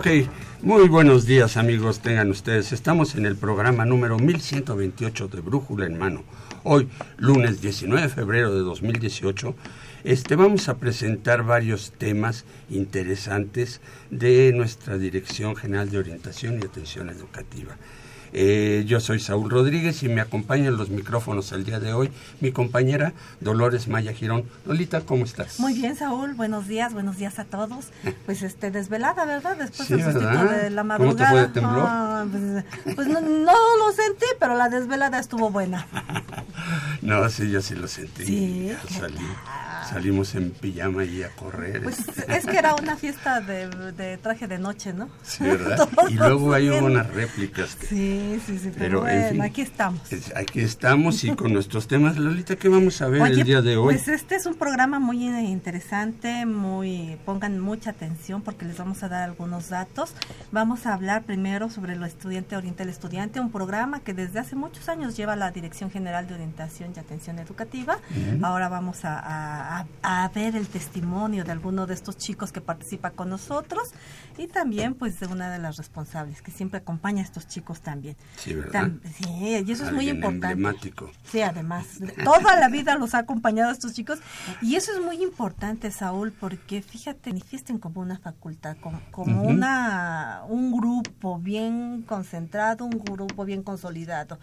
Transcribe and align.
Ok, 0.00 0.06
muy 0.62 0.88
buenos 0.88 1.26
días 1.26 1.58
amigos, 1.58 2.00
tengan 2.00 2.30
ustedes. 2.30 2.72
Estamos 2.72 3.16
en 3.16 3.26
el 3.26 3.36
programa 3.36 3.84
número 3.84 4.18
1128 4.18 5.28
de 5.28 5.40
Brújula 5.42 5.84
en 5.84 5.98
Mano. 5.98 6.24
Hoy, 6.62 6.88
lunes 7.18 7.60
19 7.60 8.00
de 8.00 8.08
febrero 8.08 8.50
de 8.50 8.60
2018, 8.60 9.54
este, 10.04 10.36
vamos 10.36 10.70
a 10.70 10.78
presentar 10.78 11.42
varios 11.42 11.92
temas 11.92 12.46
interesantes 12.70 13.82
de 14.10 14.50
nuestra 14.54 14.96
Dirección 14.96 15.54
General 15.54 15.90
de 15.90 15.98
Orientación 15.98 16.58
y 16.62 16.64
Atención 16.64 17.10
Educativa. 17.10 17.76
Eh, 18.32 18.84
yo 18.86 19.00
soy 19.00 19.20
Saúl 19.20 19.50
Rodríguez 19.50 20.02
y 20.02 20.08
me 20.08 20.20
acompaña 20.20 20.68
en 20.68 20.76
los 20.76 20.90
micrófonos 20.90 21.50
el 21.52 21.64
día 21.64 21.80
de 21.80 21.92
hoy 21.92 22.10
mi 22.40 22.52
compañera 22.52 23.12
Dolores 23.40 23.88
Maya 23.88 24.12
Girón. 24.12 24.44
Lolita, 24.66 25.00
¿cómo 25.00 25.24
estás? 25.24 25.58
Muy 25.58 25.74
bien, 25.74 25.96
Saúl. 25.96 26.34
Buenos 26.34 26.68
días, 26.68 26.92
buenos 26.92 27.16
días 27.16 27.38
a 27.38 27.44
todos. 27.44 27.86
Pues 28.26 28.42
este 28.42 28.70
desvelada, 28.70 29.24
¿verdad? 29.24 29.56
Después 29.56 29.88
del 29.88 30.02
sustituto 30.04 30.44
de 30.44 30.70
la 30.70 30.84
madrugada. 30.84 31.16
¿Cómo 31.16 31.16
te 31.16 31.26
fue 31.26 31.40
de 31.40 31.48
temblor? 31.48 31.84
Ah, 31.86 32.26
pues, 32.30 32.94
pues 32.94 33.08
no, 33.08 33.20
no, 33.20 33.76
lo 33.78 33.92
sentí, 33.92 34.26
pero 34.38 34.56
la 34.56 34.68
desvelada 34.68 35.18
estuvo 35.18 35.50
buena. 35.50 35.86
no, 37.02 37.28
sí, 37.28 37.50
yo 37.50 37.60
sí 37.60 37.74
lo 37.74 37.88
sentí. 37.88 38.24
Sí. 38.24 38.72
Salí, 38.88 39.26
salimos 39.88 40.34
en 40.34 40.50
pijama 40.50 41.04
y 41.04 41.22
a 41.22 41.30
correr. 41.30 41.82
Pues 41.82 41.98
es 42.28 42.46
que 42.46 42.58
era 42.58 42.74
una 42.74 42.96
fiesta 43.00 43.40
de, 43.40 43.68
de 43.92 44.18
traje 44.18 44.46
de 44.46 44.58
noche, 44.58 44.92
¿no? 44.92 45.08
Sí, 45.22 45.44
¿verdad? 45.44 45.88
y 46.08 46.14
luego 46.14 46.52
hay 46.52 46.68
unas 46.68 47.08
réplicas. 47.08 47.74
Que, 47.76 47.86
sí, 47.86 48.19
sí, 48.44 48.58
sí, 48.58 48.70
pero, 48.76 49.00
bueno, 49.00 49.20
en 49.20 49.30
fin, 49.32 49.42
aquí 49.42 49.62
estamos. 49.62 50.00
Aquí 50.34 50.60
estamos 50.60 51.24
y 51.24 51.34
con 51.34 51.52
nuestros 51.52 51.86
temas. 51.86 52.16
Lolita, 52.18 52.56
¿qué 52.56 52.68
vamos 52.68 53.00
a 53.02 53.08
ver 53.08 53.22
Oye, 53.22 53.40
el 53.40 53.44
día 53.44 53.62
de 53.62 53.76
hoy? 53.76 53.94
Pues 53.94 54.08
este 54.08 54.36
es 54.36 54.46
un 54.46 54.54
programa 54.54 54.98
muy 54.98 55.26
interesante, 55.26 56.46
muy 56.46 57.18
pongan 57.24 57.58
mucha 57.60 57.90
atención 57.90 58.42
porque 58.42 58.64
les 58.64 58.78
vamos 58.78 59.02
a 59.02 59.08
dar 59.08 59.22
algunos 59.22 59.68
datos. 59.68 60.14
Vamos 60.52 60.86
a 60.86 60.94
hablar 60.94 61.24
primero 61.24 61.70
sobre 61.70 61.96
lo 61.96 62.06
estudiante 62.06 62.56
orienta 62.56 62.82
el 62.82 62.88
estudiante, 62.88 63.40
un 63.40 63.50
programa 63.50 64.00
que 64.00 64.14
desde 64.14 64.38
hace 64.38 64.56
muchos 64.56 64.88
años 64.88 65.16
lleva 65.16 65.36
la 65.36 65.50
Dirección 65.50 65.90
General 65.90 66.26
de 66.26 66.34
Orientación 66.34 66.92
y 66.96 66.98
Atención 66.98 67.38
Educativa. 67.38 67.98
Uh 68.10 68.14
-huh. 68.14 68.44
Ahora 68.44 68.68
vamos 68.68 69.04
a, 69.04 69.18
a, 69.18 69.86
a, 70.02 70.28
ver 70.28 70.56
el 70.56 70.66
testimonio 70.66 71.44
de 71.44 71.52
alguno 71.52 71.86
de 71.86 71.94
estos 71.94 72.16
chicos 72.16 72.52
que 72.52 72.60
participa 72.60 73.10
con 73.10 73.28
nosotros 73.28 73.90
y 74.38 74.46
también 74.46 74.94
pues 74.94 75.20
de 75.20 75.26
una 75.26 75.50
de 75.50 75.58
las 75.58 75.76
responsables 75.76 76.42
que 76.42 76.50
siempre 76.50 76.78
acompaña 76.78 77.20
a 77.22 77.24
estos 77.24 77.46
chicos 77.46 77.80
también. 77.80 78.09
Sí, 78.36 78.54
¿verdad? 78.54 78.90
Sí, 79.16 79.64
y 79.66 79.72
eso 79.72 79.84
es 79.84 79.92
muy 79.92 80.08
importante. 80.08 80.52
Emblemático. 80.52 81.10
Sí, 81.24 81.42
además, 81.42 81.86
toda 82.24 82.58
la 82.58 82.68
vida 82.68 82.96
los 82.96 83.14
ha 83.14 83.18
acompañado 83.18 83.70
a 83.70 83.72
estos 83.72 83.94
chicos 83.94 84.20
y 84.62 84.76
eso 84.76 84.92
es 84.92 85.00
muy 85.00 85.22
importante, 85.22 85.90
Saúl, 85.90 86.32
porque 86.32 86.82
fíjate, 86.82 87.30
manifiesten 87.30 87.78
como 87.78 88.00
una 88.00 88.18
facultad, 88.18 88.76
como, 88.80 89.00
como 89.10 89.42
uh 89.42 89.46
-huh. 89.46 89.50
una 89.50 90.42
un 90.48 90.72
grupo 90.72 91.38
bien 91.38 92.02
concentrado, 92.06 92.84
un 92.84 92.98
grupo 92.98 93.44
bien 93.44 93.62
consolidado. 93.62 94.38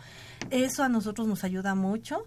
Eso 0.49 0.83
a 0.83 0.89
nosotros 0.89 1.27
nos 1.27 1.43
ayuda 1.43 1.75
mucho 1.75 2.25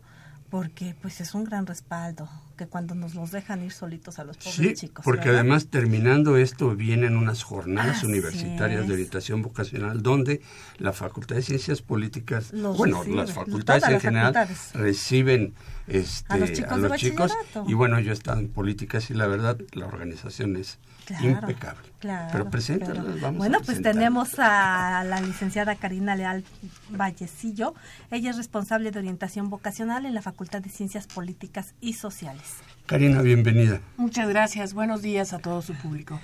porque 0.50 0.94
pues 1.00 1.20
es 1.20 1.34
un 1.34 1.44
gran 1.44 1.66
respaldo 1.66 2.28
que 2.58 2.66
cuando 2.66 2.94
nos 2.94 3.14
los 3.14 3.30
dejan 3.30 3.62
ir 3.64 3.72
solitos 3.72 4.18
a 4.18 4.24
los 4.24 4.36
pobres 4.36 4.54
sí, 4.54 4.74
chicos. 4.74 5.04
porque 5.04 5.28
¿verdad? 5.28 5.40
además 5.40 5.68
terminando 5.68 6.36
esto 6.36 6.74
vienen 6.76 7.16
unas 7.16 7.42
jornadas 7.42 7.98
Así 7.98 8.06
universitarias 8.06 8.82
es. 8.82 8.86
de 8.88 8.92
orientación 8.94 9.40
vocacional 9.42 10.02
donde 10.02 10.42
la 10.78 10.92
Facultad 10.92 11.36
de 11.36 11.42
Ciencias 11.42 11.80
Políticas, 11.82 12.52
Los 12.52 12.76
bueno, 12.76 13.02
las 13.04 13.32
facultades 13.32 13.84
en 13.84 13.92
las 13.94 14.02
general 14.02 14.34
facultades. 14.34 14.72
reciben 14.74 15.54
este, 15.86 16.32
A 16.32 16.36
los 16.36 16.52
chicos 16.52 16.82
de 16.82 16.90
chicos 16.96 17.30
bachillerato. 17.32 17.64
y 17.70 17.74
bueno, 17.74 17.98
yo 18.00 18.10
he 18.10 18.14
estado 18.14 18.40
en 18.40 18.48
políticas 18.48 19.08
y 19.10 19.14
la 19.14 19.26
verdad 19.26 19.56
la 19.72 19.86
organización 19.86 20.56
es 20.56 20.78
Claro, 21.18 21.48
impecable. 21.48 21.88
Claro, 21.98 22.28
pero 22.32 22.50
preséntalas, 22.50 23.04
pero- 23.04 23.20
vamos 23.20 23.38
Bueno, 23.38 23.58
a 23.58 23.60
pues 23.62 23.82
tenemos 23.82 24.38
a 24.38 25.02
la 25.04 25.20
licenciada 25.20 25.74
Karina 25.76 26.14
Leal 26.16 26.44
Vallecillo. 26.90 27.74
Ella 28.10 28.30
es 28.30 28.36
responsable 28.36 28.90
de 28.90 28.98
orientación 28.98 29.50
vocacional 29.50 30.06
en 30.06 30.14
la 30.14 30.22
Facultad 30.22 30.60
de 30.62 30.70
Ciencias 30.70 31.06
Políticas 31.06 31.74
y 31.80 31.94
Sociales. 31.94 32.42
Karina, 32.86 33.22
bienvenida. 33.22 33.80
Muchas 33.96 34.28
gracias. 34.28 34.74
Buenos 34.74 35.02
días 35.02 35.32
a 35.32 35.38
todo 35.38 35.62
su 35.62 35.74
público. 35.74 36.20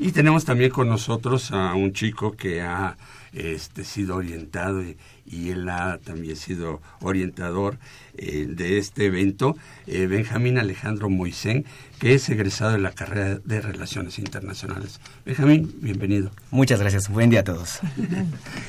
Y 0.00 0.12
tenemos 0.12 0.44
también 0.44 0.70
con 0.70 0.88
nosotros 0.88 1.50
a 1.50 1.74
un 1.74 1.92
chico 1.92 2.32
que 2.36 2.62
ha 2.62 2.96
este, 3.32 3.82
sido 3.84 4.14
orientado 4.16 4.82
y, 4.82 4.96
y 5.26 5.50
él 5.50 5.68
ha 5.68 5.98
también 5.98 6.36
sido 6.36 6.80
orientador 7.00 7.78
eh, 8.18 8.46
de 8.48 8.78
este 8.78 9.06
evento, 9.06 9.56
eh, 9.86 10.06
Benjamín 10.06 10.58
Alejandro 10.58 11.08
Moisén, 11.08 11.64
que 11.98 12.14
es 12.14 12.28
egresado 12.28 12.72
de 12.72 12.78
la 12.78 12.92
carrera 12.92 13.38
de 13.38 13.60
Relaciones 13.60 14.18
Internacionales. 14.18 15.00
Benjamín, 15.24 15.74
bienvenido. 15.80 16.30
Muchas 16.50 16.80
gracias. 16.80 17.08
Buen 17.08 17.30
día 17.30 17.40
a 17.40 17.44
todos. 17.44 17.80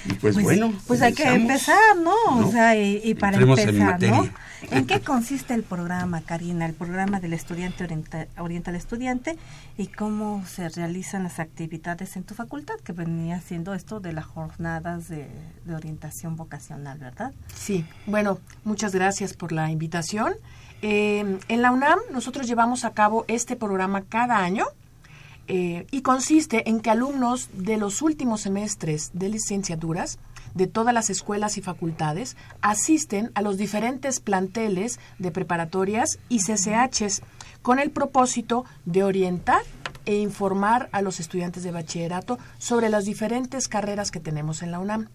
Y 0.06 0.14
pues, 0.14 0.42
bueno, 0.42 0.74
Pues 0.88 1.02
hay 1.02 1.14
que 1.14 1.24
empezar, 1.24 1.98
¿no? 1.98 2.14
¿no? 2.40 2.48
O 2.48 2.52
sea, 2.52 2.76
y, 2.76 3.02
y 3.04 3.14
para 3.16 3.34
Entremos 3.34 3.60
en 3.60 3.70
empezar, 3.70 4.02
¿no? 4.02 4.30
¿En 4.72 4.86
qué 4.88 5.00
consiste 5.00 5.54
el 5.54 5.64
programa, 5.64 6.22
Karina? 6.22 6.66
El 6.66 6.74
programa 6.74 7.20
del 7.20 7.34
estudiante 7.34 7.86
orienta, 7.86 8.28
orienta 8.38 8.72
al 8.72 8.76
estudiante 8.76 9.38
y 9.78 9.88
cómo 9.88 10.44
se 10.46 10.68
realizan 10.68 11.24
las 11.24 11.40
actividades 11.40 12.18
en 12.18 12.24
tu 12.24 12.34
facultad, 12.36 12.76
que 12.84 12.92
venía 12.92 13.40
siendo 13.40 13.74
esto 13.74 14.00
de 14.02 14.12
las 14.12 14.26
jornadas 14.26 15.08
de, 15.08 15.30
de 15.64 15.76
orientación 15.76 16.36
vocacional, 16.36 17.00
¿verdad? 17.00 17.32
Sí, 17.56 17.86
bueno, 18.06 18.40
muchas 18.66 18.94
gracias 18.94 19.34
por 19.40 19.52
la 19.52 19.72
invitación. 19.72 20.36
Eh, 20.84 21.40
en 21.48 21.62
la 21.64 21.72
UNAM 21.72 21.98
nosotros 22.12 22.48
llevamos 22.48 22.86
a 22.86 22.94
cabo 22.94 23.26
este 23.28 23.56
programa 23.56 24.04
cada 24.04 24.38
año 24.38 24.66
eh, 25.48 25.88
y 25.90 26.04
consiste 26.04 26.70
en 26.70 26.80
que 26.80 26.92
alumnos 26.92 27.50
de 27.54 27.78
los 27.78 28.04
últimos 28.04 28.42
semestres 28.42 29.10
de 29.14 29.30
licenciaturas 29.30 30.20
de 30.54 30.68
todas 30.68 30.94
las 30.94 31.10
escuelas 31.10 31.58
y 31.58 31.62
facultades 31.62 32.38
asisten 32.62 33.32
a 33.34 33.42
los 33.42 33.58
diferentes 33.58 34.20
planteles 34.20 35.00
de 35.18 35.32
preparatorias 35.32 36.20
y 36.30 36.40
CCHs 36.40 37.24
con 37.62 37.80
el 37.80 37.92
propósito 37.92 38.66
de 38.86 39.04
orientar 39.04 39.62
e 40.06 40.18
informar 40.18 40.90
a 40.92 41.02
los 41.02 41.20
estudiantes 41.20 41.64
de 41.64 41.72
bachillerato 41.72 42.40
sobre 42.58 42.90
las 42.90 43.06
diferentes 43.06 43.68
carreras 43.68 44.12
que 44.12 44.20
tenemos 44.20 44.62
en 44.62 44.72
la 44.72 44.80
UNAM. 44.80 45.10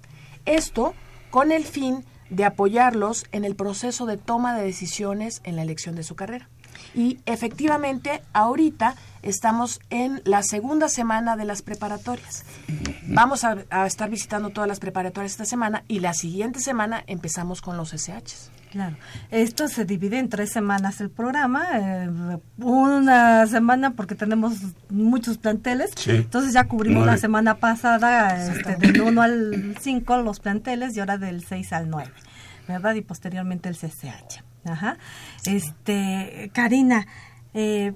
Esto 0.47 0.95
con 1.31 1.53
el 1.53 1.65
fin 1.65 2.05
de 2.31 2.45
apoyarlos 2.45 3.27
en 3.33 3.45
el 3.45 3.55
proceso 3.55 4.07
de 4.07 4.17
toma 4.17 4.57
de 4.57 4.65
decisiones 4.65 5.41
en 5.45 5.57
la 5.57 5.63
elección 5.63 5.95
de 5.95 6.03
su 6.03 6.17
carrera. 6.17 6.49
Y 6.95 7.19
efectivamente, 7.27 8.23
ahorita 8.33 8.95
estamos 9.23 9.81
en 9.91 10.23
la 10.25 10.43
segunda 10.43 10.89
semana 10.89 11.37
de 11.37 11.45
las 11.45 11.63
preparatorias. 11.63 12.45
Vamos 13.07 13.45
a, 13.45 13.65
estar 13.87 14.11
visitando 14.11 14.51
todas 14.51 14.69
las 14.69 14.81
preparatorias 14.81 15.33
esta 15.33 15.45
semana 15.45 15.85
y 15.89 16.01
la 16.01 16.15
siguiente 16.15 16.61
semana 16.61 17.03
empezamos 17.07 17.61
con 17.61 17.77
los 17.77 17.91
SHs. 17.91 18.51
Claro. 18.75 18.97
Esto 19.31 19.69
se 19.69 19.85
divide 19.85 20.19
en 20.19 20.29
tres 20.29 20.51
semanas 20.51 21.01
el 21.01 21.09
programa. 21.09 21.65
eh, 21.75 22.11
una 22.59 23.47
semana 23.47 23.93
porque 23.93 24.17
tenemos 24.17 24.55
muchos 24.91 25.39
planteles. 25.39 25.93
Sí. 25.95 26.11
Entonces 26.11 26.53
ya 26.55 26.65
cubrimos 26.65 27.05
Nueve. 27.05 27.13
la 27.13 27.19
semana 27.19 27.55
pasada 27.59 28.49
este, 28.53 28.75
del 28.75 29.01
1 29.01 29.23
al 29.23 29.77
5 29.81 30.17
los 30.23 30.41
planteles 30.41 30.97
y 30.97 31.01
ahora 31.01 31.19
del 31.19 31.45
6 31.45 31.73
al 31.73 31.89
9. 31.89 32.11
¿Verdad? 32.67 32.95
Y 32.97 33.03
posteriormente 33.03 33.69
el 33.69 33.77
CCH. 33.77 34.43
Ajá. 34.65 34.99
Este, 35.47 36.51
Karina, 36.53 37.07
eh, 37.53 37.93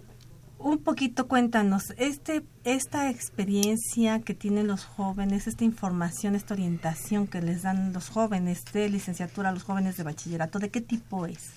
un 0.58 0.78
poquito 0.78 1.28
cuéntanos, 1.28 1.94
este, 1.96 2.44
esta 2.64 3.10
experiencia 3.10 4.20
que 4.20 4.34
tienen 4.34 4.66
los 4.66 4.84
jóvenes, 4.84 5.46
esta 5.46 5.64
información, 5.64 6.34
esta 6.34 6.54
orientación 6.54 7.26
que 7.26 7.40
les 7.40 7.62
dan 7.62 7.92
los 7.92 8.08
jóvenes 8.08 8.64
de 8.72 8.88
licenciatura, 8.88 9.52
los 9.52 9.62
jóvenes 9.62 9.96
de 9.96 10.02
bachillerato, 10.02 10.58
¿de 10.58 10.70
qué 10.70 10.80
tipo 10.80 11.26
es? 11.26 11.52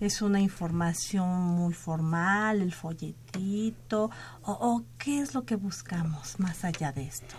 ¿Es 0.00 0.22
una 0.22 0.40
información 0.40 1.28
muy 1.28 1.74
formal, 1.74 2.60
el 2.60 2.72
folletito? 2.72 4.10
¿O, 4.42 4.52
o 4.52 4.84
qué 4.98 5.20
es 5.20 5.34
lo 5.34 5.44
que 5.44 5.56
buscamos 5.56 6.38
más 6.38 6.64
allá 6.64 6.92
de 6.92 7.04
esto? 7.04 7.34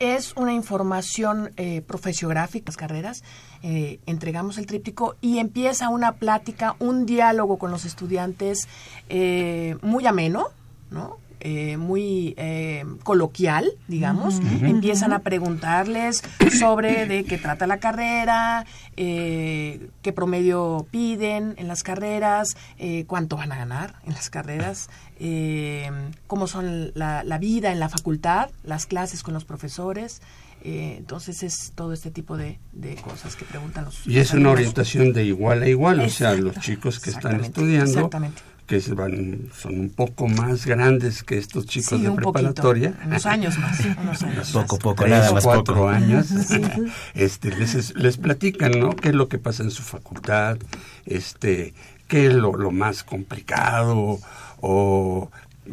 Es 0.00 0.34
una 0.36 0.52
información 0.52 1.52
eh, 1.56 1.80
profesiográfica, 1.80 2.66
las 2.66 2.76
carreras. 2.76 3.22
Eh, 3.62 3.98
entregamos 4.06 4.58
el 4.58 4.66
tríptico 4.66 5.16
y 5.20 5.38
empieza 5.38 5.88
una 5.88 6.12
plática, 6.12 6.76
un 6.78 7.06
diálogo 7.06 7.58
con 7.58 7.70
los 7.70 7.84
estudiantes 7.84 8.68
eh, 9.08 9.76
muy 9.82 10.06
ameno, 10.06 10.48
¿no? 10.90 11.18
Eh, 11.40 11.76
muy 11.76 12.34
eh, 12.36 12.84
coloquial, 13.04 13.70
digamos. 13.86 14.40
Empiezan 14.60 15.12
a 15.12 15.20
preguntarles 15.20 16.22
sobre 16.58 17.06
de 17.06 17.24
qué 17.24 17.38
trata 17.38 17.66
la 17.66 17.78
carrera, 17.78 18.66
eh, 18.96 19.88
qué 20.02 20.12
promedio 20.12 20.86
piden 20.90 21.54
en 21.58 21.68
las 21.68 21.82
carreras, 21.84 22.56
eh, 22.78 23.04
cuánto 23.06 23.36
van 23.36 23.52
a 23.52 23.56
ganar 23.56 23.94
en 24.04 24.14
las 24.14 24.30
carreras, 24.30 24.90
eh, 25.20 25.90
cómo 26.26 26.48
son 26.48 26.90
la, 26.94 27.22
la 27.22 27.38
vida 27.38 27.70
en 27.70 27.78
la 27.78 27.88
facultad, 27.88 28.50
las 28.64 28.86
clases 28.86 29.22
con 29.22 29.32
los 29.34 29.44
profesores. 29.44 30.20
Entonces 30.60 31.44
es 31.44 31.70
todo 31.76 31.92
este 31.92 32.10
tipo 32.10 32.36
de, 32.36 32.58
de 32.72 32.96
cosas 32.96 33.36
que 33.36 33.44
preguntan 33.44 33.84
los 33.84 34.04
Y 34.08 34.18
es 34.18 34.32
una 34.32 34.50
orientación 34.50 35.12
de 35.12 35.24
igual 35.24 35.62
a 35.62 35.68
igual, 35.68 36.00
o 36.00 36.10
sea, 36.10 36.34
los 36.34 36.58
chicos 36.58 36.98
que 36.98 37.10
están 37.10 37.44
estudiando, 37.44 37.90
exactamente. 37.92 38.42
Que 38.68 38.80
se 38.80 38.94
van, 38.94 39.48
son 39.60 39.80
un 39.80 39.90
poco 39.90 40.28
más 40.28 40.66
grandes 40.66 41.24
que 41.24 41.38
estos 41.38 41.66
chicos 41.66 41.98
Sí, 41.98 42.04
de 42.04 42.10
un 42.10 42.16
poquito, 42.16 42.32
preparatoria. 42.52 42.94
unos 43.04 43.26
años 43.26 43.58
más, 43.58 43.80
unos 44.00 44.22
años 44.22 44.50
Poco, 44.52 44.74
más. 44.76 44.82
poco, 44.84 44.94
tres, 45.04 45.10
nada 45.10 45.32
más 45.32 45.42
cuatro 45.44 45.74
poco. 45.74 45.88
años, 45.88 46.30
este, 47.14 47.56
les, 47.56 47.96
les 47.96 48.16
platican, 48.18 48.78
¿no? 48.78 48.90
¿Qué 48.94 49.08
es 49.08 49.14
lo 49.14 49.28
que 49.28 49.38
pasa 49.38 49.62
en 49.64 49.70
su 49.70 49.82
facultad? 49.82 50.58
Este, 51.06 51.74
¿qué 52.08 52.26
es 52.26 52.34
lo, 52.34 52.52
lo 52.54 52.70
más 52.70 53.02
complicado? 53.04 54.20
O, 54.60 55.30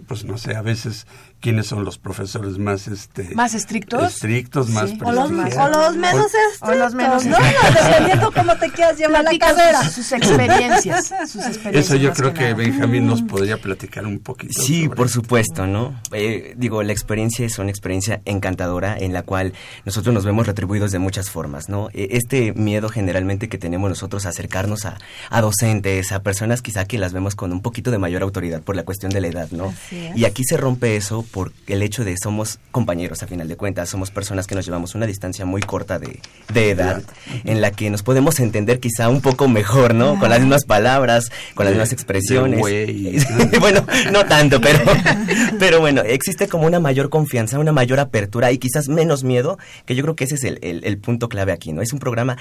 pues 0.08 0.24
no 0.26 0.38
sé, 0.38 0.56
a 0.56 0.62
veces, 0.62 1.06
¿quiénes 1.46 1.68
son 1.68 1.86
los 1.86 2.00
profesores 2.00 2.58
más, 2.58 2.88
este... 2.88 3.36
¿Más 3.36 3.54
estrictos? 3.54 4.16
Estrictos, 4.16 4.68
más 4.72 4.90
Sí. 4.90 4.98
O 5.04 5.12
los, 5.12 5.30
prestigiados? 5.32 5.78
o 5.78 5.80
los 5.80 5.96
menos 5.96 6.32
O 6.62 6.74
los 6.74 6.96
menos 6.96 7.24
estrictos, 7.24 7.46
¿no? 7.46 7.82
Dependiendo 7.88 8.32
cómo 8.32 8.58
te 8.58 8.72
quieras 8.72 8.98
llevar 8.98 9.24
la 9.24 9.38
carrera. 9.38 9.84
sus, 9.84 9.94
sus 9.94 10.12
experiencias, 10.14 11.14
sus 11.32 11.46
experiencias. 11.46 11.86
Eso 11.86 11.98
yo 11.98 12.14
creo 12.14 12.34
que 12.34 12.46
nada. 12.46 12.56
Benjamín 12.56 13.06
nos 13.06 13.22
podría 13.22 13.58
platicar 13.58 14.08
un 14.08 14.18
poquito. 14.18 14.60
Sí, 14.60 14.86
sobre 14.86 14.96
por 14.96 15.10
supuesto, 15.10 15.68
¿no? 15.68 15.94
Eh, 16.14 16.56
digo, 16.58 16.82
la 16.82 16.94
experiencia 16.94 17.46
es 17.46 17.60
una 17.60 17.70
experiencia 17.70 18.22
encantadora 18.26 18.98
en 18.98 19.14
la 19.14 19.22
cual 19.22 19.54
nosotros 19.86 20.16
nos 20.16 20.26
vemos 20.26 20.48
retribuidos 20.48 20.92
de 20.92 20.98
muchas 20.98 21.30
formas, 21.30 21.70
¿no? 21.70 21.90
Eh, 21.94 22.08
Este 22.14 22.54
miedo 22.54 22.90
generalmente 22.90 23.50
que 23.50 23.60
tenemos 23.60 23.88
nosotros 23.88 24.26
a 24.26 24.30
acercarnos 24.30 24.86
a, 24.86 24.98
a 25.30 25.42
docentes, 25.42 26.12
a 26.12 26.24
personas 26.24 26.64
quizá 26.64 26.86
que 26.86 26.98
las 26.98 27.14
vemos 27.14 27.36
con 27.36 27.52
un 27.52 27.62
poquito 27.62 27.92
de 27.92 28.00
mayor 28.00 28.24
autoridad 28.24 28.64
por 28.64 28.76
la 28.76 28.82
cuestión 28.82 29.12
de 29.12 29.22
la 29.22 29.28
edad, 29.28 29.52
¿no? 29.52 29.68
Así 29.68 30.08
es. 30.08 30.18
Y 30.18 30.26
aquí 30.26 30.44
se 30.44 30.58
rompe 30.58 30.96
eso 30.96 31.24
por 31.36 31.52
el 31.68 31.82
hecho 31.82 32.06
de 32.06 32.16
somos 32.18 32.60
compañeros 32.72 33.22
a 33.22 33.28
final 33.28 33.50
de 33.50 33.58
cuentas, 33.58 33.90
somos 33.90 34.10
personas 34.10 34.48
que 34.48 34.56
nos 34.56 34.64
llevamos 34.66 34.96
una 34.96 35.06
distancia 35.06 35.44
muy 35.44 35.62
corta 35.62 36.00
de, 36.00 36.22
de 36.54 36.70
edad 36.70 37.04
en 37.44 37.60
la 37.60 37.72
que 37.72 37.90
nos 37.90 38.04
podemos 38.04 38.40
entender 38.40 38.80
quizá 38.80 39.10
un 39.10 39.20
poco 39.20 39.50
mejor, 39.50 39.94
¿no? 39.94 40.18
Con 40.18 40.30
las 40.30 40.40
mismas 40.40 40.64
palabras, 40.64 41.30
con 41.54 41.66
las 41.66 41.74
mismas 41.74 41.92
expresiones. 41.92 42.62
bueno, 43.60 43.86
no 44.14 44.26
tanto, 44.26 44.62
pero, 44.62 44.80
pero 45.60 45.82
bueno, 45.82 46.04
existe 46.04 46.48
como 46.48 46.68
una 46.68 46.80
mayor 46.80 47.10
confianza, 47.10 47.60
una 47.60 47.74
mayor 47.74 48.00
apertura 48.00 48.54
y 48.54 48.58
quizás 48.58 48.88
menos 48.88 49.26
miedo, 49.26 49.58
que 49.86 49.94
yo 49.96 50.04
creo 50.04 50.16
que 50.16 50.24
ese 50.24 50.36
es 50.36 50.44
el, 50.46 50.60
el- 50.62 50.86
el 50.86 50.98
punto 51.00 51.28
clave 51.28 51.52
aquí, 51.52 51.74
¿no? 51.74 51.82
Es 51.82 51.92
un 51.92 52.00
programa 52.00 52.38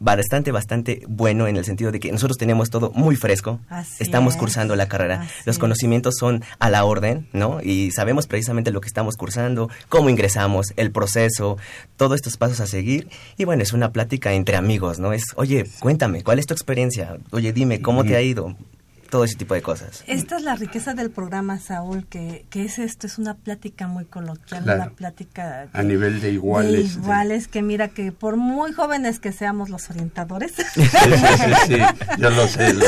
bastante, 0.00 0.52
bastante 0.52 1.02
bueno 1.08 1.46
en 1.46 1.56
el 1.56 1.64
sentido 1.64 1.90
de 1.90 2.00
que 2.00 2.12
nosotros 2.12 2.38
tenemos 2.38 2.70
todo 2.70 2.90
muy 2.94 3.16
fresco, 3.16 3.60
Así 3.68 4.02
estamos 4.02 4.34
es, 4.34 4.40
cursando 4.40 4.76
la 4.76 4.88
carrera, 4.88 5.22
así 5.22 5.32
los 5.46 5.58
conocimientos 5.58 6.16
son 6.18 6.42
a 6.58 6.70
la 6.70 6.84
orden, 6.84 7.28
¿no? 7.32 7.60
Y 7.62 7.90
sabemos 7.90 8.26
precisamente 8.26 8.70
lo 8.70 8.80
que 8.80 8.88
estamos 8.88 9.16
cursando, 9.16 9.68
cómo 9.88 10.10
ingresamos, 10.10 10.72
el 10.76 10.90
proceso, 10.90 11.56
todos 11.96 12.16
estos 12.16 12.36
pasos 12.36 12.60
a 12.60 12.66
seguir. 12.66 13.08
Y 13.36 13.44
bueno, 13.44 13.62
es 13.62 13.72
una 13.72 13.92
plática 13.92 14.32
entre 14.32 14.56
amigos, 14.56 14.98
¿no? 14.98 15.12
Es, 15.12 15.24
oye, 15.36 15.66
cuéntame, 15.80 16.22
¿cuál 16.22 16.38
es 16.38 16.46
tu 16.46 16.54
experiencia? 16.54 17.18
Oye, 17.30 17.52
dime, 17.52 17.80
¿cómo 17.80 18.04
te 18.04 18.16
ha 18.16 18.22
ido? 18.22 18.56
Todo 19.10 19.24
ese 19.24 19.36
tipo 19.36 19.54
de 19.54 19.62
cosas. 19.62 20.04
Esta 20.06 20.36
es 20.36 20.42
la 20.42 20.54
riqueza 20.54 20.92
del 20.94 21.10
programa, 21.10 21.58
Saúl, 21.58 22.06
que, 22.06 22.44
que 22.50 22.64
es 22.64 22.78
esto, 22.78 23.06
es 23.06 23.18
una 23.18 23.34
plática 23.34 23.86
muy 23.88 24.04
coloquial, 24.04 24.64
Claro. 24.64 24.82
una 24.82 24.90
plática 24.90 25.68
A 25.72 25.82
nivel 25.82 26.20
de 26.20 26.32
iguales. 26.32 26.94
de 26.96 27.00
iguales, 27.00 27.48
que 27.48 27.62
mira 27.62 27.88
que 27.88 28.12
por 28.12 28.36
muy 28.36 28.72
jóvenes 28.72 29.18
que 29.18 29.32
seamos 29.32 29.70
los 29.70 29.88
orientadores, 29.90 30.52
Sí, 30.74 30.82
sí, 30.84 30.88
sí, 30.88 31.52
sí, 31.68 31.78
yo 32.18 32.30
lo 32.30 32.46
sé. 32.48 32.74
lo- 32.74 32.80
lo- 32.80 32.86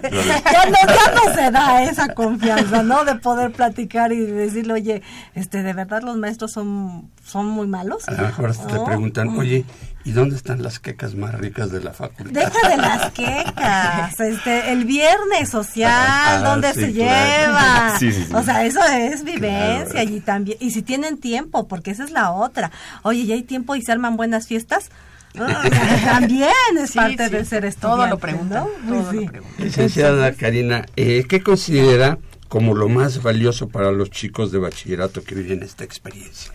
ya, 0.00 0.66
no, 0.66 0.76
ya 0.86 1.14
no 1.14 1.34
se 1.34 1.50
da 1.50 1.82
esa 1.84 2.14
confianza, 2.14 2.82
¿no? 2.82 3.04
De 3.04 3.16
poder 3.16 3.52
platicar 3.52 4.12
y 4.12 4.20
decirle, 4.20 4.74
oye, 4.74 5.02
este, 5.34 5.62
de 5.62 5.72
verdad 5.72 6.02
los 6.02 6.16
maestros 6.16 6.52
son, 6.52 7.10
son 7.24 7.46
muy 7.46 7.66
malos. 7.66 8.08
a 8.08 8.12
lo 8.12 8.22
mejor 8.22 8.54
te 8.56 8.78
preguntan, 8.84 9.28
oye, 9.38 9.64
¿y 10.04 10.12
dónde 10.12 10.36
están 10.36 10.62
las 10.62 10.78
quecas 10.78 11.14
más 11.14 11.34
ricas 11.34 11.70
de 11.70 11.80
la 11.82 11.92
facultad? 11.92 12.32
Deja 12.44 12.68
de 12.68 12.76
las 12.76 13.12
quecas, 13.12 14.20
este, 14.20 14.72
el 14.72 14.84
viernes 14.84 15.48
social, 15.50 15.92
Ah, 15.94 16.40
¿dónde 16.44 16.72
sí, 16.74 16.80
se 16.80 16.92
claro. 16.92 17.46
lleva? 17.46 17.96
Sí, 17.98 18.12
sí, 18.12 18.24
sí. 18.24 18.32
O 18.34 18.42
sea, 18.42 18.64
eso 18.64 18.80
es 18.84 19.24
vivencia 19.24 19.90
Claro. 20.02 20.10
y 20.10 20.20
también, 20.20 20.58
y 20.60 20.70
si 20.70 20.82
tienen 20.82 21.18
tiempo, 21.18 21.68
porque 21.68 21.90
esa 21.92 22.04
es 22.04 22.10
la 22.10 22.30
otra. 22.32 22.70
Oye, 23.02 23.24
¿ya 23.26 23.34
hay 23.34 23.42
tiempo 23.42 23.74
y 23.76 23.82
se 23.82 23.92
arman 23.92 24.16
buenas 24.16 24.46
fiestas? 24.46 24.90
También 26.04 26.50
es 26.78 26.90
Sí, 26.90 26.98
parte 26.98 27.26
sí, 27.28 27.32
de 27.32 27.44
ser 27.44 27.64
estudiante. 27.64 27.80
Todo 28.02 28.06
lo 28.06 28.18
preguntan, 28.18 28.64
¿no? 28.84 29.00
todo 29.00 29.10
Sí. 29.10 29.24
lo 29.24 29.30
preguntan. 29.32 29.64
Licenciada 29.64 30.32
Karina, 30.32 30.84
eh, 30.96 31.24
¿qué 31.28 31.42
considera 31.42 32.18
como 32.48 32.74
lo 32.74 32.88
más 32.90 33.22
valioso 33.22 33.68
para 33.70 33.92
los 33.92 34.10
chicos 34.10 34.52
de 34.52 34.58
bachillerato 34.58 35.22
que 35.24 35.34
viven 35.34 35.62
esta 35.62 35.84
experiencia? 35.84 36.52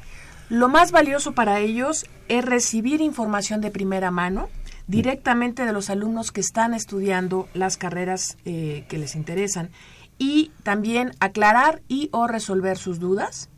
Lo 0.49 0.69
más 0.69 0.91
valioso 0.91 1.33
para 1.33 1.59
ellos 1.59 2.05
es 2.29 2.43
recibir 2.43 3.01
información 3.01 3.59
de 3.61 3.71
primera 3.71 4.11
mano 4.11 4.49
directamente 4.87 5.65
de 5.65 5.73
los 5.73 5.89
alumnos 5.89 6.31
que 6.31 6.39
están 6.39 6.73
estudiando 6.73 7.49
las 7.53 7.75
carreras 7.75 8.37
eh, 8.45 8.85
que 8.87 8.97
les 8.97 9.15
interesan 9.15 9.69
y 10.17 10.51
también 10.63 11.11
aclarar 11.19 11.81
y 11.89 12.09
o 12.13 12.27
resolver 12.27 12.77
sus 12.77 12.99
dudas, 12.99 13.49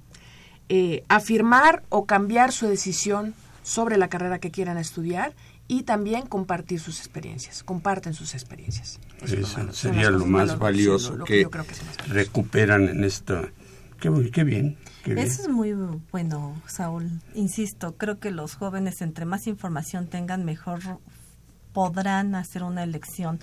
eh, 0.68 1.04
afirmar 1.08 1.84
o 1.90 2.06
cambiar 2.06 2.52
su 2.52 2.68
decisión 2.68 3.36
sobre 3.62 3.98
la 3.98 4.10
carrera 4.10 4.40
que 4.40 4.50
quieran 4.50 4.78
estudiar 4.78 5.34
y 5.68 5.84
también 5.84 6.26
compartir 6.26 6.80
sus 6.80 6.98
experiencias, 6.98 7.62
comparten 7.64 8.16
sus 8.16 8.34
experiencias. 8.34 9.00
Eso 9.22 9.64
lo 9.64 9.74
sería 9.74 10.10
lo 10.10 10.26
más 10.26 10.58
valioso 10.58 11.24
que, 11.24 11.46
más 11.46 11.52
valioso. 11.52 11.84
recuperan 12.08 12.90
en 12.90 13.04
esta... 13.04 13.44
Qué 14.00 14.10
bien, 14.44 14.78
qué 15.04 15.14
bien. 15.16 15.28
Eso 15.28 15.44
es 15.44 15.48
muy 15.50 15.74
bueno, 16.12 16.56
Saúl. 16.68 17.10
Insisto, 17.36 17.96
creo 17.98 18.20
que 18.20 18.32
los 18.32 18.56
jóvenes, 18.56 19.02
entre 19.02 19.26
más 19.26 19.48
información 19.48 20.08
tengan, 20.08 20.46
mejor 20.46 20.80
podrán 21.74 22.36
hacer 22.36 22.64
una 22.64 22.84
elección 22.84 23.40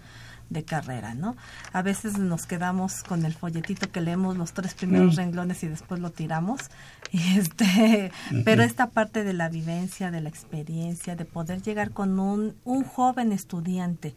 de 0.48 0.62
carrera, 0.64 1.14
¿no? 1.14 1.36
A 1.72 1.82
veces 1.82 2.18
nos 2.18 2.46
quedamos 2.46 3.02
con 3.02 3.24
el 3.24 3.34
folletito 3.34 3.90
que 3.90 4.00
leemos 4.00 4.36
los 4.36 4.52
tres 4.52 4.74
primeros 4.74 5.14
Mm. 5.14 5.18
renglones 5.18 5.62
y 5.64 5.68
después 5.68 6.00
lo 6.00 6.10
tiramos. 6.10 6.60
Y 7.12 7.38
este, 7.38 8.12
pero 8.44 8.62
esta 8.64 8.90
parte 8.90 9.22
de 9.24 9.32
la 9.32 9.48
vivencia, 9.48 10.10
de 10.10 10.20
la 10.20 10.28
experiencia, 10.28 11.14
de 11.16 11.24
poder 11.24 11.62
llegar 11.62 11.90
con 11.92 12.18
un, 12.20 12.56
un 12.64 12.84
joven 12.84 13.32
estudiante 13.32 14.14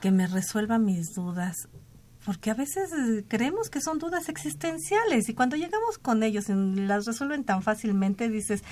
que 0.00 0.10
me 0.12 0.26
resuelva 0.26 0.78
mis 0.78 1.12
dudas, 1.14 1.68
porque 2.24 2.50
a 2.50 2.54
veces 2.54 2.90
eh, 2.92 3.24
creemos 3.26 3.70
que 3.70 3.80
son 3.80 3.98
dudas 3.98 4.28
existenciales 4.28 5.28
y 5.28 5.34
cuando 5.34 5.56
llegamos 5.56 5.98
con 5.98 6.22
ellos 6.22 6.48
y 6.48 6.52
las 6.52 7.06
resuelven 7.06 7.44
tan 7.44 7.62
fácilmente 7.62 8.28
dices, 8.28 8.62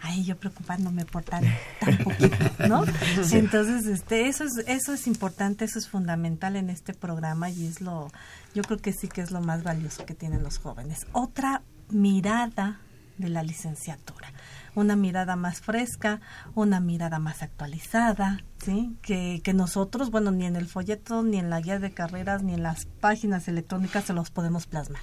ay, 0.00 0.24
yo 0.24 0.36
preocupándome 0.36 1.04
por 1.04 1.22
tan, 1.22 1.44
tan 1.80 1.98
poquito, 1.98 2.36
¿no? 2.68 2.84
Entonces, 3.32 3.86
este, 3.86 4.28
eso 4.28 4.44
es, 4.44 4.52
eso 4.66 4.94
es 4.94 5.06
importante, 5.06 5.64
eso 5.64 5.78
es 5.78 5.88
fundamental 5.88 6.56
en 6.56 6.70
este 6.70 6.94
programa 6.94 7.50
y 7.50 7.66
es 7.66 7.80
lo, 7.80 8.10
yo 8.54 8.62
creo 8.62 8.78
que 8.78 8.92
sí 8.92 9.08
que 9.08 9.20
es 9.20 9.30
lo 9.30 9.40
más 9.40 9.62
valioso 9.62 10.06
que 10.06 10.14
tienen 10.14 10.42
los 10.42 10.58
jóvenes. 10.58 11.06
Otra 11.12 11.62
mirada 11.90 12.80
de 13.18 13.28
la 13.28 13.42
licenciatura 13.42 14.33
una 14.74 14.96
mirada 14.96 15.36
más 15.36 15.60
fresca, 15.60 16.20
una 16.54 16.80
mirada 16.80 17.18
más 17.18 17.42
actualizada, 17.42 18.42
¿sí? 18.58 18.96
Que, 19.02 19.40
que 19.44 19.54
nosotros, 19.54 20.10
bueno, 20.10 20.30
ni 20.30 20.46
en 20.46 20.56
el 20.56 20.66
folleto, 20.66 21.22
ni 21.22 21.38
en 21.38 21.50
la 21.50 21.60
guía 21.60 21.78
de 21.78 21.92
carreras, 21.92 22.42
ni 22.42 22.54
en 22.54 22.62
las 22.62 22.86
páginas 23.00 23.48
electrónicas 23.48 24.04
se 24.04 24.12
los 24.12 24.30
podemos 24.30 24.66
plasmar. 24.66 25.00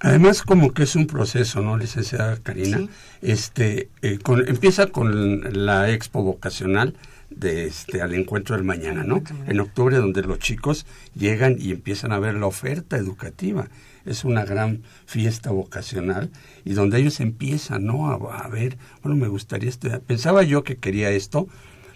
Además, 0.00 0.42
como 0.42 0.72
que 0.74 0.82
es 0.82 0.96
un 0.96 1.06
proceso, 1.06 1.62
¿no, 1.62 1.78
licenciada 1.78 2.36
Karina? 2.36 2.78
Sí. 2.78 2.90
Este, 3.22 3.88
eh, 4.02 4.18
con- 4.18 4.46
empieza 4.46 4.88
con 4.88 5.64
la 5.66 5.88
expo 5.90 6.22
vocacional 6.22 6.94
de 7.30 7.66
este 7.66 8.02
al 8.02 8.12
encuentro 8.14 8.54
del 8.54 8.64
mañana, 8.64 9.02
¿no? 9.02 9.22
En 9.46 9.60
octubre, 9.60 9.96
donde 9.96 10.22
los 10.22 10.38
chicos 10.40 10.84
llegan 11.14 11.56
y 11.58 11.70
empiezan 11.72 12.12
a 12.12 12.18
ver 12.18 12.34
la 12.34 12.46
oferta 12.46 12.96
educativa. 12.96 13.68
Es 14.04 14.24
una 14.24 14.44
gran 14.44 14.82
fiesta 15.06 15.50
vocacional 15.50 16.30
y 16.64 16.74
donde 16.74 16.98
ellos 16.98 17.20
empiezan, 17.20 17.86
¿no? 17.86 18.10
A, 18.10 18.48
ver, 18.48 18.76
bueno, 19.02 19.16
me 19.16 19.28
gustaría 19.28 19.68
estudiar. 19.68 20.00
Pensaba 20.00 20.42
yo 20.42 20.64
que 20.64 20.76
quería 20.76 21.10
esto, 21.10 21.48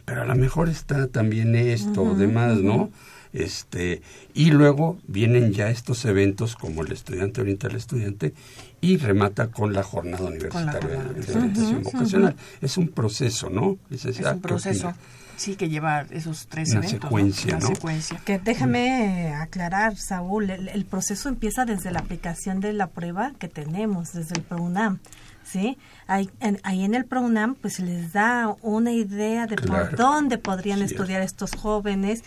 pero 0.04 0.22
a 0.22 0.24
lo 0.24 0.34
mejor 0.34 0.68
está 0.68 1.08
también 1.08 1.54
esto, 1.54 2.02
o 2.02 2.14
demás, 2.14 2.58
¿no? 2.58 2.90
Este, 3.32 4.00
y 4.32 4.50
luego 4.50 4.98
vienen 5.06 5.52
ya 5.52 5.68
estos 5.68 6.04
eventos 6.06 6.56
como 6.56 6.82
el 6.82 6.92
estudiante 6.92 7.42
orienta 7.42 7.68
al 7.68 7.76
estudiante 7.76 8.32
y 8.80 8.96
remata 8.96 9.48
con 9.48 9.74
la 9.74 9.82
jornada 9.82 10.24
universitaria 10.24 11.04
de 11.04 11.34
orientación 11.34 11.82
vocacional. 11.82 12.36
Es 12.62 12.78
un 12.78 12.88
proceso, 12.88 13.50
¿no? 13.50 13.78
Es 13.90 14.04
un 14.04 14.40
proceso. 14.40 14.94
Sí, 15.38 15.54
que 15.54 15.68
lleva 15.68 16.04
esos 16.10 16.48
tres 16.48 16.70
Una 16.70 16.80
eventos. 16.80 17.00
Secuencia, 17.08 17.58
¿no? 17.58 17.66
secuencia. 17.68 18.20
Que 18.24 18.40
déjame 18.40 19.32
aclarar, 19.34 19.96
Saúl, 19.96 20.50
el, 20.50 20.84
proceso 20.84 21.28
empieza 21.28 21.64
desde 21.64 21.92
la 21.92 22.00
aplicación 22.00 22.58
de 22.58 22.72
la 22.72 22.88
prueba 22.88 23.32
que 23.38 23.46
tenemos, 23.48 24.12
desde 24.12 24.34
el 24.34 24.42
PROUNAM. 24.42 24.98
¿sí? 25.44 25.78
Ahí 26.08 26.28
en, 26.40 26.58
ahí 26.64 26.84
en 26.84 26.94
el 26.94 27.04
PROUNAM 27.04 27.54
pues 27.54 27.78
les 27.78 28.12
da 28.12 28.54
una 28.62 28.92
idea 28.92 29.46
de 29.46 29.56
por 29.56 29.96
dónde 29.96 30.38
podrían 30.38 30.82
estudiar 30.82 31.22
estos 31.22 31.54
jóvenes 31.54 32.24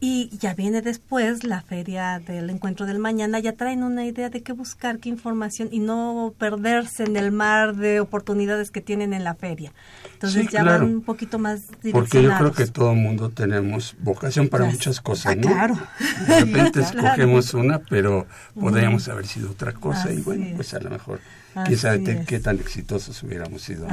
y 0.00 0.30
ya 0.38 0.54
viene 0.54 0.82
después 0.82 1.44
la 1.44 1.62
feria 1.62 2.20
del 2.26 2.50
encuentro 2.50 2.86
del 2.86 2.98
mañana, 2.98 3.38
ya 3.38 3.52
traen 3.52 3.82
una 3.82 4.04
idea 4.04 4.28
de 4.28 4.42
qué 4.42 4.52
buscar, 4.52 4.98
qué 4.98 5.08
información 5.08 5.68
y 5.72 5.78
no 5.78 6.34
perderse 6.38 7.04
en 7.04 7.16
el 7.16 7.32
mar 7.32 7.74
de 7.74 8.00
oportunidades 8.00 8.70
que 8.70 8.80
tienen 8.80 9.14
en 9.14 9.24
la 9.24 9.34
feria. 9.34 9.72
Entonces 10.12 10.48
ya 10.50 10.64
van 10.64 10.82
un 10.82 11.02
poquito 11.02 11.38
más. 11.38 11.62
Porque 11.92 12.22
yo 12.22 12.36
creo 12.36 12.52
que 12.52 12.66
todo 12.66 12.92
el 12.92 12.98
mundo 12.98 13.30
tenemos 13.30 13.96
vocación 14.00 14.48
para 14.48 14.64
muchas 14.64 15.00
cosas, 15.00 15.36
ah, 15.36 15.40
Claro. 15.40 15.78
De 16.26 16.40
repente 16.40 16.80
escogemos 16.82 17.54
una, 17.54 17.78
pero 17.78 18.26
podríamos 18.58 19.08
haber 19.08 19.26
sido 19.26 19.50
otra 19.50 19.72
cosa 19.72 20.12
y 20.12 20.20
bueno, 20.20 20.46
pues 20.56 20.74
a 20.74 20.80
lo 20.80 20.90
mejor 20.90 21.20
quién 21.66 21.78
sabe 21.78 22.24
qué 22.26 22.40
tan 22.40 22.58
exitosos 22.58 23.22
hubiéramos 23.22 23.62
sido. 23.62 23.86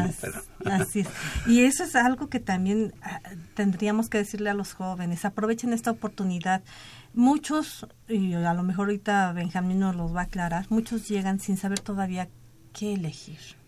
Así, 0.65 1.01
es. 1.01 1.07
Y 1.47 1.61
eso 1.61 1.83
es 1.83 1.95
algo 1.95 2.29
que 2.29 2.39
también 2.39 2.93
ah, 3.01 3.21
tendríamos 3.53 4.09
que 4.09 4.17
decirle 4.17 4.49
a 4.49 4.53
los 4.53 4.73
jóvenes, 4.73 5.25
aprovechen 5.25 5.73
esta 5.73 5.91
oportunidad. 5.91 6.63
Muchos, 7.13 7.87
y 8.07 8.33
a 8.33 8.53
lo 8.53 8.63
mejor 8.63 8.87
ahorita 8.87 9.33
Benjamín 9.33 9.79
nos 9.79 9.95
los 9.95 10.15
va 10.15 10.21
a 10.21 10.23
aclarar, 10.23 10.65
muchos 10.69 11.07
llegan 11.07 11.39
sin 11.39 11.57
saber 11.57 11.79
todavía 11.79 12.29
qué 12.73 12.93
elegir 12.93 13.60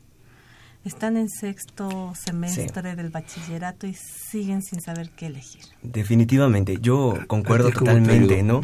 están 0.86 1.16
en 1.16 1.30
sexto 1.30 2.14
semestre 2.16 2.96
del 2.96 3.10
bachillerato 3.10 3.88
y 3.88 3.94
siguen 3.94 4.62
sin 4.62 4.82
saber 4.82 5.10
qué 5.16 5.28
elegir. 5.28 5.62
Definitivamente, 5.82 6.78
yo 6.82 7.18
concuerdo 7.28 7.72
totalmente, 7.72 8.44
¿no? 8.44 8.62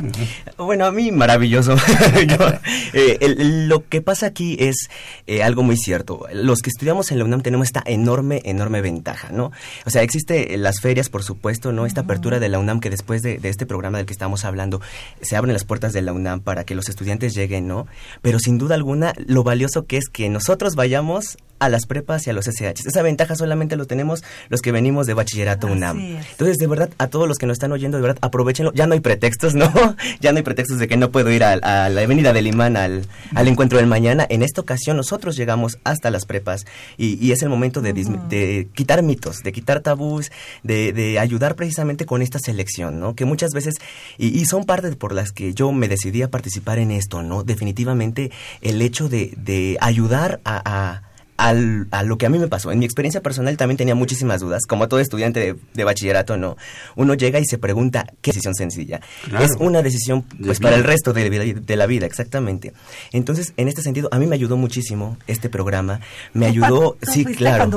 Bueno, 0.57 0.85
a 0.85 0.91
mí 0.91 1.11
maravilloso. 1.11 1.75
Eh, 2.91 3.35
lo 3.67 3.87
que 3.87 4.01
pasa 4.01 4.25
aquí 4.25 4.57
es 4.59 4.89
eh, 5.27 5.43
algo 5.43 5.61
muy 5.61 5.77
cierto. 5.77 6.25
Los 6.33 6.61
que 6.61 6.69
estudiamos 6.69 7.11
en 7.11 7.19
la 7.19 7.25
UNAM 7.25 7.41
tenemos 7.41 7.67
esta 7.67 7.83
enorme, 7.85 8.41
enorme 8.45 8.81
ventaja, 8.81 9.29
¿no? 9.31 9.51
O 9.85 9.89
sea, 9.89 10.01
existe 10.01 10.57
las 10.57 10.81
ferias, 10.81 11.09
por 11.09 11.23
supuesto, 11.23 11.71
¿no? 11.71 11.85
Esta 11.85 12.01
apertura 12.01 12.39
de 12.39 12.49
la 12.49 12.57
UNAM 12.57 12.79
que 12.79 12.89
después 12.89 13.21
de, 13.21 13.37
de 13.37 13.49
este 13.49 13.65
programa 13.65 13.97
del 13.99 14.07
que 14.07 14.13
estamos 14.13 14.43
hablando, 14.43 14.81
se 15.21 15.35
abren 15.35 15.53
las 15.53 15.65
puertas 15.65 15.93
de 15.93 16.01
la 16.01 16.13
UNAM 16.13 16.41
para 16.41 16.63
que 16.63 16.75
los 16.75 16.89
estudiantes 16.89 17.35
lleguen, 17.35 17.67
¿no? 17.67 17.87
Pero 18.21 18.39
sin 18.39 18.57
duda 18.57 18.75
alguna, 18.75 19.13
lo 19.17 19.43
valioso 19.43 19.85
que 19.85 19.97
es 19.97 20.09
que 20.09 20.29
nosotros 20.29 20.75
vayamos 20.75 21.37
a 21.59 21.69
las 21.69 21.85
prepas 21.85 22.25
y 22.27 22.29
a 22.29 22.33
los 22.33 22.47
SH. 22.47 22.87
Esa 22.87 23.01
ventaja 23.01 23.35
solamente 23.35 23.75
lo 23.75 23.85
tenemos 23.85 24.23
los 24.49 24.61
que 24.61 24.71
venimos 24.71 25.07
de 25.07 25.13
bachillerato 25.13 25.67
UNAM. 25.67 25.99
Entonces, 25.99 26.57
de 26.57 26.67
verdad, 26.67 26.89
a 26.97 27.07
todos 27.07 27.27
los 27.27 27.37
que 27.37 27.45
nos 27.45 27.55
están 27.55 27.71
oyendo, 27.71 27.97
de 27.97 28.01
verdad, 28.01 28.17
aprovechenlo. 28.21 28.71
Ya 28.73 28.87
no 28.87 28.93
hay 28.93 28.99
pretextos, 28.99 29.55
¿no? 29.55 29.71
ya 30.19 30.31
no 30.31 30.37
hay 30.37 30.43
pretextos 30.43 30.79
de 30.79 30.87
que 30.87 30.97
no 30.97 31.11
puedo 31.11 31.31
ir 31.31 31.43
a, 31.43 31.57
la 31.89 32.01
avenida 32.01 32.33
del 32.33 32.47
Imán 32.47 32.77
al, 32.77 33.05
al, 33.35 33.47
encuentro 33.47 33.77
del 33.77 33.87
mañana. 33.87 34.25
En 34.29 34.43
esta 34.43 34.61
ocasión 34.61 34.97
nosotros 34.97 35.35
llegamos 35.35 35.79
hasta 35.83 36.09
las 36.11 36.25
prepas 36.25 36.65
y, 36.97 37.31
es 37.31 37.41
el 37.41 37.49
momento 37.49 37.81
de, 37.81 38.67
quitar 38.73 39.03
mitos, 39.03 39.43
de 39.43 39.51
quitar 39.51 39.81
tabús, 39.81 40.31
de, 40.63 41.17
ayudar 41.19 41.55
precisamente 41.55 42.05
con 42.05 42.21
esta 42.21 42.39
selección, 42.39 42.99
¿no? 42.99 43.15
Que 43.15 43.25
muchas 43.25 43.51
veces, 43.51 43.75
y, 44.17 44.45
son 44.45 44.65
partes 44.65 44.95
por 44.95 45.13
las 45.13 45.31
que 45.31 45.53
yo 45.53 45.71
me 45.71 45.87
decidí 45.87 46.21
a 46.21 46.29
participar 46.29 46.79
en 46.79 46.91
esto, 46.91 47.21
¿no? 47.21 47.43
Definitivamente 47.43 48.31
el 48.61 48.81
hecho 48.81 49.09
de, 49.09 49.77
ayudar 49.81 50.39
a 50.45 51.08
al, 51.39 51.87
a 51.91 52.03
lo 52.03 52.17
que 52.17 52.25
a 52.25 52.29
mí 52.29 52.37
me 52.37 52.49
pasó. 52.49 52.69
En 52.71 52.79
mi 52.79 52.85
experiencia 52.85 53.21
personal 53.21 53.55
también 53.55 53.77
tenía 53.77 53.95
muchísimas 53.95 54.41
dudas, 54.41 54.65
como 54.67 54.89
todo 54.89 54.99
estudiante 54.99 55.55
de, 55.73 55.83
bachillerato, 55.85 56.35
¿no? 56.35 56.57
Uno 56.97 57.13
llega 57.13 57.39
y 57.39 57.45
se 57.45 57.57
pregunta, 57.57 58.11
¿qué 58.21 58.31
decisión 58.31 58.55
sencilla? 58.55 58.99
Es 59.39 59.51
una 59.57 59.81
decisión, 59.81 60.23
pues, 60.23 60.59
para 60.59 60.75
el 60.75 60.83
resto 60.83 61.13
de, 61.13 61.29
de, 61.29 61.75
la 61.77 61.85
vida, 61.85 62.05
exactamente. 62.05 62.73
Entonces, 63.13 63.53
en 63.55 63.69
este 63.69 63.81
sentido, 63.81 64.09
a 64.11 64.19
mí 64.19 64.27
me 64.27 64.35
ayudó 64.35 64.57
muchísimo 64.57 65.17
este 65.27 65.49
programa. 65.49 66.01
Me 66.33 66.45
ayudó, 66.45 66.97
sí, 67.01 67.23
claro. 67.23 67.69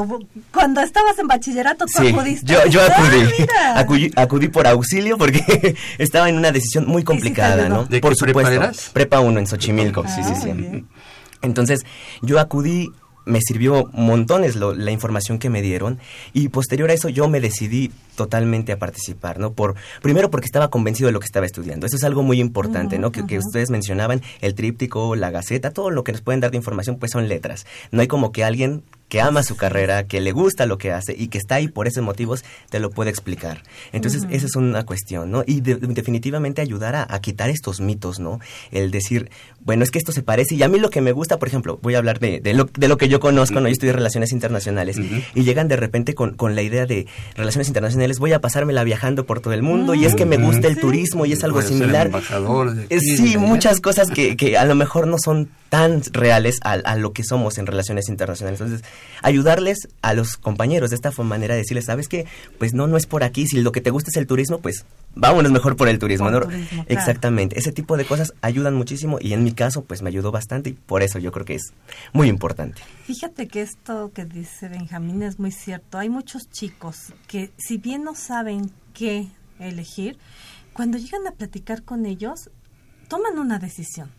Cuando, 0.52 0.80
estabas 0.80 1.16
en 1.20 1.28
bachillerato, 1.28 1.86
tú 1.86 2.02
acudiste. 2.02 2.52
Yo, 2.52 2.66
yo 2.66 2.82
acudí, 2.82 3.46
acudí, 3.76 4.12
acudí, 4.16 4.48
por 4.48 4.66
auxilio 4.66 5.16
porque 5.16 5.76
estaba 5.98 6.28
en 6.28 6.36
una 6.36 6.50
decisión 6.50 6.86
muy 6.88 7.04
complicada, 7.04 7.68
¿no? 7.68 7.84
¿De 7.84 8.00
por 8.00 8.16
supuesto. 8.16 8.50
Prepa, 8.50 8.72
prepa 8.92 9.20
1 9.20 9.38
en 9.38 9.46
Xochimilco, 9.46 10.04
sí, 10.08 10.24
sí, 10.24 10.34
sí. 10.42 10.84
Entonces, 11.42 11.84
yo 12.22 12.40
acudí 12.40 12.92
me 13.24 13.40
sirvió 13.40 13.88
montones 13.92 14.56
la 14.56 14.90
información 14.90 15.38
que 15.38 15.50
me 15.50 15.62
dieron 15.62 15.98
y 16.32 16.48
posterior 16.48 16.90
a 16.90 16.94
eso 16.94 17.08
yo 17.08 17.28
me 17.28 17.40
decidí 17.40 17.90
totalmente 18.14 18.72
a 18.72 18.78
participar, 18.78 19.38
¿no? 19.38 19.52
Por 19.52 19.74
primero 20.02 20.30
porque 20.30 20.46
estaba 20.46 20.70
convencido 20.70 21.06
de 21.06 21.12
lo 21.12 21.20
que 21.20 21.26
estaba 21.26 21.46
estudiando. 21.46 21.86
Eso 21.86 21.96
es 21.96 22.04
algo 22.04 22.22
muy 22.22 22.40
importante, 22.40 22.98
¿no? 22.98 23.12
Que, 23.12 23.26
que, 23.26 23.38
ustedes 23.38 23.70
mencionaban 23.70 24.22
el 24.40 24.54
tríptico, 24.54 25.16
la 25.16 25.30
gaceta, 25.30 25.70
todo 25.70 25.90
lo 25.90 26.04
que 26.04 26.12
nos 26.12 26.20
pueden 26.20 26.40
dar 26.40 26.50
de 26.50 26.56
información 26.56 26.96
pues 26.98 27.12
son 27.12 27.28
letras. 27.28 27.66
No 27.90 28.00
hay 28.00 28.08
como 28.08 28.32
que 28.32 28.44
alguien 28.44 28.82
que 29.12 29.20
ama 29.20 29.42
su 29.42 29.58
carrera, 29.58 30.06
que 30.06 30.22
le 30.22 30.32
gusta 30.32 30.64
lo 30.64 30.78
que 30.78 30.90
hace 30.90 31.14
y 31.14 31.28
que 31.28 31.36
está 31.36 31.56
ahí 31.56 31.68
por 31.68 31.86
esos 31.86 32.02
motivos, 32.02 32.46
te 32.70 32.80
lo 32.80 32.88
puede 32.88 33.10
explicar. 33.10 33.62
Entonces, 33.92 34.22
esa 34.30 34.46
es 34.46 34.56
una 34.56 34.86
cuestión, 34.86 35.30
¿no? 35.30 35.44
Y 35.46 35.60
definitivamente 35.60 36.62
ayudar 36.62 36.96
a, 36.96 37.20
quitar 37.20 37.50
estos 37.50 37.82
mitos, 37.82 38.20
¿no? 38.20 38.40
El 38.70 38.90
decir, 38.90 39.30
bueno, 39.60 39.84
es 39.84 39.90
que 39.90 39.98
esto 39.98 40.12
se 40.12 40.22
parece 40.22 40.54
y 40.54 40.62
a 40.62 40.68
mí 40.70 40.78
lo 40.78 40.88
que 40.88 41.02
me 41.02 41.12
gusta, 41.12 41.38
por 41.38 41.48
ejemplo, 41.48 41.78
voy 41.82 41.94
a 41.94 41.98
hablar 41.98 42.20
de, 42.20 42.40
de, 42.40 42.54
lo, 42.54 42.64
de 42.64 42.88
lo 42.88 42.96
que 42.96 43.10
yo 43.10 43.20
conozco, 43.20 43.60
¿no? 43.60 43.68
Yo 43.68 43.74
estudié 43.74 43.92
relaciones 43.92 44.32
internacionales 44.32 44.96
y 45.34 45.42
llegan 45.42 45.68
de 45.68 45.76
repente 45.76 46.14
con, 46.14 46.32
con, 46.32 46.54
la 46.54 46.62
idea 46.62 46.86
de 46.86 47.06
relaciones 47.34 47.68
internacionales, 47.68 48.01
voy 48.18 48.32
a 48.32 48.40
pasármela 48.40 48.84
viajando 48.84 49.26
por 49.26 49.40
todo 49.40 49.54
el 49.54 49.62
mundo 49.62 49.94
y 49.94 50.04
es 50.04 50.14
que 50.14 50.26
me 50.26 50.36
gusta 50.36 50.68
el 50.68 50.78
turismo 50.78 51.26
y 51.26 51.32
es 51.32 51.44
algo 51.44 51.62
similar. 51.62 52.10
Eh, 52.88 53.00
sí, 53.00 53.36
muchas 53.38 53.80
cosas 53.80 54.10
que, 54.10 54.36
que 54.36 54.56
a 54.58 54.64
lo 54.64 54.74
mejor 54.74 55.06
no 55.06 55.16
son 55.18 55.48
tan 55.68 56.02
reales 56.12 56.58
a, 56.64 56.72
a, 56.72 56.96
lo 56.96 57.14
que 57.14 57.24
somos 57.24 57.56
en 57.56 57.66
relaciones 57.66 58.10
internacionales. 58.10 58.60
Entonces, 58.60 58.86
ayudarles 59.22 59.88
a 60.02 60.12
los 60.12 60.36
compañeros 60.36 60.90
de 60.90 60.96
esta 60.96 61.10
manera, 61.22 61.54
decirles, 61.54 61.86
¿sabes 61.86 62.08
qué? 62.08 62.26
Pues 62.58 62.74
no, 62.74 62.86
no 62.86 62.98
es 62.98 63.06
por 63.06 63.24
aquí. 63.24 63.46
Si 63.46 63.60
lo 63.60 63.72
que 63.72 63.80
te 63.80 63.90
gusta 63.90 64.10
es 64.10 64.16
el 64.16 64.26
turismo, 64.26 64.58
pues 64.58 64.84
vámonos 65.14 65.52
mejor 65.52 65.76
por 65.76 65.88
el 65.88 65.98
turismo. 65.98 66.30
¿no? 66.30 66.40
Exactamente. 66.88 67.58
Ese 67.58 67.72
tipo 67.72 67.96
de 67.96 68.04
cosas 68.04 68.34
ayudan 68.42 68.74
muchísimo 68.74 69.18
y 69.20 69.32
en 69.32 69.44
mi 69.44 69.52
caso, 69.52 69.82
pues 69.82 70.02
me 70.02 70.08
ayudó 70.08 70.30
bastante 70.30 70.70
y 70.70 70.72
por 70.74 71.02
eso 71.02 71.18
yo 71.18 71.32
creo 71.32 71.46
que 71.46 71.54
es 71.54 71.72
muy 72.12 72.28
importante. 72.28 72.82
Fíjate 73.06 73.48
que 73.48 73.62
esto 73.62 74.10
que 74.14 74.24
dice 74.24 74.68
Benjamín 74.68 75.22
es 75.22 75.38
muy 75.38 75.52
cierto. 75.52 75.98
Hay 75.98 76.08
muchos 76.08 76.50
chicos 76.50 77.12
que 77.26 77.50
si 77.56 77.78
bien 77.78 77.91
no 77.98 78.14
saben 78.14 78.70
qué 78.94 79.28
elegir, 79.58 80.18
cuando 80.72 80.98
llegan 80.98 81.26
a 81.26 81.32
platicar 81.32 81.82
con 81.82 82.06
ellos, 82.06 82.50
toman 83.08 83.38
una 83.38 83.58
decisión 83.58 84.10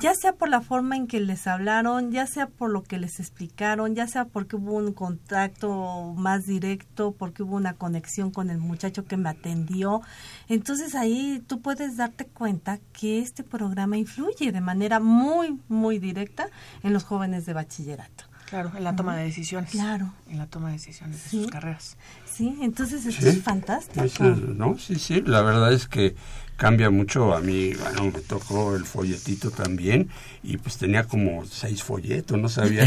ya 0.00 0.14
sea 0.14 0.32
por 0.32 0.48
la 0.48 0.60
forma 0.60 0.96
en 0.96 1.06
que 1.06 1.20
les 1.20 1.46
hablaron, 1.46 2.10
ya 2.10 2.26
sea 2.26 2.46
por 2.46 2.70
lo 2.70 2.82
que 2.82 2.98
les 2.98 3.20
explicaron, 3.20 3.94
ya 3.94 4.06
sea 4.06 4.24
porque 4.24 4.56
hubo 4.56 4.74
un 4.74 4.92
contacto 4.92 6.14
más 6.16 6.46
directo, 6.46 7.12
porque 7.12 7.42
hubo 7.42 7.56
una 7.56 7.74
conexión 7.74 8.30
con 8.30 8.50
el 8.50 8.58
muchacho 8.58 9.04
que 9.04 9.16
me 9.16 9.28
atendió. 9.28 10.00
Entonces 10.48 10.94
ahí 10.94 11.42
tú 11.46 11.60
puedes 11.60 11.96
darte 11.96 12.26
cuenta 12.26 12.78
que 12.92 13.20
este 13.20 13.44
programa 13.44 13.96
influye 13.98 14.52
de 14.52 14.60
manera 14.60 15.00
muy, 15.00 15.60
muy 15.68 15.98
directa 15.98 16.48
en 16.82 16.92
los 16.92 17.04
jóvenes 17.04 17.44
de 17.44 17.52
bachillerato. 17.52 18.24
Claro, 18.48 18.72
en 18.76 18.84
la 18.84 18.96
toma 18.96 19.16
de 19.16 19.24
decisiones. 19.24 19.70
Claro. 19.70 20.12
En 20.30 20.38
la 20.38 20.46
toma 20.46 20.68
de 20.68 20.74
decisiones 20.74 21.22
de 21.24 21.30
sus 21.30 21.46
carreras. 21.48 21.96
Sí, 22.24 22.56
entonces 22.62 23.04
esto 23.04 23.28
es 23.28 23.42
fantástico. 23.42 24.24
no, 24.24 24.78
sí, 24.78 24.96
sí, 24.96 25.22
la 25.26 25.42
verdad 25.42 25.72
es 25.72 25.86
que 25.86 26.14
cambia 26.58 26.90
mucho. 26.90 27.34
A 27.34 27.40
mí, 27.40 27.72
bueno, 27.74 28.04
me 28.12 28.20
tocó 28.20 28.76
el 28.76 28.84
folletito 28.84 29.50
también 29.50 30.10
y 30.42 30.58
pues 30.58 30.76
tenía 30.76 31.04
como 31.04 31.46
seis 31.46 31.82
folletos, 31.82 32.38
no 32.38 32.48
sabía 32.48 32.84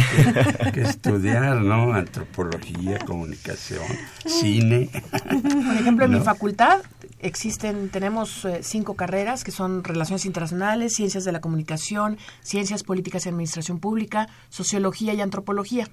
qué, 0.74 0.82
estudiar, 0.82 1.58
¿no? 1.62 1.94
Antropología, 1.94 3.00
comunicación, 3.00 3.84
cine. 4.26 4.90
Por 5.12 5.76
ejemplo, 5.76 6.06
en 6.06 6.12
mi 6.12 6.20
facultad 6.20 6.82
existen, 7.22 7.90
tenemos 7.90 8.46
eh, 8.46 8.62
cinco 8.64 8.96
carreras 8.96 9.44
que 9.44 9.52
son 9.52 9.84
Relaciones 9.84 10.26
Internacionales, 10.26 10.94
Ciencias 10.94 11.24
de 11.24 11.32
la 11.32 11.42
Comunicación, 11.42 12.18
Ciencias 12.42 12.84
Políticas 12.84 13.26
y 13.26 13.30
Administración 13.30 13.80
Pública, 13.80 14.28
Sociología 14.50 15.14
y 15.14 15.22
Antropología. 15.22 15.88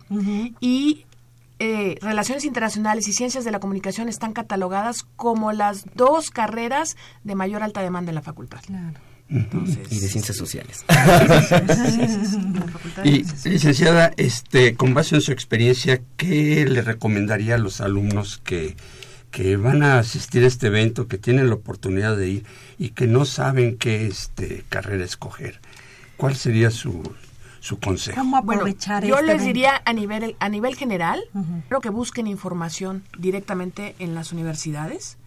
Y 0.61 1.05
eh, 1.59 1.97
Relaciones 2.01 2.45
Internacionales 2.45 3.09
y 3.09 3.13
Ciencias 3.13 3.45
de 3.45 3.51
la 3.51 3.61
Comunicación 3.61 4.09
están 4.09 4.33
catalogadas 4.33 5.05
como 5.17 5.53
las 5.53 5.85
dos 5.95 6.31
carreras 6.31 6.97
de 7.25 7.35
mayor 7.35 7.63
alta 7.63 7.83
demanda 7.83 8.11
en 8.11 8.15
la 8.15 8.23
facultad. 8.23 8.61
Entonces, 9.31 9.93
Y 9.93 10.01
de 10.01 10.09
ciencias 10.09 10.37
sociales. 10.37 10.85
Y 13.05 13.23
licenciada, 13.49 14.13
este, 14.17 14.75
con 14.75 14.93
base 14.95 15.15
en 15.15 15.21
su 15.21 15.31
experiencia, 15.31 16.01
¿qué 16.17 16.67
le 16.67 16.83
recomendaría 16.83 17.55
a 17.55 17.59
los 17.59 17.81
alumnos 17.81 18.41
que, 18.43 18.77
que 19.39 19.57
van 19.57 19.85
a 19.85 20.01
asistir 20.01 20.43
a 20.43 20.49
este 20.49 20.67
evento, 20.67 21.07
que 21.07 21.17
tienen 21.17 21.49
la 21.49 21.55
oportunidad 21.55 22.17
de 22.17 22.29
ir 22.29 22.47
y 22.77 22.89
que 22.89 23.07
no 23.07 23.25
saben 23.25 23.79
qué 23.79 24.09
este, 24.09 24.65
carrera 24.69 25.05
escoger? 25.05 25.61
¿Cuál 26.17 26.35
sería 26.35 26.73
su, 26.73 27.09
su 27.61 27.79
consejo? 27.79 28.19
¿Cómo 28.19 28.43
Bueno, 28.43 28.63
aprovechar 28.63 29.05
yo 29.05 29.15
este 29.15 29.27
les 29.27 29.35
evento? 29.37 29.47
diría 29.47 29.83
a 29.85 29.93
nivel 29.93 30.35
a 30.41 30.49
nivel 30.49 30.75
general, 30.75 31.21
creo 31.69 31.81
que 31.81 31.89
busquen 31.89 32.27
información 32.27 33.05
directamente 33.17 33.95
en 34.01 34.17
las 34.17 34.33
universidades, 34.33 35.19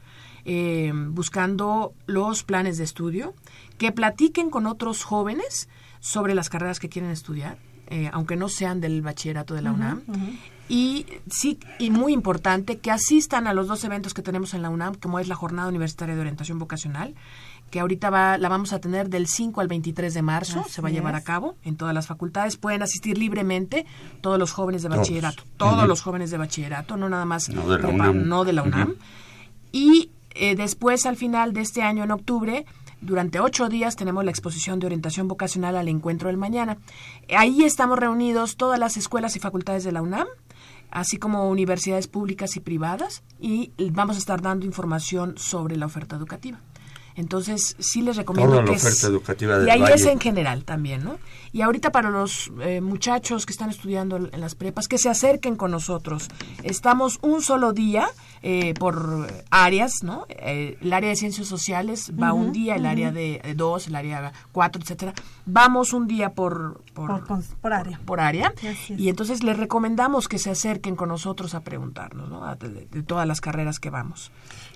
eh, 0.43 0.91
buscando 0.93 1.93
los 2.05 2.43
planes 2.43 2.77
de 2.77 2.83
estudio, 2.83 3.33
que 3.77 3.93
platiquen 3.93 4.49
con 4.49 4.67
otros 4.67 5.05
jóvenes 5.05 5.69
sobre 6.01 6.35
las 6.35 6.49
carreras 6.49 6.81
que 6.81 6.89
quieren 6.89 7.11
estudiar, 7.11 7.59
eh, 7.87 8.09
aunque 8.11 8.35
no 8.35 8.49
sean 8.49 8.81
del 8.81 9.01
bachillerato 9.01 9.53
de 9.53 9.61
la 9.61 9.71
UNAM. 9.71 10.01
Y 10.73 11.05
sí, 11.29 11.59
y 11.79 11.89
muy 11.91 12.13
importante, 12.13 12.77
que 12.79 12.91
asistan 12.91 13.45
a 13.45 13.53
los 13.53 13.67
dos 13.67 13.83
eventos 13.83 14.13
que 14.13 14.21
tenemos 14.21 14.53
en 14.53 14.61
la 14.61 14.69
UNAM, 14.69 14.95
como 14.95 15.19
es 15.19 15.27
la 15.27 15.35
Jornada 15.35 15.67
Universitaria 15.67 16.15
de 16.15 16.21
Orientación 16.21 16.59
Vocacional, 16.59 17.13
que 17.71 17.81
ahorita 17.81 18.09
va, 18.09 18.37
la 18.37 18.47
vamos 18.47 18.71
a 18.71 18.79
tener 18.79 19.09
del 19.09 19.27
5 19.27 19.59
al 19.59 19.67
23 19.67 20.13
de 20.13 20.21
marzo, 20.21 20.61
Así 20.61 20.69
se 20.71 20.81
va 20.81 20.87
a 20.87 20.91
llevar 20.91 21.15
es. 21.15 21.21
a 21.21 21.23
cabo 21.25 21.55
en 21.65 21.75
todas 21.75 21.93
las 21.93 22.07
facultades. 22.07 22.55
Pueden 22.55 22.83
asistir 22.83 23.17
libremente 23.17 23.85
todos 24.21 24.39
los 24.39 24.53
jóvenes 24.53 24.81
de 24.81 24.87
bachillerato, 24.89 25.43
todos 25.57 25.85
los 25.89 26.01
jóvenes 26.01 26.31
de 26.31 26.37
bachillerato, 26.37 26.95
no 26.95 27.09
nada 27.09 27.25
más 27.25 27.49
No 27.49 27.67
de 27.67 27.77
la 27.77 27.89
prepa- 27.89 27.93
UNAM. 28.09 28.27
no 28.29 28.45
de 28.45 28.53
la 28.53 28.63
UNAM. 28.63 28.89
Ujú. 28.91 28.97
Y 29.73 30.11
eh, 30.35 30.55
después, 30.55 31.05
al 31.05 31.17
final 31.17 31.51
de 31.51 31.59
este 31.61 31.81
año, 31.81 32.05
en 32.05 32.11
octubre, 32.11 32.65
durante 33.01 33.41
ocho 33.41 33.67
días 33.67 33.97
tenemos 33.97 34.23
la 34.23 34.31
exposición 34.31 34.79
de 34.79 34.85
orientación 34.85 35.27
vocacional 35.27 35.75
al 35.75 35.89
encuentro 35.89 36.27
del 36.29 36.37
mañana. 36.37 36.77
Ahí 37.37 37.63
estamos 37.65 37.99
reunidos 37.99 38.55
todas 38.55 38.79
las 38.79 38.95
escuelas 38.95 39.35
y 39.35 39.39
facultades 39.39 39.83
de 39.83 39.91
la 39.91 40.01
UNAM, 40.01 40.27
así 40.91 41.17
como 41.17 41.49
universidades 41.49 42.07
públicas 42.07 42.55
y 42.55 42.59
privadas, 42.59 43.23
y 43.39 43.71
vamos 43.91 44.17
a 44.17 44.19
estar 44.19 44.41
dando 44.41 44.65
información 44.65 45.37
sobre 45.37 45.77
la 45.77 45.87
oferta 45.87 46.15
educativa. 46.15 46.59
Entonces, 47.15 47.75
sí 47.79 48.01
les 48.01 48.15
recomiendo 48.17 48.51
Toda 48.53 48.63
la 48.63 48.69
que 48.71 48.75
es- 48.77 48.83
oferta 48.85 49.07
educativa 49.07 49.57
del 49.57 49.67
Y 49.67 49.71
ahí 49.71 49.81
Valle. 49.81 49.93
es 49.95 50.05
en 50.05 50.19
general 50.19 50.63
también, 50.63 51.03
¿no? 51.03 51.17
Y 51.53 51.61
ahorita 51.61 51.91
para 51.91 52.09
los 52.09 52.49
eh, 52.61 52.79
muchachos 52.81 53.45
que 53.45 53.51
están 53.51 53.69
estudiando 53.69 54.15
en 54.15 54.39
las 54.41 54.55
prepas, 54.55 54.87
que 54.87 54.97
se 54.97 55.09
acerquen 55.09 55.55
con 55.57 55.71
nosotros. 55.71 56.29
Estamos 56.63 57.19
un 57.21 57.41
solo 57.41 57.73
día 57.73 58.07
eh, 58.43 58.73
por 58.79 59.27
áreas, 59.51 60.01
¿no? 60.03 60.25
Eh, 60.29 60.77
el 60.81 60.93
área 60.93 61.09
de 61.09 61.15
ciencias 61.15 61.47
sociales 61.47 62.11
va 62.19 62.33
un 62.33 62.51
día, 62.53 62.75
el 62.75 62.85
área 62.85 63.11
de 63.11 63.41
eh, 63.43 63.53
dos, 63.55 63.87
el 63.87 63.95
área 63.95 64.31
cuatro, 64.51 64.81
etcétera. 64.81 65.13
Vamos 65.45 65.93
un 65.93 66.07
día 66.07 66.29
por, 66.31 66.81
por, 66.93 67.23
Por, 67.61 67.73
área. 67.73 67.99
por 68.05 68.19
área. 68.21 68.53
Y 68.89 69.09
entonces 69.09 69.43
les 69.43 69.57
recomendamos 69.57 70.27
que 70.27 70.39
se 70.39 70.49
acerquen 70.49 70.95
con 70.95 71.09
nosotros 71.09 71.53
a 71.53 71.59
preguntarnos, 71.61 72.29
¿no? 72.29 72.45
A- 72.45 72.55
De, 72.55 72.69
de 72.89 73.03
todas 73.03 73.27
las 73.27 73.41
carreras 73.41 73.79
que 73.79 73.89
vamos. 73.89 74.31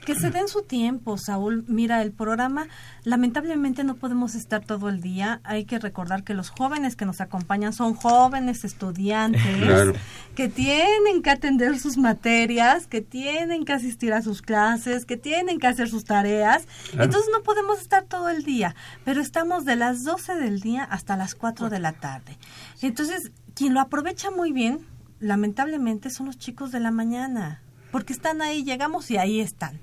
Que 0.05 0.13
se 0.13 0.29
den 0.29 0.47
su 0.47 0.61
tiempo, 0.61 1.17
Saúl. 1.17 1.65
Mira, 1.67 2.01
el 2.03 2.11
programa, 2.11 2.67
lamentablemente 3.03 3.83
no 3.83 3.95
podemos 3.95 4.35
estar 4.35 4.63
todo 4.63 4.87
el 4.89 5.01
día. 5.01 5.41
Hay 5.43 5.65
que 5.65 5.79
recordar 5.79 6.23
que 6.23 6.35
los 6.35 6.49
jóvenes 6.51 6.95
que 6.95 7.05
nos 7.05 7.21
acompañan 7.21 7.73
son 7.73 7.95
jóvenes 7.95 8.63
estudiantes 8.63 9.41
Claro. 9.59 9.93
que 10.35 10.47
tienen 10.47 11.23
que 11.23 11.31
atender 11.31 11.79
sus 11.79 11.97
materias, 11.97 12.85
que 12.85 13.01
tienen 13.01 13.65
que 13.65 13.73
asistir 13.73 14.13
a 14.13 14.21
sus 14.21 14.43
clases, 14.43 15.05
que 15.05 15.17
tienen 15.17 15.57
que 15.59 15.65
hacer 15.67 15.89
sus 15.89 16.05
tareas. 16.05 16.67
Claro. 16.91 17.05
Entonces 17.05 17.31
no 17.35 17.41
podemos 17.41 17.79
estar 17.81 18.03
todo 18.03 18.29
el 18.29 18.43
día, 18.43 18.75
pero 19.05 19.21
estamos 19.21 19.65
de 19.65 19.75
las 19.75 20.03
12 20.03 20.35
del 20.35 20.59
día 20.61 20.83
hasta 20.83 21.17
las 21.17 21.33
4 21.33 21.69
de 21.71 21.79
la 21.79 21.93
tarde. 21.93 22.37
Entonces, 22.83 23.31
quien 23.55 23.73
lo 23.73 23.79
aprovecha 23.79 24.29
muy 24.29 24.51
bien, 24.51 24.85
lamentablemente, 25.19 26.11
son 26.11 26.27
los 26.27 26.37
chicos 26.37 26.71
de 26.71 26.79
la 26.79 26.91
mañana, 26.91 27.61
porque 27.95 28.11
están 28.11 28.41
ahí, 28.41 28.65
llegamos 28.65 29.09
y 29.09 29.15
ahí 29.15 29.39
están. 29.39 29.79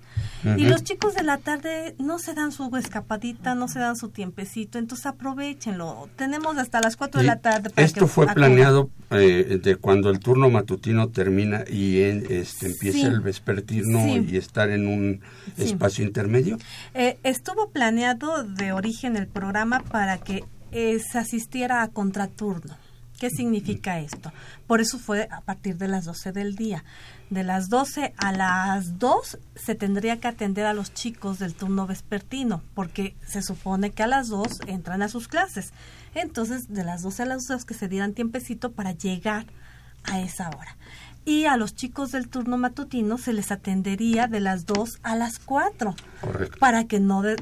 Y 0.59 0.67
los 0.67 0.85
chicos 0.85 1.15
de 1.15 1.23
la 1.23 1.39
tarde 1.39 1.95
no 1.99 2.19
se 2.19 2.35
dan 2.35 2.53
su 2.53 2.71
escapadita, 2.77 3.55
no 3.55 3.69
se 3.69 3.79
dan 3.79 3.97
su 3.97 4.11
tiempecito, 4.11 4.79
entonces 4.79 5.07
aprovechenlo. 5.07 6.11
Tenemos 6.17 6.59
hasta 6.59 6.83
las 6.83 6.97
4 6.99 7.23
de 7.23 7.27
la 7.27 7.37
tarde 7.41 7.71
para 7.71 7.87
Esto 7.87 8.01
que 8.01 8.07
fue 8.09 8.27
planeado 8.27 8.91
eh, 9.13 9.59
de 9.63 9.77
cuando 9.77 10.11
el 10.11 10.21
turno 10.21 10.51
matutino 10.51 11.09
termina 11.09 11.65
y 11.67 12.03
en, 12.03 12.27
este, 12.29 12.67
empieza 12.67 12.99
Sí. 12.99 13.05
el 13.07 13.21
vespertino 13.23 14.05
Sí. 14.05 14.27
y 14.31 14.37
estar 14.37 14.69
en 14.69 14.89
un 14.89 15.21
Sí. 15.57 15.63
espacio 15.65 16.05
intermedio. 16.05 16.59
Eh, 16.93 17.17
estuvo 17.23 17.71
planeado 17.71 18.43
de 18.45 18.73
origen 18.73 19.17
el 19.17 19.29
programa 19.29 19.81
para 19.91 20.19
que 20.19 20.45
eh, 20.71 20.99
se 21.01 21.17
asistiera 21.19 21.83
a 21.83 21.89
contraturno. 21.89 22.77
¿Qué 23.23 23.31
significa 23.31 24.01
esto? 24.01 24.33
Por 24.67 24.81
eso 24.81 24.99
fue 24.99 25.29
a 25.31 25.43
partir 25.43 25.77
de 25.79 25.87
las 25.87 26.07
12 26.07 26.33
del 26.33 26.57
día. 26.57 26.83
De 27.31 27.45
las 27.45 27.69
12 27.69 28.15
a 28.17 28.33
las 28.33 28.99
2 28.99 29.39
se 29.55 29.77
tendría 29.77 30.19
que 30.19 30.27
atender 30.27 30.67
a 30.67 30.75
los 30.75 30.93
chicos 30.93 31.39
del 31.39 31.55
turno 31.55 31.87
vespertino, 31.87 32.63
porque 32.75 33.15
se 33.25 33.41
supone 33.41 33.93
que 33.93 34.03
a 34.03 34.09
las 34.09 34.27
2 34.27 34.63
entran 34.67 35.03
a 35.03 35.09
sus 35.09 35.29
clases. 35.29 35.73
Entonces, 36.17 36.67
de 36.75 36.83
las 36.83 37.03
12 37.03 37.23
a 37.23 37.27
las 37.27 37.47
2 37.47 37.65
que 37.65 37.75
se 37.75 37.87
dieran 37.87 38.13
tiempecito 38.13 38.73
para 38.73 38.91
llegar 38.91 39.47
a 40.03 40.21
esa 40.21 40.49
hora. 40.49 40.77
Y 41.25 41.45
a 41.45 41.57
los 41.57 41.77
chicos 41.77 42.11
del 42.11 42.29
turno 42.29 42.59
matutino 42.59 43.19
se 43.19 43.33
les 43.33 43.53
atendería 43.53 44.27
de 44.27 44.41
las 44.41 44.67
2 44.67 44.99
a 45.05 45.15
las 45.15 45.39
4 45.39 45.95
Correcto. 46.21 46.59
para 46.59 46.87
que 46.89 46.99
no 46.99 47.23
de- 47.23 47.37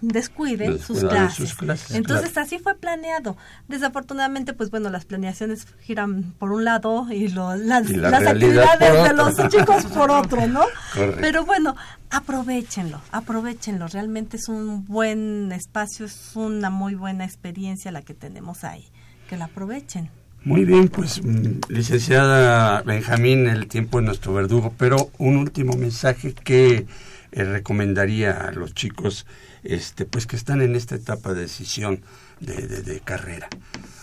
descuiden 0.00 0.78
sus 0.78 1.00
clases. 1.00 1.48
sus 1.50 1.54
clases, 1.58 1.90
Entonces 1.96 2.30
claro. 2.30 2.46
así 2.46 2.58
fue 2.58 2.74
planeado. 2.74 3.36
Desafortunadamente, 3.68 4.52
pues 4.52 4.70
bueno, 4.70 4.90
las 4.90 5.04
planeaciones 5.04 5.66
giran 5.82 6.32
por 6.38 6.52
un 6.52 6.64
lado 6.64 7.06
y 7.10 7.28
lo- 7.28 7.54
las, 7.56 7.88
Y 7.90 7.94
la 7.96 8.10
las 8.10 8.20
realidad 8.22 8.64
actividades 8.64 9.08
de 9.08 9.14
los 9.14 9.48
chicos 9.50 9.84
por 9.86 10.10
otro, 10.10 10.46
¿no? 10.46 10.60
Correcto. 10.94 11.18
Pero 11.20 11.44
bueno, 11.44 11.76
aprovechenlo, 12.10 13.00
aprovechenlo. 13.12 13.86
Realmente 13.88 14.36
es 14.36 14.48
un 14.48 14.84
buen 14.86 15.52
espacio, 15.52 16.06
es 16.06 16.32
una 16.34 16.70
muy 16.70 16.94
buena 16.94 17.24
experiencia 17.24 17.90
la 17.92 18.02
que 18.02 18.14
tenemos 18.14 18.64
ahí. 18.64 18.86
Que 19.28 19.36
la 19.36 19.44
aprovechen. 19.46 20.10
Muy 20.42 20.64
bien, 20.64 20.88
pues 20.88 21.22
mm, 21.22 21.60
licenciada 21.68 22.82
Benjamín, 22.82 23.46
el 23.46 23.66
tiempo 23.68 23.98
es 24.00 24.06
nuestro 24.06 24.32
verdugo, 24.32 24.74
pero 24.78 25.10
un 25.18 25.36
último 25.36 25.74
mensaje 25.74 26.32
que 26.32 26.86
eh, 27.32 27.44
recomendaría 27.44 28.32
a 28.32 28.50
los 28.52 28.74
chicos 28.74 29.26
este, 29.62 30.04
pues 30.06 30.26
que 30.26 30.36
están 30.36 30.60
en 30.62 30.74
esta 30.76 30.94
etapa 30.94 31.32
de 31.34 31.42
decisión 31.42 32.02
de, 32.40 32.66
de- 32.66 33.00
carrera. 33.00 33.48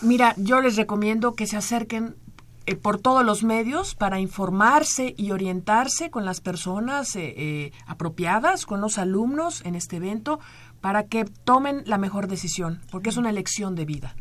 Mira, 0.02 0.34
yo 0.38 0.62
les 0.62 0.76
recomiendo 0.76 1.34
que 1.34 1.48
se 1.48 1.58
acerquen 1.58 2.16
eh, 2.66 2.76
por 2.76 3.00
todos 3.00 3.26
los 3.26 3.44
medios 3.44 3.96
para 3.96 4.20
informarse 4.20 5.14
y 5.18 5.32
orientarse 5.32 6.10
con 6.10 6.26
las 6.26 6.42
personas 6.42 7.16
eh, 7.16 7.34
eh, 7.38 7.72
apropiadas, 7.86 8.66
con 8.66 8.82
los 8.82 8.98
alumnos 8.98 9.62
en 9.66 9.76
este 9.76 9.96
evento, 9.98 10.40
para 10.82 11.04
que 11.08 11.26
tomen 11.44 11.82
la 11.86 11.98
mejor 11.98 12.28
decisión, 12.28 12.80
porque 12.92 13.10
es 13.10 13.18
una 13.18 13.30
elección 13.30 13.76
de 13.76 13.86
vida. 13.86 14.16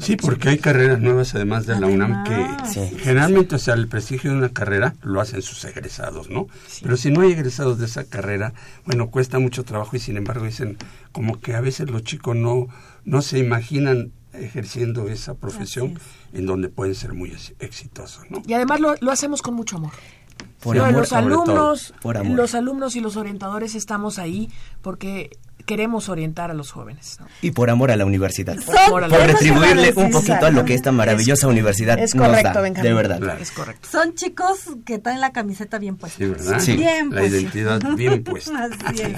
Sí, 0.00 0.16
porque 0.16 0.48
hay 0.50 0.58
carreras 0.58 1.00
nuevas 1.00 1.34
además 1.34 1.66
de 1.66 1.78
la 1.78 1.86
UNAM 1.88 2.24
que. 2.24 2.46
Sí. 2.72 2.96
generalmente, 3.00 3.56
o 3.56 3.58
sea, 3.58 3.74
el 3.74 3.88
prestigio 3.88 4.30
de 4.30 4.38
una 4.38 4.48
carrera 4.50 4.94
lo 5.02 5.20
hacen 5.20 5.42
sus 5.42 5.64
egresados, 5.64 6.30
¿no? 6.30 6.46
Pero 6.82 6.96
si 6.96 7.10
no 7.10 7.22
hay 7.22 7.32
egresados 7.32 7.78
de 7.78 7.86
esa 7.86 8.04
carrera, 8.04 8.52
bueno, 8.86 9.10
cuesta 9.10 9.38
mucho 9.38 9.64
trabajo 9.64 9.96
y 9.96 9.98
sin 9.98 10.16
embargo 10.16 10.44
dicen 10.44 10.78
como 11.12 11.40
que 11.40 11.54
a 11.54 11.60
veces 11.60 11.90
los 11.90 12.04
chicos 12.04 12.36
no, 12.36 12.68
no 13.04 13.20
se 13.22 13.38
imaginan 13.38 14.12
ejerciendo 14.32 15.08
esa 15.08 15.34
profesión 15.34 15.98
en 16.32 16.46
donde 16.46 16.68
pueden 16.68 16.94
ser 16.94 17.14
muy 17.14 17.30
ex- 17.32 17.52
exitosos, 17.58 18.30
¿no? 18.30 18.42
Y 18.46 18.52
además 18.54 18.78
lo, 18.78 18.94
lo 19.00 19.10
hacemos 19.10 19.42
con 19.42 19.54
mucho 19.54 19.76
amor. 19.78 19.90
Por 20.62 20.78
amor, 20.78 20.92
los 20.92 21.08
sobre 21.08 21.24
todo, 21.34 21.42
alumnos, 21.42 21.94
por 22.00 22.16
amor. 22.16 22.36
los 22.36 22.54
alumnos 22.54 22.94
y 22.94 23.00
los 23.00 23.16
orientadores 23.16 23.74
estamos 23.74 24.18
ahí 24.18 24.48
porque 24.82 25.30
queremos 25.70 26.08
orientar 26.08 26.50
a 26.50 26.54
los 26.54 26.72
jóvenes. 26.72 27.18
¿no? 27.20 27.26
Y 27.42 27.52
por 27.52 27.70
amor 27.70 27.92
a 27.92 27.96
la 27.96 28.04
universidad. 28.04 28.56
Por 28.66 28.76
amor 28.76 29.04
a 29.04 29.08
la 29.08 29.16
Por 29.16 29.26
retribuirle 29.28 29.92
un 29.94 30.10
poquito 30.10 30.44
a 30.46 30.50
lo 30.50 30.64
que 30.64 30.74
esta 30.74 30.90
maravillosa 30.90 31.46
universidad 31.46 31.96
Es 32.00 32.12
nos 32.16 32.26
correcto, 32.26 32.54
da. 32.54 32.60
Benjamín. 32.60 32.88
De 32.90 32.94
verdad. 32.94 33.20
Claro. 33.20 33.40
Es 33.40 33.52
correcto. 33.52 33.88
Son 33.88 34.14
chicos 34.16 34.58
que 34.84 34.98
traen 34.98 35.20
la 35.20 35.30
camiseta 35.30 35.78
bien 35.78 35.96
puesta. 35.96 36.18
Sí, 36.18 36.26
¿verdad? 36.28 36.58
Sí. 36.58 36.76
Bien 36.76 37.10
La 37.10 37.20
puesta. 37.20 37.36
identidad 37.38 37.80
bien 37.94 38.24
puesta. 38.24 38.68
Así 38.84 39.02
es. 39.02 39.12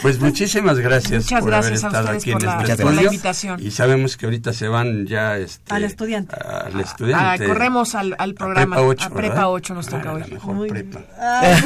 Pues 0.00 0.20
muchísimas 0.20 0.78
gracias 0.78 1.24
Muchas 1.24 1.40
por 1.40 1.50
gracias 1.50 1.82
a 1.82 1.88
haber 1.88 1.98
estado 1.98 2.04
ustedes 2.16 2.22
aquí 2.22 2.30
en 2.30 2.38
por 2.38 2.44
la- 2.46 2.72
este 2.72 2.82
por 2.84 2.94
la 2.94 3.02
invitación. 3.02 3.60
Y 3.60 3.70
sabemos 3.72 4.16
que 4.16 4.26
ahorita 4.26 4.52
se 4.52 4.68
van 4.68 5.06
ya 5.06 5.36
este, 5.38 5.74
Al 5.74 5.82
estudiante. 5.82 6.36
Al 6.36 6.76
Ah, 6.76 6.80
estudiante. 6.82 7.46
corremos 7.46 7.94
al, 7.96 8.14
al 8.16 8.30
A 8.30 8.34
programa. 8.34 8.76
Prepa 8.76 8.86
8, 8.88 9.04
a 9.06 9.10
Prepa 9.10 9.28
¿verdad? 9.34 9.50
8 9.50 9.74
nos 9.74 9.88
toca 9.88 10.10
Ah, 10.10 10.12
hoy. 10.14 10.24
Mejor 10.30 10.54
Muy 10.54 10.68
prepa. 10.68 10.98
bien. 11.00 11.10
Ah, 11.18 11.56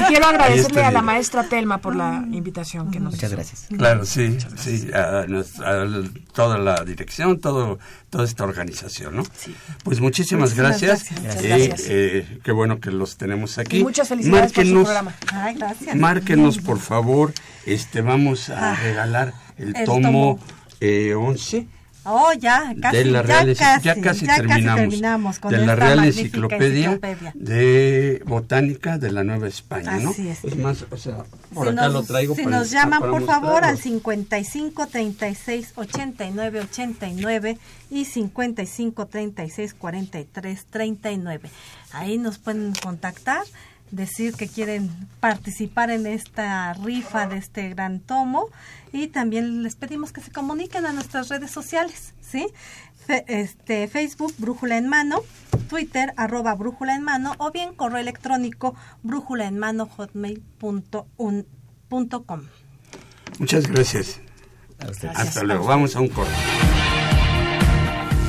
Y 0.00 0.02
Quiero 0.08 0.26
agradecerle 0.26 0.82
a 0.84 0.90
la 0.90 1.02
maestra 1.02 1.44
Telma 1.44 1.78
por 1.78 1.94
la 1.94 2.24
invitación. 2.24 2.47
Invitación 2.48 2.90
que 2.90 2.98
nos 3.00 3.14
Muchas 3.14 3.28
hizo. 3.30 3.36
gracias. 3.36 3.66
Claro, 3.76 4.04
sí, 4.06 4.38
sí, 4.56 4.88
a, 4.92 5.20
a 5.20 5.86
toda 6.32 6.58
la 6.58 6.82
dirección, 6.84 7.38
todo, 7.40 7.78
toda 8.10 8.24
esta 8.24 8.44
organización, 8.44 9.16
¿no? 9.16 9.22
Pues 9.84 10.00
muchísimas, 10.00 10.50
Muchísimas 10.50 10.80
gracias. 10.80 11.04
gracias. 11.04 11.20
Muchas 11.20 11.44
Eh, 11.44 11.48
gracias. 11.68 11.86
eh, 11.90 12.38
qué 12.42 12.52
bueno 12.52 12.80
que 12.80 12.90
los 12.90 13.16
tenemos 13.16 13.58
aquí. 13.58 13.78
Y 13.78 13.82
muchas 13.84 14.08
felicidades 14.08 14.52
por 14.52 14.64
su 14.64 14.70
Márquenos- 14.74 14.84
programa. 14.84 15.14
Ay, 15.32 15.54
gracias. 15.56 15.96
Márquenos, 15.96 16.58
por 16.58 16.78
favor. 16.78 17.32
Este, 17.66 18.00
vamos 18.00 18.48
a 18.50 18.72
Ah, 18.72 18.76
regalar 18.76 19.34
el, 19.58 19.76
el 19.76 19.84
tomo, 19.84 20.00
tomo. 20.02 20.38
eh, 20.80 21.14
11 21.14 21.66
Oh, 22.10 22.32
ya, 22.32 22.74
casi, 22.80 22.96
de 22.96 23.04
la 23.06 23.18
ya, 23.20 23.22
Real 23.22 23.48
Enci- 23.50 23.58
casi, 23.58 23.84
ya 23.84 24.00
casi 24.00 24.26
ya 24.26 24.36
terminamos, 24.36 24.76
terminamos 24.80 25.38
con 25.38 25.50
de 25.50 25.56
la 25.58 25.62
esta 25.74 25.74
Real 25.76 26.04
Enciclopedia, 26.04 26.86
enciclopedia. 26.92 27.32
de 27.34 28.22
Botánica 28.24 28.96
de 28.98 29.12
la 29.12 29.24
Nueva 29.24 29.46
España, 29.48 29.98
¿no? 29.98 30.10
Así 30.10 30.28
es. 30.28 30.56
más, 30.56 30.86
o 30.90 30.96
sea, 30.96 31.24
por 31.52 31.66
si 31.66 31.72
acá 31.72 31.82
nos, 31.84 31.92
lo 31.92 32.02
traigo 32.04 32.34
si 32.34 32.44
para- 32.44 32.58
nos 32.58 32.70
llaman, 32.70 33.00
para 33.00 33.12
por 33.12 33.26
favor, 33.26 33.64
al 33.64 33.72
mostrarlo. 33.72 33.76
55 33.82 34.86
36 34.86 35.72
89 35.76 36.60
89 36.60 37.58
y 37.90 38.04
55 38.04 39.06
36 39.06 39.74
43 39.74 40.64
39. 40.70 41.50
Ahí 41.92 42.18
nos 42.18 42.38
pueden 42.38 42.72
contactar, 42.82 43.42
decir 43.90 44.34
que 44.34 44.48
quieren 44.48 44.90
participar 45.20 45.90
en 45.90 46.06
esta 46.06 46.72
rifa 46.74 47.26
de 47.26 47.38
este 47.38 47.68
gran 47.70 48.00
tomo 48.00 48.46
y 48.92 49.08
también 49.08 49.62
les 49.62 49.76
pedimos 49.76 50.12
que 50.12 50.20
se 50.20 50.30
comuniquen 50.30 50.86
a 50.86 50.92
nuestras 50.92 51.28
redes 51.28 51.50
sociales, 51.50 52.14
¿sí? 52.20 52.46
Fe- 53.06 53.24
este, 53.28 53.88
Facebook, 53.88 54.34
Brújula 54.38 54.76
en 54.76 54.88
Mano, 54.88 55.20
Twitter, 55.68 56.12
arroba 56.16 56.54
Brújula 56.54 56.94
en 56.94 57.02
Mano, 57.02 57.34
o 57.38 57.50
bien 57.50 57.74
correo 57.74 57.98
electrónico, 58.00 58.74
brújula 59.02 59.46
en 59.46 59.58
mano, 59.58 59.86
hotmail.com. 59.86 61.02
Muchas 63.38 63.66
gracias. 63.66 64.20
Ustedes. 64.90 65.16
Hasta 65.16 65.42
luego. 65.42 65.66
Vamos 65.66 65.96
a 65.96 66.00
un 66.00 66.08
corte. 66.08 66.32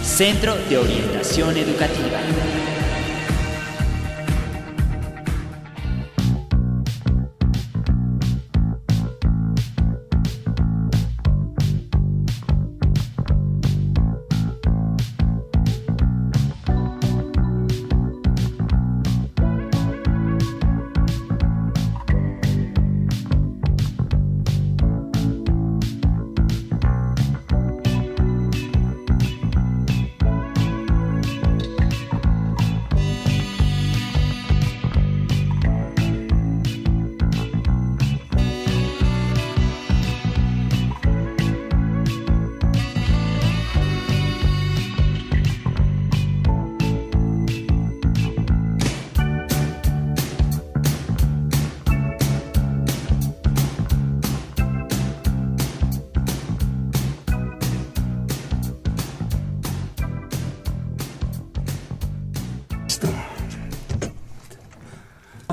Centro 0.04 0.56
de 0.56 0.78
Orientación 0.78 1.56
Educativa. 1.58 2.20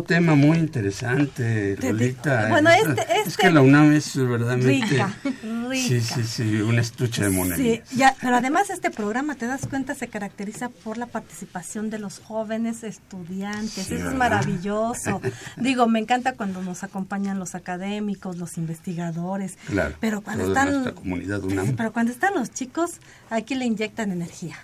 Tema 0.07 0.35
muy 0.35 0.59
interesante, 0.59 1.75
Te- 1.75 1.77
te- 1.77 1.93
Lolita. 1.93 2.49
bueno, 2.49 2.71
Es- 2.71 2.87
este- 2.87 3.03
Es 3.21 3.27
este- 3.29 3.43
que 3.43 3.51
la 3.51 3.61
UNAM 3.61 3.93
es 3.93 4.17
verdaderamente... 4.17 4.87
Rica, 4.87 5.15
Sí, 5.23 5.99
rica. 5.99 6.15
sí, 6.15 6.25
sí, 6.25 6.43
un 6.61 6.79
estuche 6.79 7.25
de 7.25 7.31
monedas. 7.31 7.59
Sí, 7.59 7.81
ya, 7.97 8.15
pero 8.21 8.37
además 8.37 8.71
este 8.71 8.91
programa, 8.91 9.35
te 9.35 9.47
das 9.47 9.67
cuenta, 9.67 9.95
se 9.95 10.09
caracteriza 10.09 10.69
por 10.69 10.97
la 10.97 11.07
participación 11.07 11.91
de 11.91 11.99
los 11.99 12.21
jóvenes 12.21 12.83
estudiantes. 12.85 13.87
Sí, 13.87 13.95
Eso 13.95 14.09
es 14.11 14.15
maravilloso. 14.15 15.21
Digo, 15.57 15.87
me 15.89 15.99
encanta 15.99 16.33
cuando 16.35 16.63
nos 16.63 16.85
acompañan 16.85 17.39
los 17.39 17.55
académicos, 17.55 18.37
los 18.39 18.57
investigadores. 18.59 19.59
Claro, 19.67 19.95
Pero 20.01 20.21
cuando 20.23 20.49
están, 20.49 20.93
comunidad 20.93 21.43
UNAM. 21.45 21.75
pero 21.77 21.93
cuando 21.93 22.13
están 22.13 22.35
los 22.35 22.51
chicos, 22.53 22.93
aquí 23.31 23.55
le 23.55 23.65
inyectan 23.67 24.13
energía. 24.13 24.57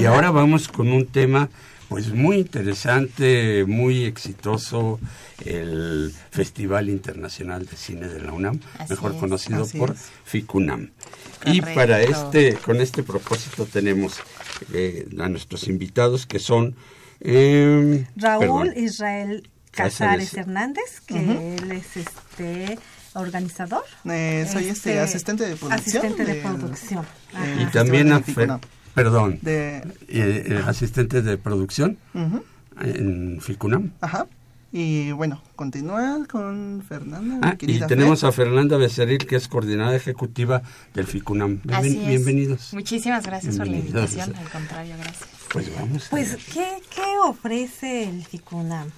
Y 0.00 0.06
ahora 0.06 0.30
vamos 0.30 0.68
con 0.68 0.88
un 0.88 1.06
tema 1.06 1.50
pues 1.88 2.12
muy 2.12 2.38
interesante, 2.38 3.64
muy 3.66 4.04
exitoso, 4.04 4.98
el 5.44 6.12
Festival 6.30 6.88
Internacional 6.88 7.66
de 7.66 7.76
Cine 7.76 8.08
de 8.08 8.20
la 8.20 8.32
UNAM, 8.32 8.60
Así 8.78 8.94
mejor 8.94 9.12
es, 9.12 9.18
conocido 9.18 9.66
por 9.78 9.92
es. 9.92 10.08
FICUNAM. 10.24 10.90
Y 11.44 11.60
para 11.60 12.02
este, 12.02 12.54
con 12.54 12.80
este 12.80 13.02
propósito 13.02 13.66
tenemos 13.66 14.18
eh, 14.72 15.06
a 15.20 15.28
nuestros 15.28 15.68
invitados 15.68 16.26
que 16.26 16.38
son 16.38 16.74
eh, 17.20 18.06
Raúl 18.16 18.40
perdón, 18.40 18.72
Israel. 18.76 19.50
Casares 19.70 20.32
Hernández, 20.32 21.02
que 21.06 21.56
él 21.56 21.70
es 21.70 21.98
este 21.98 22.78
organizador. 23.12 23.84
Eh, 24.06 24.48
soy 24.50 24.68
este, 24.68 24.98
asistente 25.00 25.44
de 25.44 25.54
producción 25.56 26.06
Asistente 26.06 26.24
de 26.24 26.34
producción. 26.40 27.06
Ajá. 27.34 27.62
y 27.62 27.66
también 27.66 28.10
a 28.12 28.20
Fer-. 28.20 28.58
Perdón, 28.96 29.38
De, 29.42 29.76
eh, 29.78 29.82
eh, 30.08 30.62
asistente 30.66 31.22
de 31.22 31.38
producción 31.38 31.98
Ujú, 32.14 32.42
en 32.80 33.38
FICUNAM. 33.40 33.92
ajá. 34.00 34.26
Y 34.72 35.12
bueno, 35.12 35.40
continuar 35.54 36.26
con 36.26 36.82
Fernanda. 36.86 37.38
Ah, 37.40 37.56
y 37.60 37.78
tenemos 37.86 38.20
Fer. 38.20 38.28
a 38.28 38.32
Fernanda 38.32 38.76
Becerril, 38.76 39.18
que 39.18 39.36
es 39.36 39.48
coordinadora 39.48 39.96
ejecutiva 39.96 40.60
del 40.92 41.06
FICUNAM. 41.06 41.60
Bienven- 41.62 41.74
Así 41.78 41.98
es. 42.00 42.06
Bienvenidos. 42.08 42.72
Muchísimas 42.74 43.24
gracias 43.24 43.56
por 43.56 43.68
la 43.68 43.76
invitación. 43.76 44.34
Al 44.34 44.50
contrario, 44.50 44.94
gracias. 44.98 45.28
Pues 45.52 45.74
vamos. 45.74 46.06
a 46.06 46.10
Pues, 46.10 46.32
ver. 46.32 46.40
¿qué, 46.52 46.66
qué 46.94 47.02
ofrece 47.26 48.08
el 48.08 48.24
FICUNAM? 48.26 48.88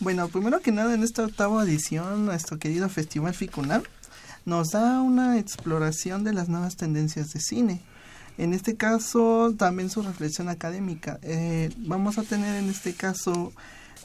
Bueno, 0.00 0.28
primero 0.28 0.60
que 0.60 0.72
nada, 0.72 0.92
en 0.94 1.02
esta 1.04 1.24
octava 1.24 1.62
edición, 1.62 2.26
nuestro 2.26 2.58
querido 2.58 2.88
Festival 2.90 3.32
FICUNAM 3.34 3.82
nos 4.44 4.70
da 4.72 5.00
una 5.00 5.38
exploración 5.38 6.24
de 6.24 6.32
las 6.34 6.48
nuevas 6.48 6.76
tendencias 6.76 7.32
de 7.32 7.40
cine. 7.40 7.80
En 8.38 8.54
este 8.54 8.76
caso, 8.76 9.54
también 9.58 9.90
su 9.90 10.02
reflexión 10.02 10.48
académica. 10.48 11.18
Eh, 11.22 11.70
vamos 11.78 12.18
a 12.18 12.22
tener 12.22 12.54
en 12.54 12.70
este 12.70 12.94
caso 12.94 13.52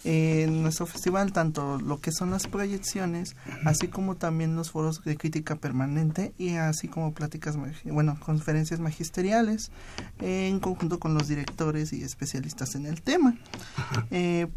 en 0.03 0.61
nuestro 0.61 0.85
festival 0.85 1.31
tanto 1.31 1.79
lo 1.79 2.01
que 2.01 2.11
son 2.11 2.31
las 2.31 2.47
proyecciones, 2.47 3.35
así 3.63 3.87
como 3.87 4.15
también 4.15 4.55
los 4.55 4.71
foros 4.71 5.03
de 5.03 5.15
crítica 5.15 5.55
permanente 5.55 6.33
y 6.37 6.55
así 6.55 6.87
como 6.87 7.13
pláticas, 7.13 7.57
bueno, 7.85 8.19
conferencias 8.19 8.79
magisteriales 8.79 9.71
en 10.19 10.59
conjunto 10.59 10.99
con 10.99 11.13
los 11.13 11.27
directores 11.27 11.93
y 11.93 12.03
especialistas 12.03 12.75
en 12.75 12.85
el 12.85 13.01
tema. 13.01 13.37
Eh, 14.11 14.47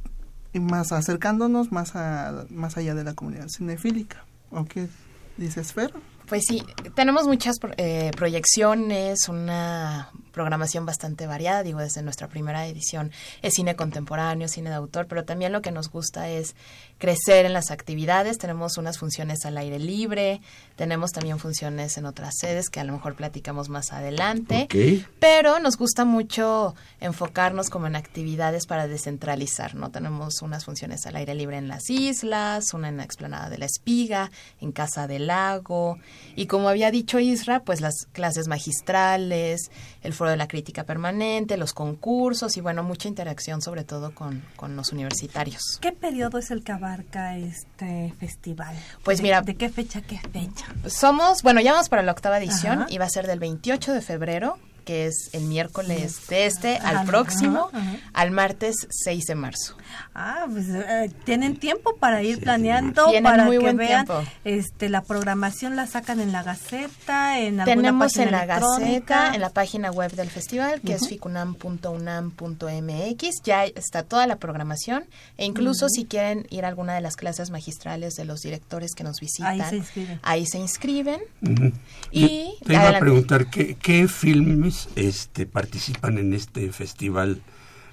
y 0.53 0.61
más 0.61 0.91
acercándonos 0.93 1.71
más 1.71 1.95
a 1.97 2.47
más 2.51 2.77
allá 2.77 2.95
de 2.95 3.05
la 3.05 3.15
comunidad 3.15 3.49
cinefílica. 3.49 4.25
¿O 4.51 4.65
qué 4.65 4.89
dices, 5.37 5.73
Fer? 5.73 5.93
Pues 6.27 6.43
sí, 6.47 6.62
tenemos 6.95 7.27
muchas 7.27 7.57
eh, 7.77 8.11
proyecciones, 8.17 9.29
una 9.29 10.11
programación 10.37 10.85
bastante 10.85 11.27
variada, 11.27 11.62
digo, 11.62 11.79
desde 11.81 12.03
nuestra 12.03 12.29
primera 12.29 12.66
edición 12.66 13.11
es 13.40 13.55
cine 13.55 13.75
contemporáneo, 13.75 14.49
cine 14.49 14.68
de 14.68 14.77
autor, 14.77 15.07
pero 15.07 15.25
también 15.25 15.51
lo 15.51 15.62
que 15.62 15.72
nos 15.72 15.88
gusta 15.88 16.29
es 16.29 16.55
crecer 16.99 17.46
en 17.46 17.55
las 17.55 17.70
actividades, 17.70 18.37
tenemos 18.37 18.77
unas 18.77 18.99
funciones 18.99 19.46
al 19.46 19.57
aire 19.57 19.79
libre, 19.79 20.42
tenemos 20.77 21.12
también 21.12 21.38
funciones 21.38 21.96
en 21.96 22.05
otras 22.05 22.35
sedes 22.38 22.68
que 22.68 22.81
a 22.81 22.85
lo 22.85 22.92
mejor 22.92 23.14
platicamos 23.16 23.70
más 23.70 23.94
adelante. 23.94 24.64
Ok. 24.64 25.07
Pero 25.20 25.59
nos 25.59 25.79
gusta 25.79 26.05
mucho 26.05 26.75
enfocarnos 27.01 27.70
como 27.70 27.87
en 27.87 27.96
actividades 27.96 28.66
para 28.66 28.87
descentralizar, 28.88 29.75
¿no? 29.75 29.90
Tenemos 29.90 30.42
unas 30.42 30.66
funciones 30.66 31.07
al 31.07 31.16
aire 31.16 31.35
libre 31.35 31.57
en 31.57 31.68
las 31.68 31.88
islas, 31.88 32.75
una 32.75 32.90
en 32.90 32.99
la 32.99 33.05
explanada 33.05 33.49
de 33.49 33.57
la 33.57 33.64
Espiga, 33.64 34.31
en 34.61 34.70
Casa 34.72 35.07
del 35.07 35.29
Lago, 35.29 35.99
y 36.35 36.44
como 36.44 36.68
había 36.68 36.90
dicho 36.90 37.20
Isra, 37.20 37.61
pues 37.61 37.81
las 37.81 38.07
clases 38.12 38.49
magistrales, 38.49 39.70
el 40.07 40.12
foro 40.14 40.31
de 40.31 40.37
la 40.37 40.49
crítica 40.49 40.85
permanente, 40.85 41.57
los 41.57 41.73
concursos 41.75 42.57
y 42.57 42.61
bueno, 42.61 42.83
mucha 42.83 43.09
interacción 43.09 43.61
sobre 43.61 43.85
todo 43.85 44.14
con, 44.14 44.42
con 44.57 44.77
los 44.77 44.92
universitarios. 44.92 45.79
¿Qué 45.81 45.92
periodo 45.92 46.38
es 46.38 46.51
el 46.51 46.62
que 46.64 46.73
abarca 46.73 47.37
este 47.37 48.14
festival? 48.19 48.75
Pues 49.05 49.19
¿De- 49.19 49.23
mira- 49.25 49.42
¿De 49.42 49.55
qué 49.57 49.69
fecha 49.69 50.01
qué 50.01 50.19
fecha? 50.19 50.66
Somos, 50.88 51.42
bueno, 51.42 51.61
ya 51.61 51.73
vamos 51.73 51.88
para 51.88 52.03
la 52.03 52.12
octava 52.12 52.38
edición 52.38 52.83
Ajá. 52.83 52.87
y 52.90 52.99
va 52.99 53.05
a 53.07 53.11
ser 53.11 53.27
del 53.27 53.38
28 53.40 53.92
de 53.92 54.01
febrero 54.01 54.59
que 54.87 55.07
es 55.07 55.29
el 55.35 55.42
miércoles 55.42 56.27
de 56.29 56.46
este 56.46 56.79
al 56.79 57.05
próximo, 57.05 57.68
ajá, 57.72 57.79
ajá. 57.83 57.96
al 58.14 58.31
martes 58.31 58.75
6 58.88 59.25
de 59.27 59.35
marzo. 59.35 59.77
Ah, 60.14 60.46
pues 60.51 60.66
eh, 60.70 61.11
tienen 61.25 61.57
tiempo 61.59 61.96
para 61.96 62.22
ir 62.22 62.40
planeando, 62.40 63.05
Tienen 63.07 63.25
para 63.25 63.44
muy 63.44 63.57
que 63.59 63.62
buen 63.64 63.77
vean, 63.77 64.07
tiempo. 64.07 64.25
este, 64.44 64.88
la 64.88 65.03
programación 65.03 65.77
la 65.77 65.87
sacan 65.87 66.20
en 66.20 66.33
la 66.33 66.42
Gaceta, 66.42 67.38
en 67.40 67.61
alguna 67.61 67.64
Tenemos 67.64 68.12
página 68.14 68.25
en 68.25 68.33
la. 68.33 68.46
Gaceta, 68.46 69.35
en 69.35 69.40
la 69.42 69.51
página 69.51 69.90
web 69.90 70.12
del 70.12 70.31
festival, 70.31 70.81
que 70.81 70.94
es 70.94 71.07
ficunam.unam.mx, 71.09 73.42
ya 73.44 73.64
está 73.64 74.03
toda 74.05 74.27
la 74.27 74.37
programación 74.37 75.05
e 75.37 75.44
incluso 75.44 75.88
si 75.88 76.05
quieren 76.05 76.46
ir 76.51 76.64
a 76.64 76.68
alguna 76.68 76.94
de 76.94 77.01
las 77.01 77.16
clases 77.16 77.51
magistrales 77.51 78.14
de 78.14 78.25
los 78.25 78.40
directores 78.40 78.94
que 78.94 79.05
nos 79.05 79.20
visitan, 79.20 79.61
Ahí 79.61 79.70
se 79.70 79.77
inscriben. 79.77 80.20
ahí 80.22 80.46
se 80.46 80.59
inscriben. 80.59 81.20
Ujú. 81.42 81.72
Y 82.11 82.55
Te 82.64 82.75
iba 82.75 82.88
a 82.88 82.99
preguntar 82.99 83.49
¿qué, 83.51 83.77
qué 83.77 84.09
filmes 84.09 84.76
este, 84.97 85.47
participan 85.47 86.19
en 86.19 86.35
este 86.35 86.71
festival 86.73 87.41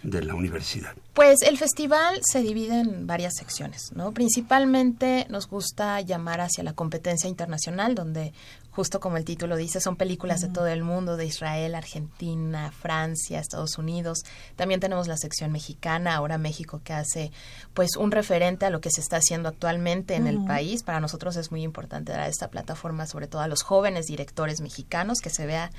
de 0.04 0.22
la 0.22 0.36
universidad. 0.36 0.94
Pues 1.14 1.42
el 1.44 1.58
festival 1.58 2.20
se 2.24 2.42
divide 2.42 2.80
en 2.80 3.08
varias 3.08 3.34
secciones, 3.38 3.92
¿no? 3.96 4.12
Principalmente 4.12 5.26
nos 5.30 5.48
gusta 5.48 6.02
llamar 6.02 6.42
hacia 6.42 6.64
la 6.64 6.74
competencia 6.74 7.30
internacional, 7.30 7.96
donde 7.96 8.34
justo 8.72 9.00
como 9.00 9.18
el 9.18 9.24
título 9.24 9.56
dice, 9.56 9.80
son 9.80 9.96
películas 9.96 10.42
de 10.42 10.50
todo 10.50 10.68
el 10.68 10.84
mundo, 10.84 11.16
de 11.16 11.26
Israel, 11.26 11.76
Argentina, 11.76 12.72
Francia, 12.72 13.40
Estados 13.40 13.78
Unidos. 13.78 14.24
También 14.56 14.80
tenemos 14.80 15.08
la 15.08 15.16
sección 15.16 15.52
mexicana, 15.52 16.16
ahora 16.16 16.40
México, 16.40 16.82
que 16.84 16.94
hace 16.94 17.32
pues 17.76 17.96
un 17.96 18.12
referente 18.12 18.66
a 18.66 18.72
lo 18.72 18.82
que 18.82 18.90
se 18.90 19.02
está 19.02 19.18
haciendo 19.18 19.48
actualmente 19.48 20.16
en 20.16 20.26
el 20.26 20.44
país. 20.44 20.82
Para 20.82 21.00
nosotros 21.00 21.36
es 21.36 21.52
muy 21.52 21.62
importante 21.62 22.12
dar 22.12 22.28
esta 22.28 22.50
plataforma, 22.50 23.06
sobre 23.06 23.28
todo 23.28 23.42
a 23.42 23.48
los 23.48 23.62
jóvenes 23.62 24.08
directores 24.08 24.60
mexicanos, 24.60 25.20
que 25.20 25.30
se 25.30 25.46
vea 25.46 25.72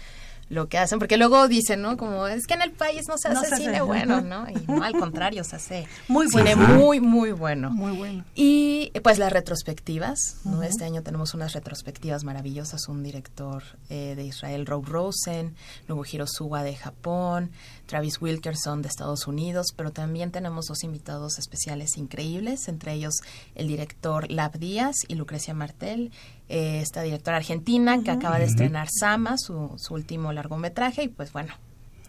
lo 0.48 0.68
que 0.68 0.78
hacen, 0.78 0.98
porque 0.98 1.16
luego 1.16 1.48
dicen, 1.48 1.82
¿no? 1.82 1.96
Como 1.96 2.26
es 2.26 2.46
que 2.46 2.54
en 2.54 2.62
el 2.62 2.72
país 2.72 3.02
no 3.08 3.16
se 3.18 3.30
No 3.30 3.40
hace 3.40 3.56
cine 3.56 3.80
bueno, 3.80 4.20
¿no? 4.20 4.46
Y 4.54 4.70
no, 4.70 4.82
al 4.82 4.92
contrario, 4.94 5.44
se 5.44 5.56
hace 5.56 5.86
Muy 6.08 6.28
cine 6.28 6.54
bueno. 6.54 6.74
muy, 6.74 7.00
muy 7.00 7.32
bueno. 7.32 7.70
Muy 7.70 7.92
bueno. 7.92 8.24
Y 8.34 8.92
pues 9.02 9.18
las 9.18 9.32
retrospectivas, 9.32 10.18
¿no? 10.44 10.62
Este 10.62 10.84
año 10.84 11.02
tenemos 11.02 11.34
unas 11.34 11.52
retrospectivas 11.52 12.24
maravillosas, 12.24 12.88
un 12.88 13.02
director 13.02 13.62
eh, 13.88 14.14
de 14.16 14.24
Israel, 14.24 14.66
Rob 14.66 14.86
Rosen, 14.86 15.54
Nobuhiro 15.88 16.26
Suga 16.26 16.62
de 16.62 16.74
Japón, 16.74 17.50
Travis 17.86 18.20
Wilkerson 18.20 18.82
de 18.82 18.88
Estados 18.88 19.26
Unidos, 19.26 19.68
pero 19.76 19.90
también 19.90 20.30
tenemos 20.30 20.66
dos 20.66 20.84
invitados 20.84 21.38
especiales 21.38 21.96
increíbles, 21.96 22.68
entre 22.68 22.92
ellos 22.94 23.14
el 23.54 23.68
director 23.68 24.30
Lab 24.30 24.58
Díaz 24.58 24.96
y 25.08 25.14
Lucrecia 25.14 25.54
Martel, 25.54 26.10
eh, 26.48 26.80
esta 26.80 27.02
directora 27.02 27.38
argentina 27.38 28.02
que 28.02 28.10
acaba 28.10 28.38
de 28.38 28.44
estrenar 28.46 28.88
Sama, 28.90 29.38
su, 29.38 29.72
su 29.76 29.94
último 29.94 30.32
largometraje, 30.32 31.04
y 31.04 31.08
pues 31.08 31.32
bueno, 31.32 31.54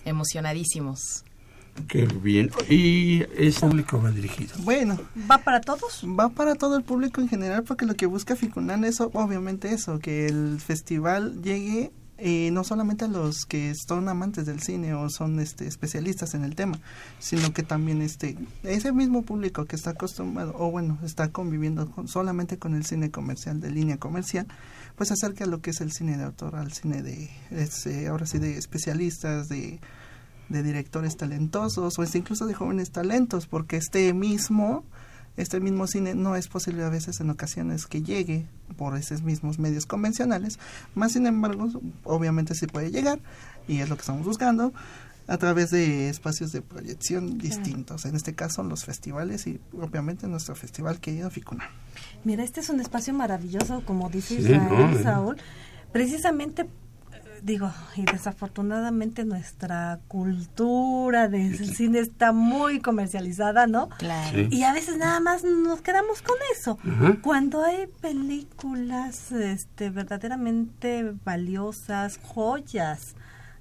emocionadísimos. 0.05 1.23
Qué 1.89 2.05
bien. 2.05 2.51
¿Y 2.69 3.23
ese 3.38 3.59
público 3.59 4.01
va 4.01 4.09
dirigido? 4.11 4.55
Bueno, 4.59 4.97
¿Va 5.29 5.39
para 5.39 5.59
todos? 5.59 6.03
va 6.05 6.29
para 6.29 6.55
todo 6.55 6.77
el 6.77 6.83
público 6.83 7.19
en 7.19 7.27
general 7.27 7.63
porque 7.63 7.85
lo 7.85 7.95
que 7.95 8.05
busca 8.05 8.35
Ficunan 8.35 8.85
es 8.85 9.01
obviamente 9.01 9.73
eso, 9.73 9.99
que 9.99 10.27
el 10.27 10.61
festival 10.61 11.41
llegue 11.41 11.91
eh, 12.17 12.49
no 12.51 12.63
solamente 12.63 13.06
a 13.06 13.08
los 13.10 13.45
que 13.45 13.73
son 13.88 14.08
amantes 14.08 14.45
del 14.45 14.62
cine 14.62 14.93
o 14.93 15.10
son 15.10 15.39
este 15.39 15.67
especialistas 15.67 16.34
en 16.34 16.43
el 16.43 16.56
tema, 16.56 16.80
sino 17.19 17.51
que 17.54 17.62
también 17.63 18.01
este 18.01 18.38
ese 18.63 18.91
mismo 18.93 19.23
público 19.23 19.65
que 19.65 19.75
está 19.75 19.91
acostumbrado 19.91 20.54
o 20.58 20.71
bueno, 20.71 20.97
está 21.04 21.30
conviviendo 21.30 21.89
con- 21.91 22.08
solamente 22.08 22.58
con 22.58 22.73
el 22.75 22.86
cine 22.86 23.12
comercial 23.12 23.60
de 23.60 23.69
línea 23.71 23.97
comercial, 23.97 24.47
pues 24.95 25.12
acerca 25.12 25.43
a 25.43 25.47
lo 25.47 25.60
que 25.62 25.71
es 25.71 25.82
el 25.82 25.91
cine 25.91 26.17
de 26.17 26.23
autor, 26.23 26.56
al 26.56 26.71
cine 26.71 27.01
de 27.04 27.30
este, 27.51 28.08
ahora 28.08 28.25
sí 28.25 28.39
de 28.39 28.58
especialistas 28.58 29.49
de 29.49 29.80
de 30.47 30.62
directores 30.62 31.17
talentosos 31.17 31.97
o 31.97 32.04
este, 32.04 32.19
incluso 32.19 32.45
de 32.45 32.54
jóvenes 32.54 32.91
talentos, 32.91 33.47
porque 33.47 33.78
este 33.78 34.13
mismo 34.13 34.84
este 35.37 35.59
mismo 35.59 35.87
cine 35.87 36.15
no 36.15 36.35
es 36.35 36.47
posible 36.47 36.83
a 36.83 36.89
veces 36.89 37.19
en 37.19 37.29
ocasiones 37.29 37.85
que 37.87 38.01
llegue 38.01 38.45
por 38.77 38.97
esos 38.97 39.21
mismos 39.21 39.59
medios 39.59 39.85
convencionales, 39.85 40.59
más 40.93 41.13
sin 41.13 41.27
embargo, 41.27 41.69
obviamente 42.03 42.55
sí 42.55 42.67
puede 42.67 42.91
llegar 42.91 43.19
y 43.67 43.79
es 43.79 43.89
lo 43.89 43.95
que 43.95 44.01
estamos 44.01 44.25
buscando 44.25 44.73
a 45.27 45.37
través 45.37 45.71
de 45.71 46.09
espacios 46.09 46.51
de 46.51 46.61
proyección 46.61 47.37
distintos, 47.37 48.05
en 48.05 48.15
este 48.15 48.35
caso 48.35 48.63
los 48.63 48.85
festivales 48.85 49.47
y 49.47 49.59
obviamente 49.79 50.27
nuestro 50.27 50.55
festival 50.55 50.99
querido 50.99 51.29
Ficuna. 51.31 51.69
Mira, 52.23 52.43
este 52.43 52.59
es 52.59 52.69
un 52.69 52.79
espacio 52.79 53.13
maravilloso, 53.13 53.83
como 53.85 54.09
dice 54.09 54.35
Sí, 54.35 54.41
Israel, 54.43 54.91
¿no? 54.93 55.03
Saúl. 55.03 55.37
Precisamente, 55.91 56.63
eh, 56.63 56.67
digo, 57.43 57.71
y 57.95 58.03
desafortunadamente 58.05 59.25
nuestra 59.25 59.99
cultura 60.07 61.27
del 61.27 61.57
cine 61.75 61.99
está 61.99 62.31
muy 62.31 62.79
comercializada, 62.79 63.67
¿no? 63.67 63.89
Claro. 63.97 64.37
Sí. 64.37 64.47
Y 64.51 64.63
a 64.63 64.73
veces 64.73 64.97
nada 64.97 65.19
más 65.19 65.43
nos 65.43 65.81
quedamos 65.81 66.21
con 66.21 66.35
eso. 66.53 66.77
Cuando 67.21 67.63
hay 67.63 67.87
películas 68.01 69.31
este, 69.31 69.89
verdaderamente 69.89 71.13
valiosas, 71.23 72.19
joyas, 72.23 73.15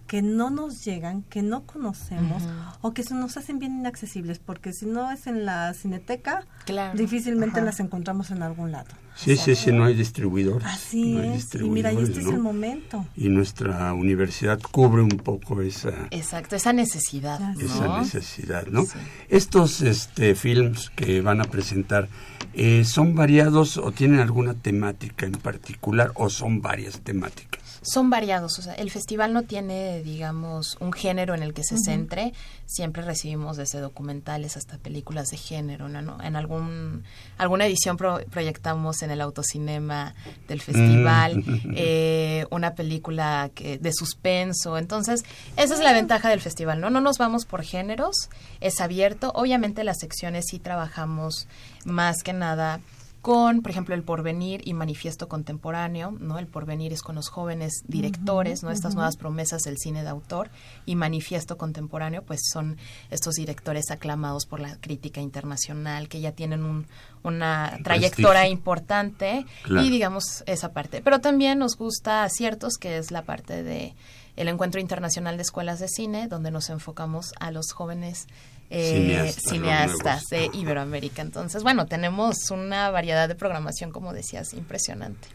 que 0.07 0.21
no 0.21 0.51
nos 0.51 0.85
llegan, 0.85 1.23
que 1.23 1.43
no 1.43 1.65
conocemos 1.65 2.43
o 2.83 2.93
que 2.93 3.03
se 3.03 3.15
nos 3.15 3.37
hacen 3.39 3.59
bien 3.59 3.79
inaccesibles, 3.79 4.39
porque 4.39 4.73
si 4.75 4.85
no 4.85 5.11
es 5.11 5.27
en 5.27 5.47
la 5.47 5.73
cineteca, 5.73 6.45
Claro. 6.67 6.99
difícilmente 6.99 7.59
Ajá. 7.61 7.65
las 7.67 7.81
encontramos 7.81 8.31
en 8.31 8.43
algún 8.43 8.71
lado. 8.71 8.91
Sí, 9.15 9.37
sí, 9.37 9.55
sí, 9.55 9.73
no 9.73 9.85
hay 9.85 9.95
distribuidores. 9.95 10.67
Así 10.67 11.15
no 11.15 11.23
hay 11.23 11.39
es. 11.39 11.55
Y 11.55 11.71
mira, 11.71 11.93
y 11.93 11.99
este 11.99 12.21
es 12.21 12.27
¿no? 12.27 12.33
el 12.33 12.41
momento. 12.41 13.07
Y 13.17 13.29
nuestra 13.29 13.95
universidad 13.95 14.61
cubre 14.61 15.03
un 15.03 15.09
poco 15.09 15.63
esa, 15.63 16.09
Exacto, 16.11 16.57
esa 16.57 16.73
necesidad, 16.73 17.41
esa 17.61 18.01
necesidad, 18.01 18.67
¿no? 18.67 18.85
Sí. 18.85 18.99
Estos 19.29 19.83
este, 19.83 20.35
films 20.35 20.91
que 20.91 21.21
van 21.21 21.41
a 21.41 21.45
presentar, 21.45 22.09
eh, 22.53 22.85
¿son 22.85 23.15
variados 23.15 23.77
o 23.79 23.91
tienen 23.93 24.21
alguna 24.21 24.55
temática 24.55 25.27
en 25.27 25.33
particular 25.33 26.13
o 26.15 26.29
son 26.31 26.61
varias 26.61 27.01
temáticas? 27.01 27.63
Son 27.87 28.09
variados, 28.09 28.59
o 28.59 28.63
sea, 28.63 28.73
el 28.75 28.91
festival 28.91 29.35
no 29.35 29.43
tiene, 29.43 30.03
digamos, 30.03 30.79
un 30.81 30.91
género 30.95 31.35
en 31.35 31.43
el 31.43 31.53
que 31.53 31.63
se 31.65 31.77
centre. 31.77 32.33
Siempre 32.65 33.03
recibimos 33.03 33.59
desde 33.59 33.79
documentales 33.81 34.57
hasta 34.57 34.79
películas 34.79 35.29
de 35.29 35.37
género, 35.37 35.91
¿no? 35.91 36.01
¿no? 36.01 36.17
En 36.23 36.35
algún 36.35 37.05
alguna 37.37 37.67
edición 37.67 37.99
pro- 37.99 38.21
proyectamos 38.31 39.03
en 39.03 39.11
el 39.11 39.21
autocinema 39.21 40.15
del 40.49 40.63
festival 40.63 41.37
Mm. 41.37 41.73
eh, 41.77 42.47
una 42.51 42.75
película 42.75 43.51
que, 43.55 43.77
de 43.79 43.93
suspenso. 43.93 44.79
Entonces, 44.79 45.23
esa 45.59 45.75
es 45.75 45.81
la 45.81 45.93
ventaja 45.93 46.31
del 46.31 46.41
festival, 46.41 46.81
¿no? 46.81 46.89
No 46.89 47.03
nos 47.03 47.19
vamos 47.19 47.45
por 47.45 47.63
géneros, 47.63 48.31
es 48.61 48.81
abierto. 48.81 49.31
Obviamente 49.35 49.85
las 49.85 49.99
secciones 49.99 50.47
sí 50.49 50.59
trabajamos 50.59 51.49
más 51.85 52.23
que 52.23 52.33
nada 52.35 52.81
con, 53.25 53.63
por 53.63 53.71
ejemplo, 53.71 53.95
el 53.95 54.03
porvenir 54.03 54.61
y 54.69 54.75
manifiesto 54.75 55.29
contemporáneo, 55.29 56.11
¿no? 56.11 56.39
El 56.39 56.47
porvenir 56.47 56.93
es 56.93 57.01
con 57.01 57.15
los 57.15 57.31
jóvenes 57.31 57.83
directores, 57.89 58.63
¿no? 58.63 58.71
Estas 58.71 58.95
nuevas 58.95 59.17
promesas 59.17 59.63
del 59.63 59.79
cine 59.79 60.03
de 60.03 60.11
autor 60.11 60.51
y 60.85 60.95
manifiesto 60.95 61.57
contemporáneo, 61.57 62.23
pues 62.23 62.43
son 62.53 62.77
estos 63.11 63.37
directores 63.37 63.91
aclamados 63.91 64.45
por 64.45 64.61
la 64.61 64.77
crítica 64.79 65.23
internacional 65.23 66.11
que 66.11 66.21
ya 66.21 66.33
tienen 66.33 66.65
un, 66.65 66.87
una 67.23 67.79
trayectoria 67.83 68.41
Prestigio. 68.41 68.53
importante 68.53 69.47
Claro. 69.63 69.87
y 69.87 69.89
digamos 69.89 70.45
esa 70.45 70.75
parte. 70.75 71.01
Pero 71.03 71.23
también 71.23 71.59
nos 71.59 71.79
gusta 71.79 72.25
aciertos, 72.25 72.77
que 72.77 72.99
es 72.99 73.11
la 73.11 73.23
parte 73.23 73.63
de 73.63 73.95
el 74.37 74.49
Encuentro 74.49 74.83
Internacional 74.83 75.37
de 75.37 75.43
Escuelas 75.45 75.79
de 75.79 75.89
Cine, 75.89 76.29
donde 76.29 76.51
nos 76.51 76.69
enfocamos 76.69 77.33
a 77.41 77.51
los 77.51 77.73
jóvenes 77.73 78.27
eh, 78.71 79.33
Cineastas, 79.49 80.25
de 80.31 80.51
Iberoamérica. 80.53 81.23
Entonces, 81.23 81.63
bueno, 81.63 81.87
tenemos 81.87 82.51
una 82.51 82.91
variedad 82.91 83.29
de 83.29 83.35
programación, 83.35 83.91
como 83.91 84.13
decías, 84.13 84.55
impresionante. 84.55 85.29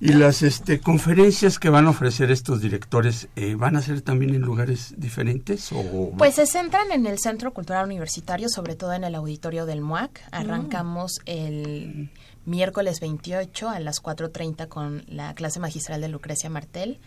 Y 0.00 0.12
las 0.12 0.42
este, 0.42 0.78
conferencias 0.78 1.58
que 1.58 1.70
van 1.70 1.86
a 1.86 1.90
ofrecer 1.90 2.30
estos 2.30 2.60
directores, 2.60 3.28
eh, 3.34 3.56
¿van 3.56 3.74
a 3.74 3.82
ser 3.82 4.00
también 4.00 4.32
en 4.32 4.42
lugares 4.42 4.94
diferentes? 4.96 5.72
O... 5.72 6.12
Pues 6.16 6.36
se 6.36 6.46
centran 6.46 6.92
en 6.92 7.06
el 7.06 7.18
Centro 7.18 7.52
Cultural 7.52 7.84
Universitario, 7.86 8.48
sobre 8.48 8.76
todo 8.76 8.92
en 8.92 9.02
el 9.02 9.16
auditorio 9.16 9.66
del 9.66 9.80
MUAC. 9.80 10.22
Arrancamos 10.30 11.18
el 11.26 12.12
miércoles 12.44 13.00
28 13.00 13.68
a 13.68 13.80
las 13.80 14.00
4.30 14.00 14.68
con 14.68 15.04
la 15.08 15.34
clase 15.34 15.58
magistral 15.58 16.00
de 16.00 16.08
Lucrecia 16.08 16.48
Martel. 16.48 17.00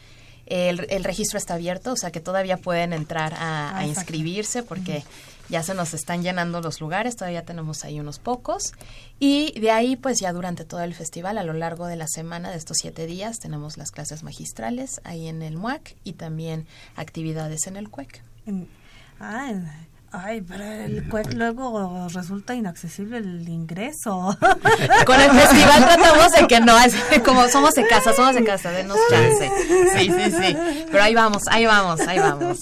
El, 0.54 0.86
el 0.90 1.04
registro 1.06 1.38
está 1.38 1.54
abierto, 1.54 1.94
o 1.94 1.96
sea 1.96 2.12
que 2.12 2.20
todavía 2.20 2.58
pueden 2.58 2.92
entrar 2.94 3.34
a, 3.36 3.70
Ah, 3.72 3.78
a 3.78 3.86
inscribirse 3.88 4.64
porque 4.64 5.04
ya 5.48 5.64
se 5.64 5.74
nos 5.74 5.94
están 5.94 6.24
llenando 6.24 6.60
los 6.62 6.82
lugares, 6.82 7.16
todavía 7.16 7.44
tenemos 7.46 7.84
ahí 7.86 8.00
unos 8.00 8.20
pocos. 8.20 8.74
Y 9.20 9.58
de 9.60 9.72
ahí, 9.72 9.96
pues 9.96 10.20
ya 10.20 10.32
durante 10.34 10.66
todo 10.66 10.82
el 10.82 10.94
festival, 10.94 11.38
a 11.38 11.44
lo 11.44 11.54
largo 11.54 11.88
de 11.88 11.96
la 11.96 12.08
semana, 12.08 12.52
de 12.52 12.58
estos 12.58 12.78
siete 12.82 13.06
días, 13.06 13.38
tenemos 13.40 13.78
las 13.78 13.92
clases 13.92 14.24
magistrales 14.24 15.00
ahí 15.06 15.28
en 15.28 15.42
el 15.42 15.56
MUAC 15.58 15.96
y 16.04 16.14
también 16.14 16.68
actividades 16.96 17.68
en 17.68 17.76
el 17.78 17.90
CUEC. 17.90 18.22
En- 18.46 18.68
ah, 19.20 19.52
Ay, 20.14 20.42
pero 20.42 20.64
el 20.64 21.08
CUEC 21.08 21.34
luego 21.36 22.08
resulta 22.10 22.54
inaccesible 22.54 23.18
el 23.18 23.48
ingreso. 23.48 24.38
Con 25.06 25.22
el 25.22 25.32
festival 25.32 25.86
tratamos 25.86 26.32
de 26.34 26.48
que 26.48 26.60
no, 26.60 26.78
es 26.80 26.96
como 27.24 27.48
somos 27.48 27.76
de 27.76 27.88
casa, 27.88 28.14
somos 28.14 28.36
de 28.36 28.44
casa, 28.44 28.72
denos 28.72 28.98
chance. 29.10 29.50
Sí, 29.96 30.12
sí, 30.12 30.32
sí. 30.32 30.58
Pero 30.92 31.04
ahí 31.04 31.16
vamos, 31.16 31.44
ahí 31.48 31.66
vamos, 31.66 32.02
ahí 32.02 32.20
vamos. 32.20 32.60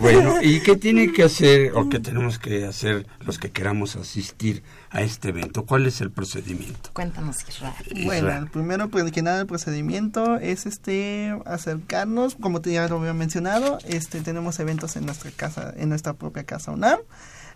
Bueno, 0.00 0.40
¿y 0.40 0.60
qué 0.60 0.76
tiene 0.76 1.12
que 1.12 1.24
hacer 1.24 1.72
o 1.74 1.90
qué 1.90 2.00
tenemos 2.00 2.38
que 2.38 2.64
hacer 2.64 3.06
los 3.20 3.38
que 3.38 3.50
queramos 3.50 3.96
asistir 3.96 4.62
a 4.90 5.02
este 5.02 5.28
evento? 5.30 5.64
¿Cuál 5.64 5.86
es 5.86 6.00
el 6.00 6.10
procedimiento? 6.10 6.90
Cuéntanos, 6.92 7.36
Israel. 7.48 7.74
Bueno, 8.04 8.30
el 8.32 8.48
primero 8.48 8.88
pues, 8.88 9.10
que 9.12 9.22
nada 9.22 9.40
el 9.40 9.46
procedimiento 9.46 10.36
es 10.36 10.66
este 10.66 11.36
acercarnos, 11.46 12.36
como 12.36 12.60
te 12.60 12.72
ya 12.72 12.88
lo 12.88 12.98
había 12.98 13.14
mencionado, 13.14 13.78
este 13.86 14.20
tenemos 14.20 14.58
eventos 14.60 14.96
en 14.96 15.06
nuestra 15.06 15.30
casa, 15.30 15.72
en 15.76 15.88
nuestra 15.88 16.14
propia 16.14 16.44
casa 16.44 16.72
UNAM. 16.72 16.98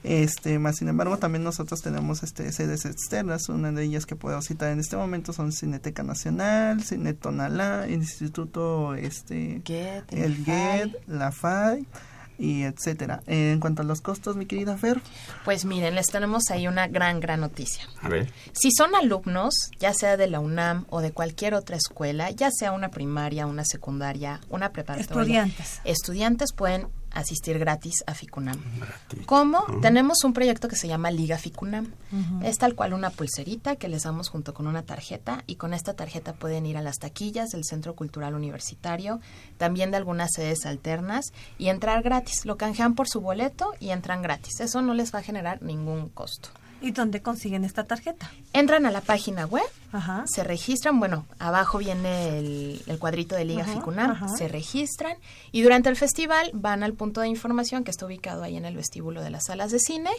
Este, 0.05 0.59
más 0.59 0.79
sin 0.79 0.89
embargo, 0.89 1.17
también 1.19 1.45
nosotros 1.45 1.81
tenemos 1.81 2.25
este 2.25 2.51
sedes 2.51 2.87
externas, 2.87 3.49
una 3.49 3.71
de 3.71 3.85
ellas 3.85 4.05
que 4.05 4.17
puedo 4.17 4.43
citar 4.43 4.73
en 4.73 4.81
este 4.81 4.97
momento 4.97 5.33
son 5.33 5.53
Cineteca 5.53 6.03
Nacional, 6.03 6.83
Cine 6.83 7.15
Tonalá, 7.15 7.87
Instituto 7.89 8.97
este 8.97 9.63
Get, 9.65 10.13
el 10.13 10.45
GET, 10.45 10.97
la 11.07 11.31
FAI 11.31 11.87
y 12.39 12.63
etcétera. 12.63 13.23
En 13.27 13.61
cuanto 13.61 13.83
a 13.83 13.85
los 13.85 14.01
costos, 14.01 14.37
mi 14.37 14.47
querida 14.47 14.77
Fer. 14.77 15.01
Pues 15.45 15.65
miren, 15.65 15.95
les 15.95 16.07
tenemos 16.07 16.51
ahí 16.51 16.67
una 16.67 16.89
gran, 16.89 17.21
gran 17.21 17.41
noticia. 17.41 17.85
A 18.01 18.09
ver. 18.09 18.33
Si 18.53 18.71
son 18.77 18.95
alumnos, 18.95 19.55
ya 19.79 19.95
sea 19.95 20.17
de 20.17 20.29
la 20.29 20.41
UNAM 20.41 20.87
o 20.91 21.01
de 21.01 21.13
cualquier 21.13 21.55
otra 21.55 21.77
escuela, 21.77 22.31
ya 22.31 22.51
sea 22.51 22.73
una 22.73 22.91
primaria, 22.91 23.47
una 23.47 23.65
secundaria, 23.65 24.41
una 24.49 24.73
preparatoria. 24.73 25.45
Estudiantes. 25.45 25.81
Estudiantes 25.85 26.53
pueden 26.53 26.89
asistir 27.15 27.59
gratis 27.59 28.05
a 28.07 28.15
FICUNAM. 28.15 28.61
¿Cómo? 29.27 29.65
Tenemos 29.81 30.25
un 30.25 30.33
proyecto 30.33 30.69
que 30.69 30.77
se 30.77 30.89
llama 30.89 31.11
Liga 31.11 31.39
FICUNAM. 31.39 31.93
Es 32.43 32.59
tal 32.59 32.75
cual 32.75 32.93
una 32.93 33.11
pulserita 33.11 33.77
que 33.77 33.89
les 33.89 34.03
damos 34.03 34.29
junto 34.29 34.55
con 34.55 34.67
una 34.67 34.83
tarjeta 34.83 35.45
y 35.47 35.57
con 35.57 35.75
esta 35.75 35.95
tarjeta 35.95 36.35
pueden 36.35 36.67
ir 36.67 36.77
a 36.77 36.83
las 36.83 36.99
taquillas 36.99 37.51
del 37.51 37.65
Centro 37.65 37.95
Cultural 37.95 38.35
Universitario, 38.35 39.21
también 39.57 39.91
de 39.91 39.97
algunas 39.97 40.31
sedes 40.35 40.67
alternas 40.67 41.33
y 41.59 41.69
entrar 41.69 42.03
gratis. 42.03 42.45
Lo 42.45 42.57
canjean 42.57 42.95
por 42.95 43.09
su 43.09 43.21
boleto 43.21 43.73
y 43.81 43.91
entran 43.91 44.23
gratis. 44.23 44.61
Eso 44.61 44.83
no 44.83 44.95
les 44.95 45.15
va 45.15 45.21
a 45.21 45.23
generar 45.23 45.63
ningún 45.63 46.09
costo. 46.09 46.51
¿Y 46.83 46.91
dónde 46.91 47.23
consiguen 47.23 47.65
esta 47.65 47.85
tarjeta? 47.85 48.31
Entran 48.53 48.85
a 48.87 48.91
la 48.91 49.01
página 49.01 49.47
web, 49.47 49.63
Ajá. 49.93 50.25
se 50.27 50.43
registran, 50.43 50.99
bueno, 50.99 51.25
abajo 51.39 51.79
viene 51.79 52.39
el, 52.39 52.83
el 52.87 52.99
cuadrito 52.99 53.37
de 53.37 53.45
Liga 53.45 53.63
Ajá, 53.63 53.75
Ficunam, 53.75 54.11
ajá. 54.11 54.27
se 54.37 54.49
registran 54.49 55.17
y 55.53 55.63
durante 55.63 55.89
el 55.89 55.97
festival 55.97 56.51
van 56.53 56.83
al 56.83 56.95
punto 56.95 57.21
de 57.21 57.29
información 57.29 57.85
que 57.85 57.93
está 57.93 58.07
ubicado 58.07 58.43
ahí 58.43 58.57
en 58.57 58.65
el 58.65 58.77
vestíbulo 58.77 59.23
de 59.23 59.31
las 59.31 59.45
salas 59.47 59.71
de 59.71 59.79
cine, 59.79 60.11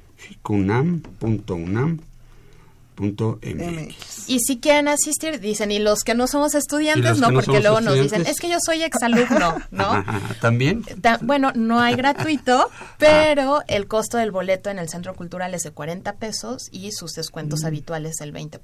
Y 4.27 4.41
si 4.41 4.59
quieren 4.59 4.89
asistir, 4.89 5.41
dicen, 5.41 5.71
y 5.71 5.79
los 5.79 6.01
que 6.01 6.15
no 6.15 6.27
somos 6.27 6.55
¿Y 6.55 6.59
estudiantes, 6.59 7.19
no, 7.19 7.29
que 7.29 7.33
no 7.35 7.41
porque 7.41 7.61
luego 7.61 7.81
nos 7.81 7.95
dicen, 8.01 8.27
es 8.27 8.39
que 8.41 8.49
yo 8.49 8.59
soy 8.65 8.83
exalumno, 8.83 9.57
¿no? 9.71 10.05
¿También? 10.41 10.83
Ta- 11.01 11.19
bueno, 11.23 11.53
no 11.55 11.81
hay 11.81 11.95
gratuito, 11.95 12.71
pero 12.99 13.63
el 13.69 13.87
costo 13.87 14.17
del 14.19 14.31
boleto 14.31 14.71
en 14.71 14.79
el 14.79 14.89
Centro 14.89 15.15
Cultural 15.15 15.55
es 15.55 15.63
de 15.63 15.71
40 15.71 16.17
pesos 16.17 16.69
y 16.73 16.93
sus 16.93 17.13
descuentos 17.13 17.65
habituales 17.65 18.17
del 18.17 18.33
20%. 18.35 18.61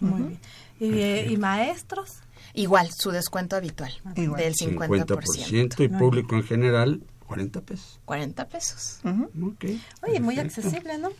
Muy 0.00 0.22
bien. 0.22 0.40
¿Y, 0.80 1.00
eh, 1.00 1.26
y 1.30 1.36
maestros? 1.36 2.10
Igual, 2.54 2.88
su 2.96 3.10
descuento 3.10 3.56
habitual 3.56 3.92
Igual. 4.16 4.40
del 4.40 4.54
50%. 4.54 5.06
50% 5.06 5.84
y 5.84 5.88
público 5.88 6.36
en 6.36 6.44
general 6.44 7.00
40 7.26 7.60
pesos. 7.60 8.00
40 8.06 8.48
pesos. 8.48 9.00
Ok. 9.04 9.64
Oye, 10.02 10.20
muy 10.20 10.38
accesible, 10.38 10.98
¿no? 10.98 11.10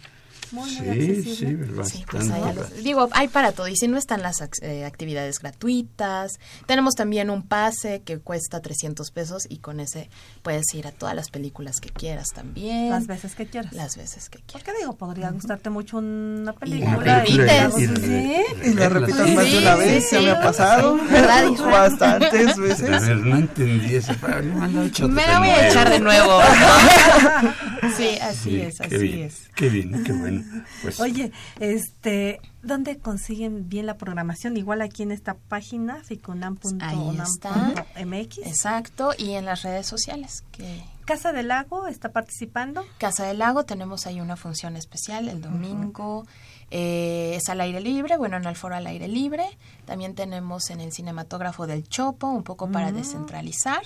Muy, 0.53 0.71
muy 0.71 0.73
Sí, 0.81 0.89
accesible. 1.19 1.35
sí, 1.37 1.55
bastante. 1.75 1.91
Sí, 1.99 2.05
pues 2.11 2.31
hay 2.31 2.43
a 2.43 2.53
los- 2.53 2.75
digo, 2.83 3.09
hay 3.13 3.29
para 3.29 3.53
todo. 3.53 3.69
Y 3.69 3.77
si 3.77 3.89
no 3.89 3.97
están 3.99 4.23
las 4.23 4.37
eh, 4.63 4.85
actividades 4.85 5.39
gratuitas, 5.39 6.39
tenemos 6.67 6.95
también 6.95 7.31
un 7.31 7.43
pase 7.43 8.03
que 8.05 8.19
cuesta 8.19 8.61
300 8.61 9.11
pesos 9.11 9.45
y 9.49 9.59
con 9.59 9.81
ese 9.81 10.09
puedes 10.43 10.65
ir 10.75 10.87
a 10.87 10.93
todas 10.93 11.15
las 11.15 11.31
películas 11.31 11.81
que 11.81 11.91
quieras 11.91 12.29
también. 12.35 12.91
Las 12.91 13.07
veces 13.07 13.35
que 13.35 13.47
quieras. 13.47 13.73
Las 13.73 13.97
veces 13.97 14.29
que 14.29 14.39
quieras. 14.39 14.63
Porque 14.65 14.79
digo, 14.81 14.97
podría 14.97 15.31
gustarte 15.31 15.71
mucho 15.71 15.99
una 15.99 16.53
película. 16.53 17.23
película 17.25 17.71
y- 17.77 17.83
y- 17.85 17.87
sí. 17.97 18.37
Y 18.71 18.75
la 18.75 18.89
repitas 18.89 19.29
más 19.31 19.45
de 19.51 19.59
una 19.59 19.75
vez, 19.77 20.09
sí, 20.09 20.17
sí. 20.17 20.25
me 20.25 20.31
ha 20.31 20.41
pasado. 20.41 20.99
¿Verdad? 21.11 21.45
Bastantes 21.71 22.57
A 22.57 22.61
veces. 22.61 22.81
ver, 23.07 23.17
no 23.19 23.37
entendí 23.37 23.95
ese. 23.97 24.13
me 25.09 25.27
la 25.27 25.39
voy 25.39 25.49
a 25.49 25.69
echar 25.69 25.91
de 25.91 26.01
nuevo. 26.01 26.39
sí, 27.97 28.19
así 28.21 28.51
Sí, 28.51 28.61
es, 28.61 28.79
qué 28.79 28.87
así 28.87 28.99
bien, 28.99 29.23
es. 29.23 29.49
Qué 29.55 29.69
bien, 29.69 30.05
qué 30.05 30.13
bueno. 30.13 30.45
Pues, 30.83 31.01
Oye, 31.01 31.33
este, 31.61 32.41
¿dónde 32.63 32.99
consiguen 32.99 33.69
bien 33.69 33.87
la 33.87 33.97
programación? 33.97 34.57
Igual 34.57 34.83
aquí 34.83 35.03
en 35.03 35.13
esta 35.13 35.35
página, 35.35 36.03
ficunam.unam.mx. 36.05 38.39
Exacto, 38.47 39.13
y 39.17 39.33
en 39.33 39.45
las 39.45 39.63
redes 39.63 39.87
sociales, 39.87 40.45
que 40.53 40.83
Casa 41.05 41.33
del 41.33 41.49
Lago 41.49 41.87
está 41.87 42.11
participando. 42.11 42.85
Casa 42.99 43.25
del 43.27 43.39
Lago 43.39 43.65
tenemos 43.65 44.07
ahí 44.07 44.21
una 44.21 44.37
función 44.37 44.77
especial 44.77 45.29
el 45.29 45.41
domingo. 45.41 46.27
eh, 46.71 47.33
es 47.37 47.49
al 47.49 47.61
aire 47.63 47.81
libre, 47.81 48.19
bueno, 48.19 48.37
en 48.37 48.45
el 48.45 48.57
foro 48.57 48.77
al 48.77 48.87
aire 48.87 49.09
libre. 49.09 49.45
También 49.89 50.15
tenemos 50.15 50.69
en 50.69 50.81
el 50.81 50.93
cinematógrafo 50.93 51.67
del 51.67 51.89
Chopo, 51.89 52.27
un 52.27 52.43
poco 52.43 52.71
para 52.71 52.93
descentralizar. 52.93 53.81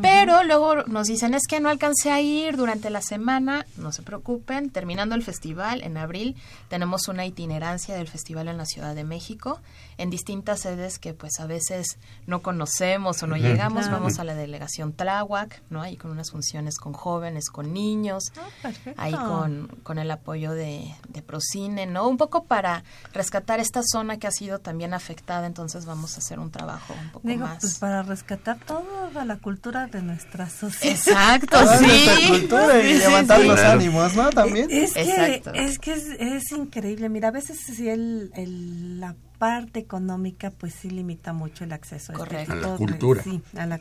Pero 0.00 0.44
luego 0.44 0.84
nos 0.84 1.06
dicen, 1.06 1.32
es 1.32 1.46
que 1.48 1.58
no 1.58 1.70
alcancé 1.70 2.10
a 2.10 2.20
ir 2.20 2.58
durante 2.58 2.90
la 2.90 3.00
semana. 3.00 3.64
No 3.78 3.92
se 3.92 4.02
preocupen, 4.02 4.68
terminando 4.68 5.14
el 5.14 5.22
festival 5.22 5.82
en 5.82 5.96
abril, 5.96 6.36
tenemos 6.68 7.08
una 7.08 7.24
itinerancia 7.24 7.94
del 7.94 8.08
festival 8.08 8.48
en 8.48 8.58
la 8.58 8.66
Ciudad 8.66 8.94
de 8.94 9.04
México, 9.04 9.62
en 9.96 10.10
distintas 10.10 10.60
sedes 10.60 10.98
que 10.98 11.14
pues 11.14 11.40
a 11.40 11.46
veces 11.46 11.98
no 12.26 12.42
conocemos 12.42 13.22
o 13.22 13.26
no 13.26 13.36
llegamos. 13.36 13.84
Claro. 13.84 14.00
Vamos 14.00 14.18
a 14.18 14.24
la 14.24 14.34
delegación 14.34 14.92
Tláhuac, 14.92 15.62
¿no? 15.70 15.80
Ahí 15.80 15.96
con 15.96 16.10
unas 16.10 16.30
funciones 16.30 16.76
con 16.76 16.92
jóvenes, 16.92 17.48
con 17.48 17.72
niños 17.72 18.02
Ah, 18.64 18.70
ahí 18.96 19.12
con, 19.12 19.68
con 19.82 19.98
el 19.98 20.10
apoyo 20.10 20.52
de, 20.52 20.94
de 21.08 21.22
Procine, 21.22 21.86
¿no? 21.86 22.06
Un 22.06 22.16
poco 22.16 22.44
para 22.44 22.84
rescatar 23.12 23.60
esta 23.60 23.82
zona 23.82 24.18
que 24.18 24.26
ha 24.26 24.30
sido 24.30 24.58
también 24.58 24.94
afectada, 24.94 25.21
entonces 25.26 25.86
vamos 25.86 26.14
a 26.16 26.18
hacer 26.18 26.38
un 26.38 26.50
trabajo 26.50 26.94
un 27.00 27.10
poco 27.10 27.26
Digo, 27.28 27.46
más. 27.46 27.58
pues 27.60 27.78
para 27.78 28.02
rescatar 28.02 28.58
toda 28.58 29.24
la 29.24 29.36
cultura 29.38 29.86
de 29.86 30.02
nuestra 30.02 30.48
sociedad. 30.50 30.94
Exacto, 30.96 31.58
Toda 31.58 31.78
sí. 31.78 31.86
nuestra 31.86 32.28
cultura 32.28 32.82
y 32.82 32.82
Sí, 32.94 33.00
sí, 33.00 33.06
levantar 33.06 33.40
sí. 33.40 33.46
los 33.46 33.60
Claro. 33.60 33.78
ánimos, 33.80 34.14
¿no? 34.14 34.30
También. 34.30 34.68
Es 34.70 34.92
que, 34.94 35.02
Exacto. 35.02 35.52
es, 35.54 35.78
que 35.78 35.92
es, 35.92 36.04
es 36.18 36.52
increíble. 36.52 37.08
Mira, 37.08 37.28
a 37.28 37.32
veces 37.32 37.58
sí 37.64 37.88
el, 37.88 38.30
el- 38.34 39.00
la 39.00 39.14
parte 39.42 39.80
económica 39.80 40.52
pues 40.52 40.72
sí 40.72 40.88
limita 40.88 41.32
mucho 41.32 41.64
el 41.64 41.72
acceso 41.72 42.12
a, 42.12 42.14
este 42.14 42.24
Correcto. 42.24 42.52
a 42.52 42.56
la 42.58 42.76
cultura. 42.76 43.24
sí, 43.24 43.42
a 43.56 43.66
la. 43.66 43.76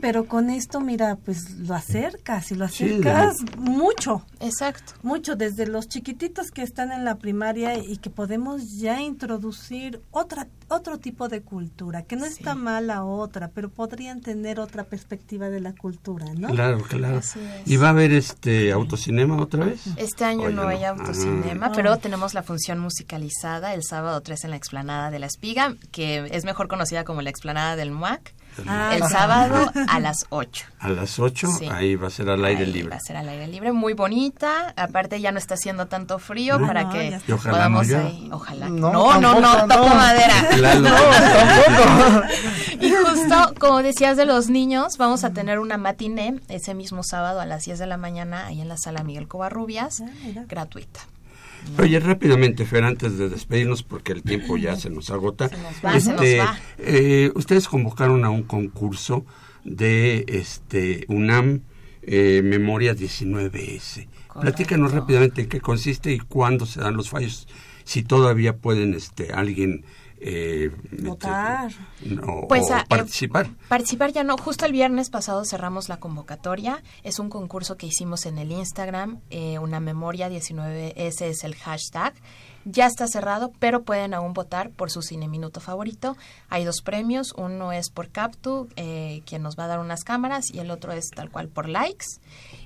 Pero 0.00 0.26
con 0.26 0.50
esto, 0.50 0.80
mira, 0.80 1.14
pues 1.14 1.52
lo 1.60 1.76
acercas 1.76 2.50
y 2.50 2.56
lo 2.56 2.66
Sí, 2.66 2.86
acercas 2.86 3.36
mucho, 3.56 4.26
Exacto. 4.40 4.94
mucho, 5.04 5.36
desde 5.36 5.68
los 5.68 5.86
chiquititos 5.88 6.50
que 6.50 6.62
están 6.62 6.90
en 6.90 7.04
la 7.04 7.18
primaria 7.18 7.78
y 7.78 7.98
que 7.98 8.10
podemos 8.10 8.78
ya 8.80 9.00
introducir 9.00 10.02
otra 10.10 10.48
otro 10.68 10.98
tipo 10.98 11.28
de 11.28 11.42
cultura, 11.42 12.02
que 12.02 12.16
no 12.16 12.24
Sí. 12.26 12.32
está 12.38 12.54
mal 12.54 12.86
la 12.86 13.04
otra, 13.04 13.48
pero 13.48 13.70
podrían 13.70 14.20
tener 14.20 14.60
otra 14.60 14.84
perspectiva 14.84 15.48
de 15.48 15.60
la 15.60 15.72
cultura, 15.72 16.26
¿no? 16.36 16.48
Claro, 16.48 16.82
claro. 16.82 17.18
Así 17.18 17.40
es. 17.40 17.66
¿Y 17.70 17.76
va 17.76 17.88
a 17.88 17.90
haber 17.90 18.12
este 18.12 18.72
autocinema 18.72 19.40
otra 19.40 19.64
vez? 19.64 19.80
Este 19.96 20.24
año 20.24 20.44
Oye, 20.46 20.54
no 20.54 20.62
no. 20.64 20.68
hay 20.68 20.84
autocinema, 20.84 21.66
Ah. 21.66 21.72
pero 21.74 21.96
tenemos 21.98 22.34
la 22.34 22.42
función 22.42 22.78
musicalizada 22.78 23.74
el 23.74 23.82
sábado 23.82 24.20
3 24.20 24.44
en 24.44 24.50
la 24.50 24.56
explanada 24.56 25.10
de 25.10 25.18
la 25.18 25.26
Espiga, 25.26 25.74
que 25.90 26.28
es 26.30 26.44
mejor 26.44 26.68
conocida 26.68 27.04
como 27.04 27.22
la 27.22 27.30
explanada 27.30 27.74
del 27.76 27.90
MUAC, 27.90 28.34
Ah, 28.66 28.92
el 28.96 29.02
ajá. 29.02 29.08
sábado 29.18 29.70
a 29.88 30.00
las 30.00 30.26
8. 30.30 30.66
A 30.80 30.88
las 30.88 31.18
8, 31.18 31.48
Sí. 31.58 31.68
ahí 31.70 31.94
va 31.96 32.08
a 32.08 32.10
ser 32.10 32.28
al 32.30 32.44
aire 32.44 32.64
Ahí 32.64 32.72
libre. 32.72 32.90
Va 32.90 32.96
a 32.96 33.00
ser 33.00 33.16
al 33.16 33.28
aire 33.28 33.46
libre, 33.46 33.72
muy 33.72 33.92
bonita. 33.94 34.72
Aparte 34.76 35.20
ya 35.20 35.32
no 35.32 35.38
está 35.38 35.54
haciendo 35.54 35.86
tanto 35.86 36.18
frío 36.18 36.58
No. 36.58 36.66
para 36.66 36.84
No, 36.84 36.90
que 36.92 37.20
ojalá 37.32 37.52
podamos 37.56 37.88
no 37.88 37.98
ahí. 37.98 38.28
Ojalá. 38.32 38.68
No, 38.68 38.92
No, 38.92 39.20
no, 39.20 39.40
no, 39.40 39.56
tampoco, 39.56 39.74
toco 39.82 39.88
no. 39.90 39.94
madera. 39.94 40.34
Lalo. 40.58 40.90
Y 42.80 42.90
justo, 42.92 43.54
como 43.58 43.82
decías 43.82 44.16
de 44.16 44.24
los 44.24 44.48
niños, 44.48 44.96
vamos 44.98 45.24
a 45.24 45.30
tener 45.32 45.58
una 45.58 45.76
matiné 45.78 46.40
ese 46.48 46.74
mismo 46.74 47.02
sábado 47.02 47.40
a 47.40 47.46
las 47.46 47.64
10 47.64 47.78
de 47.80 47.86
la 47.86 47.96
mañana 47.96 48.46
ahí 48.46 48.60
en 48.60 48.68
la 48.68 48.76
sala 48.76 49.02
Miguel 49.02 49.26
Covarrubias, 49.28 50.00
Ah, 50.00 50.40
gratuita. 50.46 51.00
Oye, 51.78 52.00
rápidamente, 52.00 52.64
Fer, 52.64 52.84
antes 52.84 53.18
de 53.18 53.28
despedirnos, 53.28 53.82
porque 53.82 54.12
el 54.12 54.22
tiempo 54.22 54.56
ya 54.56 54.76
se 54.76 54.90
nos 54.90 55.10
agota. 55.10 55.48
Se 55.48 55.56
nos 55.56 55.84
va, 55.84 56.00
se 56.00 56.12
nos 56.12 56.22
va. 56.22 56.58
eh, 56.78 57.30
ustedes 57.34 57.68
convocaron 57.68 58.24
a 58.24 58.30
un 58.30 58.42
concurso 58.42 59.24
de 59.64 60.24
este 60.28 61.04
UNAM 61.08 61.60
eh, 62.02 62.40
Memoria 62.42 62.94
19S. 62.94 64.08
Platícanos 64.40 64.92
rápidamente 64.92 65.42
en 65.42 65.48
qué 65.48 65.60
consiste 65.60 66.12
y 66.12 66.18
cuándo 66.18 66.64
se 66.64 66.80
dan 66.80 66.96
los 66.96 67.10
fallos, 67.10 67.48
si 67.84 68.02
todavía 68.02 68.56
pueden 68.56 68.94
este 68.94 69.32
alguien 69.32 69.84
eh, 70.20 70.70
votar 71.00 71.70
no, 72.04 72.46
Pues, 72.48 72.70
o 72.70 72.74
ah, 72.74 72.80
eh, 72.80 72.86
participar. 72.88 73.48
Participar 73.68 74.12
ya 74.12 74.24
no, 74.24 74.36
justo 74.36 74.66
el 74.66 74.72
viernes 74.72 75.10
pasado 75.10 75.44
cerramos 75.44 75.88
la 75.88 75.98
convocatoria. 75.98 76.82
Es 77.02 77.18
un 77.18 77.30
concurso 77.30 77.76
que 77.76 77.86
hicimos 77.86 78.26
en 78.26 78.38
el 78.38 78.50
Instagram, 78.50 79.20
eh, 79.30 79.58
una 79.58 79.80
memoria 79.80 80.28
19, 80.28 80.94
ese 80.96 81.28
es 81.28 81.44
el 81.44 81.54
hashtag. 81.54 82.14
Ya 82.64 82.86
está 82.86 83.06
cerrado, 83.06 83.52
pero 83.58 83.84
pueden 83.84 84.12
aún 84.12 84.34
votar 84.34 84.70
por 84.70 84.90
su 84.90 85.00
cine 85.00 85.28
minuto 85.28 85.60
favorito. 85.60 86.16
Hay 86.48 86.64
dos 86.64 86.82
premios, 86.82 87.32
uno 87.36 87.72
es 87.72 87.88
por 87.88 88.10
Captu, 88.10 88.68
eh, 88.76 89.22
quien 89.24 89.42
nos 89.42 89.58
va 89.58 89.64
a 89.64 89.68
dar 89.68 89.78
unas 89.78 90.04
cámaras, 90.04 90.52
y 90.52 90.58
el 90.58 90.70
otro 90.70 90.92
es 90.92 91.08
tal 91.10 91.30
cual 91.30 91.48
por 91.48 91.68
likes. 91.68 92.06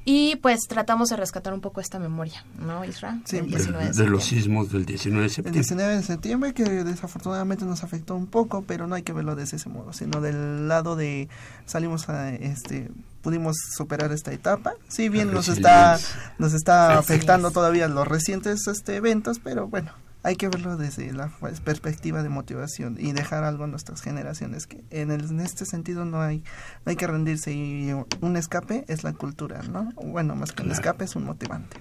Y 0.05 0.37
pues 0.37 0.61
tratamos 0.69 1.11
de 1.11 1.17
rescatar 1.17 1.55
un 1.55 1.61
poco 1.61 1.81
esta 1.81 1.99
memoria, 2.01 2.45
¿no, 2.59 2.85
Isra? 2.85 3.21
Sí, 3.25 3.37
Del 3.37 3.51
de- 3.51 3.57
19 3.57 3.79
de, 3.85 3.87
septiembre. 3.93 4.11
los 4.11 4.25
sismos 4.25 4.73
del 4.73 4.85
19 4.85 5.21
de 5.21 5.27
El 5.27 5.31
septiembre. 5.33 5.61
19 5.61 5.97
de 5.97 6.03
septiembre 6.03 6.55
que 6.55 6.65
desafortunadamente 6.65 7.65
nos 7.65 7.85
afectó 7.85 8.17
un 8.17 8.27
poco, 8.27 8.63
pero 8.67 8.89
no 8.89 8.97
hay 8.97 9.03
que 9.03 9.13
verlo 9.13 9.37
de 9.37 9.45
ese 9.45 9.69
modo, 9.69 9.93
sino 9.93 10.21
del 10.21 10.67
lado 10.67 10.97
de 10.97 11.29
salimos 11.67 12.09
a 12.09 12.31
este 12.31 12.91
pudimos 13.23 13.57
superar 13.77 14.11
esta 14.11 14.33
etapa. 14.33 14.75
Si 14.89 15.09
bien 15.09 15.29
La 15.29 15.35
nos 15.35 15.47
está 15.49 16.01
nos 16.39 16.53
está 16.55 16.99
afectando 16.99 17.53
todavía 17.53 17.87
los 17.87 18.09
recientes 18.09 18.67
este 18.67 18.97
eventos, 18.97 19.39
pero 19.39 19.69
bueno, 19.69 19.93
hay 20.25 20.37
que 20.37 20.49
verlo 20.49 20.77
desde 20.77 21.13
la 21.13 21.29
pues, 21.41 21.61
perspectiva 21.61 22.23
de 22.23 22.29
motivación 22.29 22.97
y 22.99 23.13
dejar 23.13 23.45
algo 23.45 23.65
a 23.65 23.67
nuestras 23.67 24.03
generaciones 24.03 24.67
que 24.67 24.85
en, 24.91 25.11
el- 25.11 25.25
en 25.31 25.41
este 25.41 25.65
sentido 25.65 26.05
no 26.05 26.21
hay 26.21 26.39
no 26.85 26.91
hay 26.91 26.97
que 26.97 27.07
rendirse 27.07 27.53
y 27.53 27.93
un 28.21 28.37
escape 28.37 28.85
es 28.89 29.03
la 29.05 29.13
cultura, 29.13 29.63
¿no? 29.63 29.91
Bueno, 29.97 30.37
más 30.37 30.53
que 30.53 30.63
un 30.63 30.71
escape 30.71 31.05
es 31.05 31.17
un 31.17 31.25
motivante. 31.25 31.77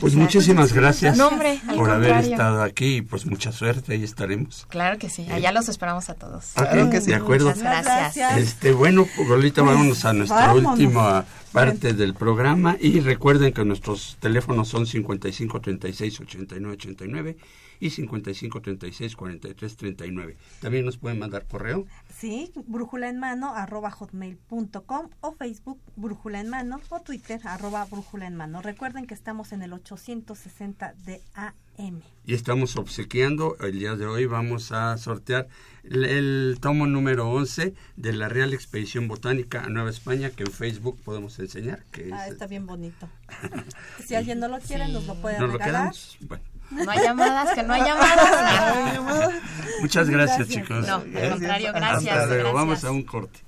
Pues 0.00 0.16
muchísimas 0.16 0.72
gracias 0.72 1.16
No, 1.16 1.28
hombre, 1.28 1.60
al 1.68 1.76
por 1.76 1.88
haber 1.90 2.16
estado 2.24 2.60
aquí 2.64 2.96
y 2.96 3.02
pues 3.02 3.24
mucha 3.24 3.52
suerte, 3.52 3.92
ahí 3.92 4.02
estaremos. 4.02 4.66
Claro 4.68 4.98
que 4.98 5.08
sí, 5.08 5.28
allá 5.30 5.52
los 5.52 5.68
esperamos 5.68 6.10
a 6.10 6.14
todos. 6.14 6.50
Claro 6.56 6.90
que 6.90 7.00
sí. 7.00 7.06
De 7.10 7.14
acuerdo. 7.14 7.46
Muchas 7.50 7.62
gracias. 7.62 8.36
Este, 8.36 8.72
bueno, 8.72 9.06
pues 9.16 9.30
ahorita 9.30 9.62
Pues, 9.62 9.74
vámonos 9.76 10.04
a 10.04 10.12
nuestra 10.12 10.46
vámonos. 10.48 10.72
última 10.72 11.24
parte 11.52 11.92
del 11.92 12.14
programa 12.14 12.76
y 12.80 12.98
recuerden 12.98 13.52
que 13.52 13.64
nuestros 13.64 14.16
teléfonos 14.18 14.66
son 14.68 14.86
55 14.86 15.60
36 15.60 16.20
89 16.20 16.74
89 16.74 17.36
y 17.82 17.90
55 17.90 18.62
36 18.62 19.16
43 19.16 19.76
39. 19.76 20.36
También 20.60 20.84
nos 20.84 20.98
pueden 20.98 21.18
mandar 21.18 21.46
correo. 21.48 21.84
Sí, 22.16 22.52
brújula 22.66 23.08
en 23.08 23.18
mano 23.18 23.54
arroba 23.56 23.90
hotmail.com 23.90 25.08
o 25.20 25.32
Facebook 25.32 25.80
brújula 25.96 26.40
en 26.40 26.48
mano 26.48 26.80
o 26.90 27.00
Twitter 27.00 27.40
arroba 27.44 27.84
brújula 27.86 28.26
en 28.28 28.36
mano. 28.36 28.62
Recuerden 28.62 29.06
que 29.06 29.14
estamos 29.14 29.52
en 29.52 29.62
el 29.62 29.72
860 29.72 30.94
de 31.04 31.20
AM. 31.34 32.02
y 32.24 32.34
estamos 32.34 32.76
obsequiando. 32.76 33.56
El 33.58 33.78
día 33.80 33.96
de 33.96 34.06
hoy 34.06 34.26
vamos 34.26 34.70
a 34.70 34.96
sortear 34.96 35.48
el, 35.82 36.04
el 36.04 36.58
tomo 36.60 36.86
número 36.86 37.28
11 37.30 37.74
de 37.96 38.12
la 38.12 38.28
Real 38.28 38.54
Expedición 38.54 39.08
Botánica 39.08 39.64
a 39.64 39.68
Nueva 39.70 39.90
España 39.90 40.30
que 40.30 40.44
en 40.44 40.52
Facebook 40.52 41.00
podemos 41.02 41.36
enseñar. 41.40 41.82
Que 41.90 42.10
Ah, 42.12 42.26
es- 42.26 42.34
está 42.34 42.46
bien 42.46 42.66
bonito. 42.66 43.08
Si 44.06 44.14
alguien 44.14 44.38
no 44.40 44.46
lo 44.48 44.58
quiere, 44.60 44.86
nos 44.88 45.06
lo 45.06 45.14
puede 45.20 45.38
¿Nos 45.40 45.48
lo 45.50 45.58
regalar. 45.58 45.80
quedamos? 45.92 46.18
Bueno, 46.20 46.44
No 46.72 46.90
hay 46.90 46.98
llamadas, 47.00 47.54
que 47.54 47.62
no 47.66 47.74
hay 47.74 47.82
llamadas. 47.82 49.34
muchas 49.80 50.08
gracias, 50.08 50.38
Gracias. 50.48 50.48
chicos. 50.48 50.86
No, 50.86 50.94
al 50.96 51.16
¿Eh? 51.16 51.30
contrario, 51.30 51.68
Hasta 51.68 51.80
gracias. 51.80 52.28
luego. 52.28 52.52
Vamos 52.52 52.68
gracias. 52.68 52.88
a 52.88 52.92
un 52.92 53.02
corte. 53.02 53.40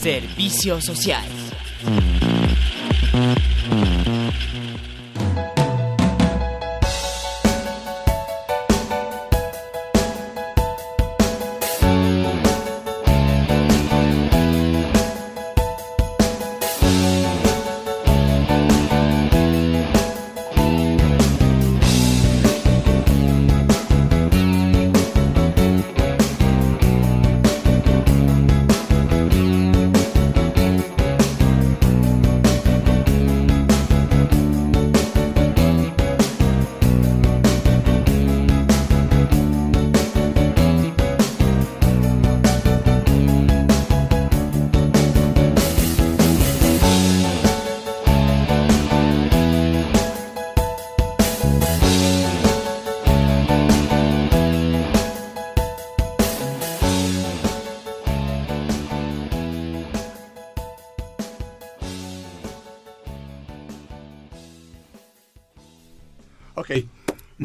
Servicio 0.00 0.80
social. 0.80 1.24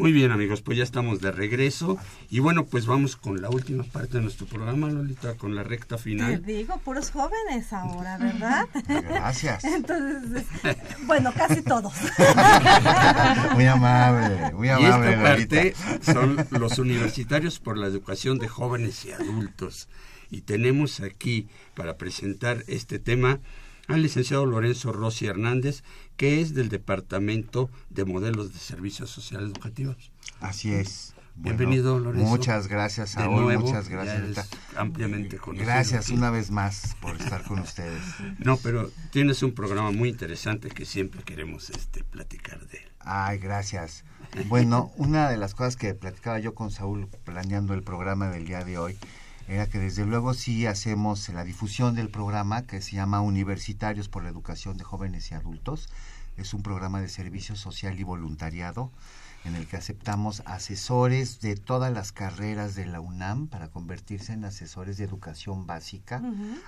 Muy 0.02 0.10
bien 0.10 0.32
amigos, 0.32 0.62
pues 0.62 0.76
ya 0.76 0.82
estamos 0.82 1.20
de 1.20 1.30
regreso 1.30 1.96
y 2.28 2.40
bueno, 2.40 2.64
pues 2.66 2.86
vamos 2.86 3.14
con 3.14 3.40
la 3.40 3.48
última 3.50 3.84
parte 3.84 4.16
de 4.16 4.22
nuestro 4.24 4.46
programa, 4.48 4.90
Lolita, 4.90 5.34
con 5.36 5.54
la 5.54 5.62
recta 5.62 5.94
Te 5.96 6.02
final. 6.02 6.42
digo, 6.44 6.76
puros 6.78 7.12
jóvenes 7.12 7.72
ahora, 7.72 8.18
¿verdad? 8.18 8.66
Gracias. 8.88 9.62
Entonces, 9.62 10.42
es- 10.64 10.76
bueno, 11.06 11.32
casi 11.32 11.62
todos. 11.62 11.92
Muy 13.54 13.64
amable, 13.66 14.52
muy 14.54 14.66
Y 14.66 14.70
amable, 14.70 15.10
esta 15.12 15.30
Lolita. 15.30 15.56
parte 15.56 15.74
son 16.02 16.46
los 16.60 16.78
universitarios 16.80 17.60
por 17.60 17.78
la 17.78 17.86
educación 17.86 18.40
de 18.40 18.48
jóvenes 18.48 19.04
y 19.04 19.12
adultos. 19.12 19.88
Y 20.32 20.40
tenemos 20.40 20.98
aquí 20.98 21.46
para 21.76 21.96
presentar 21.96 22.64
este 22.66 22.98
tema 22.98 23.38
al 23.94 24.02
licenciado 24.02 24.46
Lorenzo 24.46 24.92
Rossi 24.92 25.26
Hernández, 25.26 25.82
que 26.16 26.40
es 26.40 26.54
del 26.54 26.68
Departamento 26.68 27.70
de 27.90 28.04
Modelos 28.04 28.52
de 28.52 28.58
Servicios 28.58 29.10
Sociales 29.10 29.50
Educativos. 29.50 30.10
Así 30.40 30.72
es. 30.72 31.14
Bueno, 31.34 31.56
Bienvenido, 31.56 31.98
Lorenzo. 31.98 32.28
Muchas 32.28 32.68
gracias, 32.68 33.16
nuevo, 33.16 33.60
muchas 33.60 33.88
gracias. 33.88 34.50
ampliamente 34.76 35.38
conocido 35.38 35.66
Gracias 35.66 36.10
una 36.10 36.30
vez 36.30 36.50
más 36.50 36.94
por 37.00 37.16
estar 37.16 37.42
con 37.44 37.60
ustedes. 37.60 38.02
No, 38.38 38.58
pero 38.58 38.90
tienes 39.10 39.42
un 39.42 39.52
programa 39.52 39.92
muy 39.92 40.10
interesante 40.10 40.68
que 40.68 40.84
siempre 40.84 41.22
queremos 41.22 41.70
este, 41.70 42.04
platicar 42.04 42.66
de 42.66 42.78
él. 42.78 42.88
Ay, 43.00 43.38
gracias. 43.38 44.04
Bueno, 44.46 44.92
una 44.96 45.30
de 45.30 45.36
las 45.36 45.54
cosas 45.54 45.76
que 45.76 45.94
platicaba 45.94 46.38
yo 46.38 46.54
con 46.54 46.70
Saúl 46.70 47.08
planeando 47.24 47.74
el 47.74 47.82
programa 47.82 48.28
del 48.28 48.46
día 48.46 48.64
de 48.64 48.78
hoy 48.78 48.98
era 49.52 49.66
que 49.66 49.78
desde 49.78 50.06
luego 50.06 50.32
sí 50.32 50.66
hacemos 50.66 51.28
la 51.28 51.44
difusión 51.44 51.94
del 51.94 52.08
programa 52.08 52.62
que 52.62 52.80
se 52.80 52.96
llama 52.96 53.20
Universitarios 53.20 54.08
por 54.08 54.22
la 54.22 54.30
Educación 54.30 54.78
de 54.78 54.84
Jóvenes 54.84 55.30
y 55.30 55.34
Adultos. 55.34 55.90
Es 56.38 56.54
un 56.54 56.62
programa 56.62 57.02
de 57.02 57.08
servicio 57.10 57.54
social 57.54 58.00
y 58.00 58.02
voluntariado 58.02 58.90
en 59.44 59.54
el 59.54 59.66
que 59.66 59.76
aceptamos 59.76 60.42
asesores 60.46 61.40
de 61.40 61.56
todas 61.56 61.92
las 61.92 62.12
carreras 62.12 62.74
de 62.74 62.86
la 62.86 63.00
UNAM 63.00 63.48
para 63.48 63.68
convertirse 63.68 64.32
en 64.32 64.46
asesores 64.46 64.96
de 64.96 65.04
educación 65.04 65.66
básica 65.66 66.22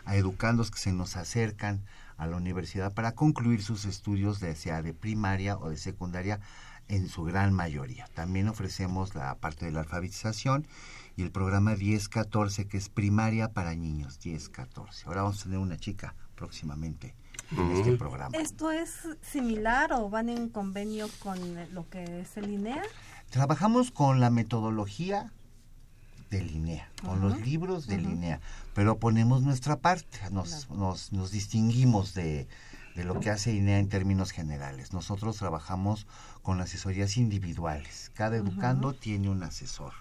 a 0.05 0.17
educandos 0.17 0.71
que 0.71 0.79
se 0.79 0.93
nos 0.93 1.17
acercan 1.17 1.81
a 2.19 2.27
la 2.27 2.37
universidad 2.37 2.93
para 2.93 3.13
concluir 3.13 3.63
sus 3.63 3.87
estudios, 3.87 4.41
de 4.41 4.55
sea 4.57 4.83
de 4.83 4.93
primaria 4.93 5.57
o 5.57 5.71
de 5.71 5.79
secundaria, 5.79 6.41
en 6.89 7.09
su 7.09 7.25
gran 7.25 7.53
mayoría. 7.53 8.09
También 8.15 8.49
ofrecemos 8.49 9.15
la 9.15 9.35
parte 9.37 9.67
de 9.67 9.73
la 9.73 9.81
alfabetización 9.81 10.67
y 11.17 11.23
el 11.23 11.31
programa 11.31 11.75
10-14, 11.75 12.67
que 12.67 12.77
es 12.77 12.89
primaria 12.89 13.53
para 13.53 13.75
niños, 13.75 14.21
10-14. 14.21 15.07
Ahora 15.07 15.23
vamos 15.23 15.41
a 15.41 15.45
tener 15.45 15.59
una 15.59 15.79
chica 15.79 16.15
próximamente 16.35 17.15
en 17.53 17.71
este 17.73 17.97
programa. 17.97 18.37
¿Esto 18.37 18.71
es 18.71 18.91
similar 19.23 19.93
o 19.93 20.11
van 20.11 20.29
en 20.29 20.49
convenio 20.49 21.09
con 21.21 21.39
lo 21.73 21.89
que 21.89 22.21
es 22.21 22.37
el 22.37 22.51
INEA? 22.51 22.83
Trabajamos 23.31 23.91
con 23.91 24.21
la 24.21 24.31
metodología 24.31 25.33
de 26.31 26.43
Linea, 26.43 26.91
con 27.05 27.21
los 27.21 27.41
libros 27.43 27.87
de 27.87 27.97
ajá. 27.97 28.09
Linea, 28.09 28.41
pero 28.75 28.99
ponemos 28.99 29.43
nuestra 29.43 29.77
parte, 29.77 30.19
nos, 30.31 30.69
nos, 30.71 31.13
nos 31.13 31.31
distinguimos 31.31 32.15
de, 32.15 32.49
de 32.95 33.05
lo 33.05 33.21
que 33.21 33.31
hace 33.31 33.53
Linea 33.53 33.79
en 33.79 33.89
términos 33.89 34.31
generales. 34.31 34.93
Nosotros 34.93 35.37
trabajamos 35.37 36.07
con 36.43 36.61
asesorías 36.61 37.17
individuales, 37.17 38.11
cada 38.15 38.37
educando 38.37 38.93
tiene 38.95 39.29
un 39.29 39.43
asesor. 39.43 39.93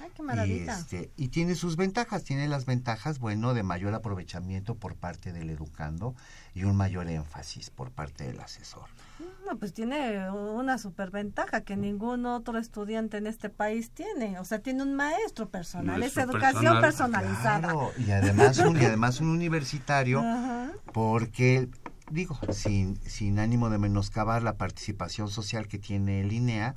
Ay, 0.00 0.10
qué 0.14 0.22
maravilla. 0.22 0.64
Y, 0.64 0.80
este, 0.80 1.10
y 1.16 1.28
tiene 1.28 1.54
sus 1.54 1.76
ventajas, 1.76 2.24
tiene 2.24 2.48
las 2.48 2.66
ventajas, 2.66 3.18
bueno, 3.20 3.54
de 3.54 3.62
mayor 3.62 3.94
aprovechamiento 3.94 4.74
por 4.74 4.96
parte 4.96 5.32
del 5.32 5.50
educando 5.50 6.14
y 6.54 6.64
un 6.64 6.76
mayor 6.76 7.08
énfasis 7.08 7.70
por 7.70 7.92
parte 7.92 8.24
del 8.24 8.40
asesor. 8.40 8.88
No, 9.46 9.58
pues 9.58 9.72
tiene 9.72 10.30
una 10.30 10.78
superventaja 10.78 11.60
que 11.60 11.76
ningún 11.76 12.26
otro 12.26 12.58
estudiante 12.58 13.18
en 13.18 13.26
este 13.26 13.48
país 13.48 13.90
tiene. 13.90 14.38
O 14.40 14.44
sea, 14.44 14.60
tiene 14.60 14.82
un 14.82 14.94
maestro 14.94 15.48
personal, 15.48 16.00
Maestro 16.00 16.22
es 16.22 16.28
educación 16.30 16.80
personal. 16.80 16.82
personalizada. 16.82 17.58
Claro, 17.60 17.92
y 17.98 18.10
además 18.10 18.58
un, 18.58 18.80
y 18.80 18.84
además 18.84 19.20
un 19.20 19.28
universitario, 19.28 20.24
porque, 20.92 21.68
digo, 22.12 22.38
sin, 22.52 22.98
sin 23.06 23.38
ánimo 23.38 23.70
de 23.70 23.78
menoscabar 23.78 24.42
la 24.42 24.56
participación 24.56 25.28
social 25.30 25.66
que 25.68 25.78
tiene 25.78 26.20
el 26.20 26.32
INEA, 26.32 26.74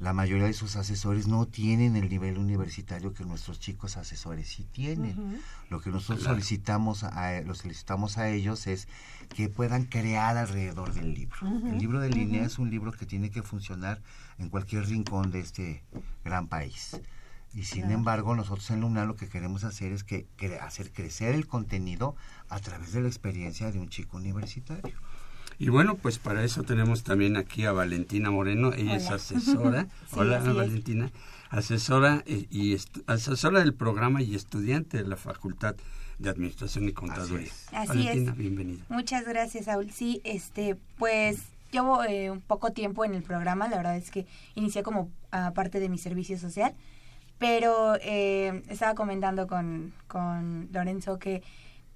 la 0.00 0.12
mayoría 0.12 0.46
de 0.46 0.52
sus 0.52 0.74
asesores 0.76 1.28
no 1.28 1.46
tienen 1.46 1.94
el 1.96 2.08
nivel 2.08 2.36
universitario 2.36 3.14
que 3.14 3.24
nuestros 3.24 3.60
chicos 3.60 3.96
asesores 3.96 4.48
sí 4.48 4.64
tienen. 4.72 5.40
Lo 5.70 5.80
que 5.80 5.90
nosotros 5.90 6.20
Claro. 6.24 6.34
solicitamos 6.34 7.04
a, 7.04 7.40
lo 7.42 7.54
solicitamos 7.54 8.18
a 8.18 8.28
ellos 8.28 8.66
es 8.66 8.88
que 9.34 9.48
puedan 9.48 9.84
crear 9.84 10.36
alrededor 10.36 10.92
del 10.94 11.14
libro. 11.14 11.38
El 11.46 11.78
libro 11.78 12.00
de 12.00 12.10
línea 12.10 12.44
es 12.44 12.58
un 12.58 12.70
libro 12.70 12.90
que 12.92 13.06
tiene 13.06 13.30
que 13.30 13.42
funcionar 13.42 14.02
en 14.38 14.50
cualquier 14.50 14.84
rincón 14.86 15.30
de 15.30 15.40
este 15.40 15.84
gran 16.24 16.48
país. 16.48 17.00
Y 17.54 17.64
sin 17.64 17.82
Claro. 17.82 17.94
embargo, 17.94 18.34
nosotros 18.34 18.68
en 18.70 18.80
la 18.80 18.86
UNAM 18.86 19.06
lo 19.08 19.16
que 19.16 19.28
queremos 19.28 19.62
hacer 19.64 19.92
es 19.92 20.02
que 20.04 20.26
cre- 20.36 20.60
hacer 20.60 20.90
crecer 20.90 21.34
el 21.34 21.46
contenido 21.46 22.16
a 22.48 22.58
través 22.60 22.92
de 22.92 23.00
la 23.00 23.08
experiencia 23.08 23.70
de 23.70 23.78
un 23.78 23.88
chico 23.88 24.16
universitario. 24.16 24.94
Y 25.58 25.68
bueno, 25.68 25.94
pues 25.94 26.18
para 26.18 26.42
eso 26.42 26.64
tenemos 26.64 27.04
también 27.04 27.36
aquí 27.36 27.64
a 27.64 27.70
Valentina 27.72 28.30
Moreno, 28.32 28.72
ella 28.72 28.96
es 28.96 29.08
asesora. 29.10 29.86
Sí, 30.10 30.16
Hola. 30.18 30.40
Valentina, 30.40 31.12
asesora 31.50 32.24
eh, 32.26 32.46
y 32.50 32.76
asesora 33.06 33.60
del 33.60 33.72
programa 33.74 34.20
y 34.20 34.34
estudiante 34.34 34.96
de 35.02 35.08
la 35.08 35.16
Facultad 35.16 35.76
de 36.18 36.30
Administración 36.30 36.88
y 36.88 36.92
Contaduría. 36.92 37.52
Así 37.72 37.88
Valentina, 37.88 38.32
es. 38.32 38.36
bienvenida. 38.38 38.84
Muchas 38.88 39.24
gracias, 39.24 39.66
Saúl. 39.66 39.90
Sí, 39.92 40.20
este, 40.24 40.76
pues 40.98 41.42
llevo 41.70 42.02
eh, 42.04 42.30
un 42.30 42.40
poco 42.40 42.72
tiempo 42.72 43.04
en 43.04 43.14
el 43.14 43.22
programa. 43.22 43.68
La 43.68 43.76
verdad 43.76 43.96
es 43.96 44.10
que 44.10 44.26
inicié 44.56 44.82
como 44.82 45.08
ah, 45.30 45.52
parte 45.54 45.78
de 45.78 45.88
mi 45.88 45.98
servicio 45.98 46.36
social. 46.38 46.74
Pero 47.38 47.96
eh, 48.00 48.62
estaba 48.68 48.94
comentando 48.94 49.46
con, 49.46 49.92
con 50.06 50.68
Lorenzo 50.72 51.18
que 51.18 51.42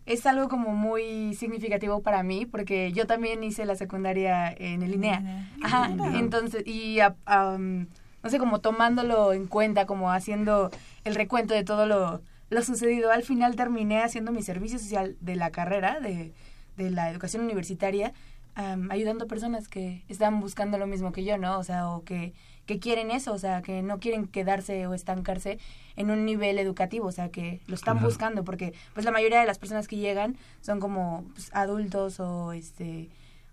es 0.05 0.25
algo 0.27 0.49
como 0.49 0.71
muy 0.75 1.35
significativo 1.35 2.01
para 2.03 2.23
mí 2.23 2.47
porque 2.47 2.93
yo 2.93 3.07
también 3.07 3.45
hice 3.45 3.65
la 3.67 3.77
secundaria 3.77 4.51
en 4.51 4.83
el 4.83 4.95
INEA. 4.95 5.47
Ajá, 5.63 5.89
Mira. 5.89 6.19
entonces, 6.19 6.67
y 6.67 7.01
a- 7.01 7.15
am, 7.27 7.89
no 8.23 8.31
sé, 8.31 8.39
como 8.39 8.61
tomándolo 8.61 9.33
en 9.33 9.47
cuenta, 9.47 9.87
como 9.87 10.11
haciendo 10.11 10.71
el 11.05 11.15
recuento 11.15 11.55
de 11.55 11.63
todo 11.63 11.87
lo, 11.87 12.23
lo 12.51 12.63
sucedido, 12.63 13.13
al 13.13 13.23
final 13.23 13.55
terminé 13.55 14.03
haciendo 14.03 14.33
mi 14.33 14.43
servicio 14.43 14.79
social 14.79 15.17
de 15.21 15.37
la 15.37 15.51
carrera, 15.51 16.01
de, 16.01 16.33
de 16.77 16.91
la 16.91 17.11
educación 17.11 17.45
universitaria, 17.45 18.13
am, 18.55 18.91
ayudando 18.91 19.27
a 19.27 19.29
personas 19.29 19.69
que 19.69 20.05
están 20.09 20.41
buscando 20.41 20.79
lo 20.79 20.87
mismo 20.87 21.13
que 21.13 21.23
yo, 21.25 21.37
¿no? 21.39 21.59
O 21.59 21.65
sea, 21.65 21.89
o 21.91 22.03
que, 22.03 22.33
que 22.69 22.79
quieren 22.79 23.11
eso, 23.11 23.33
o 23.33 23.39
sea, 23.39 23.63
que 23.63 23.83
no 23.83 23.99
quieren 23.99 24.29
quedarse 24.29 24.87
o 24.87 24.95
estancarse 24.95 25.59
en 25.97 26.11
un 26.13 26.25
nivel 26.25 26.59
educativo, 26.61 27.09
o 27.09 27.13
sea, 27.13 27.31
que 27.31 27.61
lo 27.67 27.75
están 27.75 27.95
Claro. 27.97 28.07
buscando, 28.09 28.45
porque 28.45 28.75
pues 28.95 29.05
la 29.05 29.11
mayoría 29.11 29.41
de 29.41 29.47
las 29.47 29.59
personas 29.59 29.89
que 29.89 29.97
llegan 29.97 30.37
son 30.61 30.79
como 30.79 31.25
pues, 31.35 31.51
adultos 31.55 32.21
o 32.21 32.53
este 32.53 33.09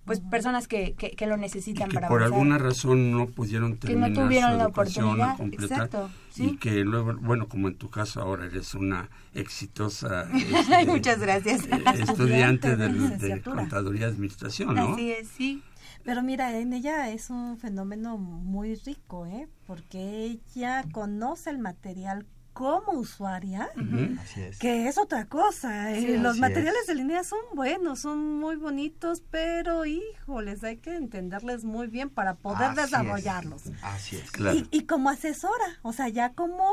pues 0.05 0.19
personas 0.19 0.67
que, 0.67 0.93
que, 0.93 1.09
que 1.11 1.25
lo 1.25 1.35
necesitan 1.35 1.89
que 1.89 1.95
para 1.95 2.07
por 2.09 2.21
avanzar. 2.21 2.35
alguna 2.37 2.57
razón 2.59 3.11
no 3.11 3.25
pudieron 3.25 3.77
Que 3.77 3.95
no 3.95 4.01
terminar 4.05 4.13
tuvieron 4.25 4.51
su 4.51 4.57
la 4.59 4.67
oportunidad, 4.67 5.37
completar 5.37 5.65
exacto, 5.71 6.09
y 6.35 6.49
sí. 6.49 6.57
que 6.57 6.71
luego 6.85 7.15
bueno 7.15 7.47
como 7.47 7.69
en 7.69 7.75
tu 7.75 7.89
caso 7.89 8.21
ahora 8.21 8.45
eres 8.45 8.75
una 8.75 9.09
exitosa 9.33 10.27
este, 10.35 10.85
muchas 10.85 11.19
gracias. 11.19 11.61
eh, 11.65 12.03
estudiante 12.03 12.75
de, 12.75 12.89
de 12.89 13.41
contaduría 13.41 14.01
y 14.07 14.09
administración 14.11 14.75
no 14.75 14.93
Así 14.93 15.11
es, 15.11 15.27
sí. 15.29 15.63
Pero 16.05 16.21
mira, 16.23 16.55
en 16.57 16.71
ella 16.71 17.09
es 17.09 17.29
un 17.29 17.57
fenómeno 17.57 18.17
muy 18.17 18.75
rico, 18.75 19.25
¿eh? 19.25 19.49
Porque 19.67 20.39
ella 20.55 20.85
conoce 20.91 21.49
el 21.49 21.57
material 21.57 22.27
como 22.53 22.93
usuaria, 22.93 23.69
Ujú. 23.75 24.17
Así 24.21 24.39
es. 24.39 24.59
que 24.59 24.87
es 24.87 24.97
otra 24.97 25.25
cosa. 25.25 25.91
¿eh? 25.91 25.99
Sí, 25.99 26.17
Los 26.17 26.37
materiales 26.37 26.81
es. 26.83 26.87
de 26.87 26.95
línea 26.95 27.21
son 27.25 27.39
buenos, 27.53 27.99
son 27.99 28.39
muy 28.39 28.55
bonitos, 28.55 29.21
pero 29.29 29.85
híjoles, 29.85 30.63
hay 30.63 30.77
que 30.77 30.95
entenderles 30.95 31.65
muy 31.65 31.87
bien 31.87 32.09
para 32.09 32.35
poder 32.35 32.69
Así 32.69 32.79
es. 32.79 32.85
desarrollarlos. 32.85 33.63
Así 33.81 34.15
es. 34.15 34.31
Y, 34.55 34.67
y 34.71 34.85
como 34.85 35.09
asesora, 35.09 35.65
o 35.81 35.91
sea, 35.91 36.07
ya 36.07 36.31
como 36.31 36.63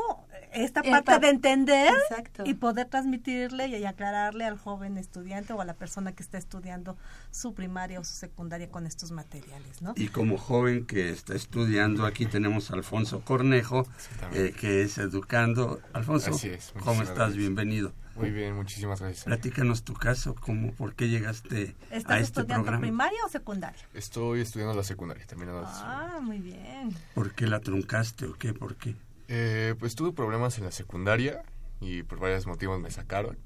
esta 0.53 0.81
Esta- 0.81 1.01
parte 1.03 1.19
de 1.19 1.29
entender 1.31 1.93
Exacto. 2.09 2.43
y 2.45 2.53
poder 2.53 2.87
transmitirle 2.87 3.67
y 3.67 3.85
aclararle 3.85 4.45
al 4.45 4.57
joven 4.57 4.97
estudiante 4.97 5.53
o 5.53 5.61
a 5.61 5.65
la 5.65 5.73
persona 5.73 6.13
que 6.13 6.23
está 6.23 6.37
estudiando 6.37 6.97
su 7.31 7.53
primaria 7.53 7.99
o 7.99 8.03
su 8.03 8.13
secundaria 8.13 8.69
con 8.69 8.85
estos 8.85 9.11
materiales, 9.11 9.81
¿no? 9.81 9.93
Y 9.95 10.07
como 10.07 10.37
joven 10.37 10.85
que 10.85 11.09
está 11.09 11.35
estudiando, 11.35 12.05
aquí 12.05 12.25
tenemos 12.25 12.71
a 12.71 12.75
Alfonso 12.75 13.21
Cornejo, 13.21 13.87
eh, 14.33 14.53
que 14.59 14.81
es 14.83 14.97
educando. 14.97 15.81
Alfonso, 15.93 16.31
es, 16.31 16.71
¿cómo 16.79 17.01
estás? 17.01 17.15
gracias. 17.15 17.37
Bienvenido. 17.37 17.93
Muy 18.15 18.29
bien, 18.29 18.55
muchísimas 18.55 18.99
gracias. 19.01 19.23
Platícanos 19.25 19.83
tu 19.83 19.95
caso, 19.95 20.35
cómo, 20.35 20.71
¿por 20.73 20.93
qué 20.93 21.09
llegaste 21.09 21.75
a 21.91 21.95
¿Estás 21.95 22.21
este 22.21 22.41
estudiando 22.41 22.63
programa? 22.65 22.81
primaria 22.81 23.17
o 23.25 23.29
secundaria? 23.29 23.81
Estoy 23.95 24.41
estudiando 24.41 24.75
la 24.75 24.83
secundaria, 24.83 25.25
terminando 25.25 25.61
la 25.63 25.69
Ah, 25.71 26.19
muy 26.21 26.37
bien. 26.37 26.95
¿Por 27.15 27.33
qué 27.33 27.47
la 27.47 27.59
truncaste 27.59 28.25
o 28.27 28.33
qué? 28.35 28.53
¿Por 28.53 28.75
qué? 28.75 28.95
Eh, 29.27 29.75
pues 29.79 29.95
tuve 29.95 30.11
problemas 30.11 30.57
en 30.57 30.65
la 30.65 30.71
secundaria 30.71 31.43
y 31.79 32.03
por 32.03 32.19
varios 32.19 32.47
motivos 32.47 32.79
me 32.79 32.91
sacaron. 32.91 33.37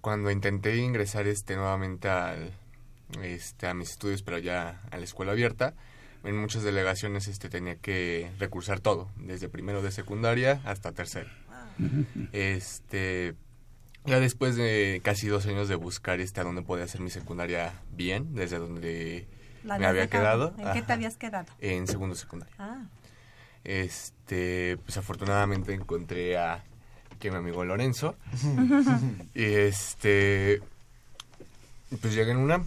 Cuando 0.00 0.30
intenté 0.30 0.76
ingresar 0.76 1.26
este 1.26 1.56
nuevamente 1.56 2.08
al, 2.08 2.52
este, 3.22 3.66
a 3.66 3.74
mis 3.74 3.90
estudios, 3.90 4.22
pero 4.22 4.38
ya 4.38 4.80
a 4.90 4.96
la 4.96 5.04
escuela 5.04 5.32
abierta, 5.32 5.74
en 6.24 6.36
muchas 6.36 6.62
delegaciones 6.62 7.28
este, 7.28 7.48
tenía 7.48 7.76
que 7.76 8.30
recursar 8.38 8.80
todo, 8.80 9.10
desde 9.16 9.48
primero 9.48 9.82
de 9.82 9.90
secundaria 9.90 10.60
hasta 10.64 10.92
tercero. 10.92 11.30
Este, 12.32 13.34
ya 14.04 14.20
después 14.20 14.56
de 14.56 15.00
casi 15.02 15.28
dos 15.28 15.46
años 15.46 15.68
de 15.68 15.76
buscar 15.76 16.20
este, 16.20 16.40
a 16.40 16.44
dónde 16.44 16.62
podía 16.62 16.84
hacer 16.84 17.00
mi 17.00 17.10
secundaria 17.10 17.72
bien, 17.90 18.34
desde 18.34 18.58
donde 18.58 19.28
me 19.64 19.86
había 19.86 20.06
dejado. 20.06 20.54
quedado. 20.54 20.54
¿En 20.58 20.72
qué 20.72 20.82
te 20.82 20.92
habías 20.92 21.16
quedado? 21.16 21.46
En 21.60 21.86
segundo 21.86 22.14
secundaria. 22.14 22.54
Ah, 22.58 22.84
Este, 23.64 24.78
pues 24.84 24.96
afortunadamente 24.96 25.72
encontré 25.72 26.36
a 26.36 26.64
que 27.18 27.30
mi 27.30 27.36
amigo 27.36 27.64
Lorenzo. 27.64 28.16
y 29.34 29.44
este, 29.44 30.60
pues 32.00 32.14
llegué 32.14 32.32
en 32.32 32.38
una 32.38 32.64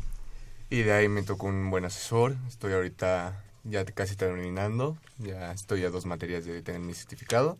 y 0.69 0.83
de 0.83 0.93
ahí 0.93 1.07
me 1.07 1.23
tocó 1.23 1.47
un 1.47 1.69
buen 1.69 1.85
asesor. 1.85 2.35
Estoy 2.47 2.73
ahorita 2.73 3.43
ya 3.63 3.83
casi 3.85 4.15
terminando, 4.15 4.97
ya 5.17 5.51
estoy 5.51 5.83
a 5.83 5.89
dos 5.89 6.05
materias 6.05 6.45
de 6.45 6.61
tener 6.61 6.81
mi 6.81 6.93
certificado. 6.93 7.57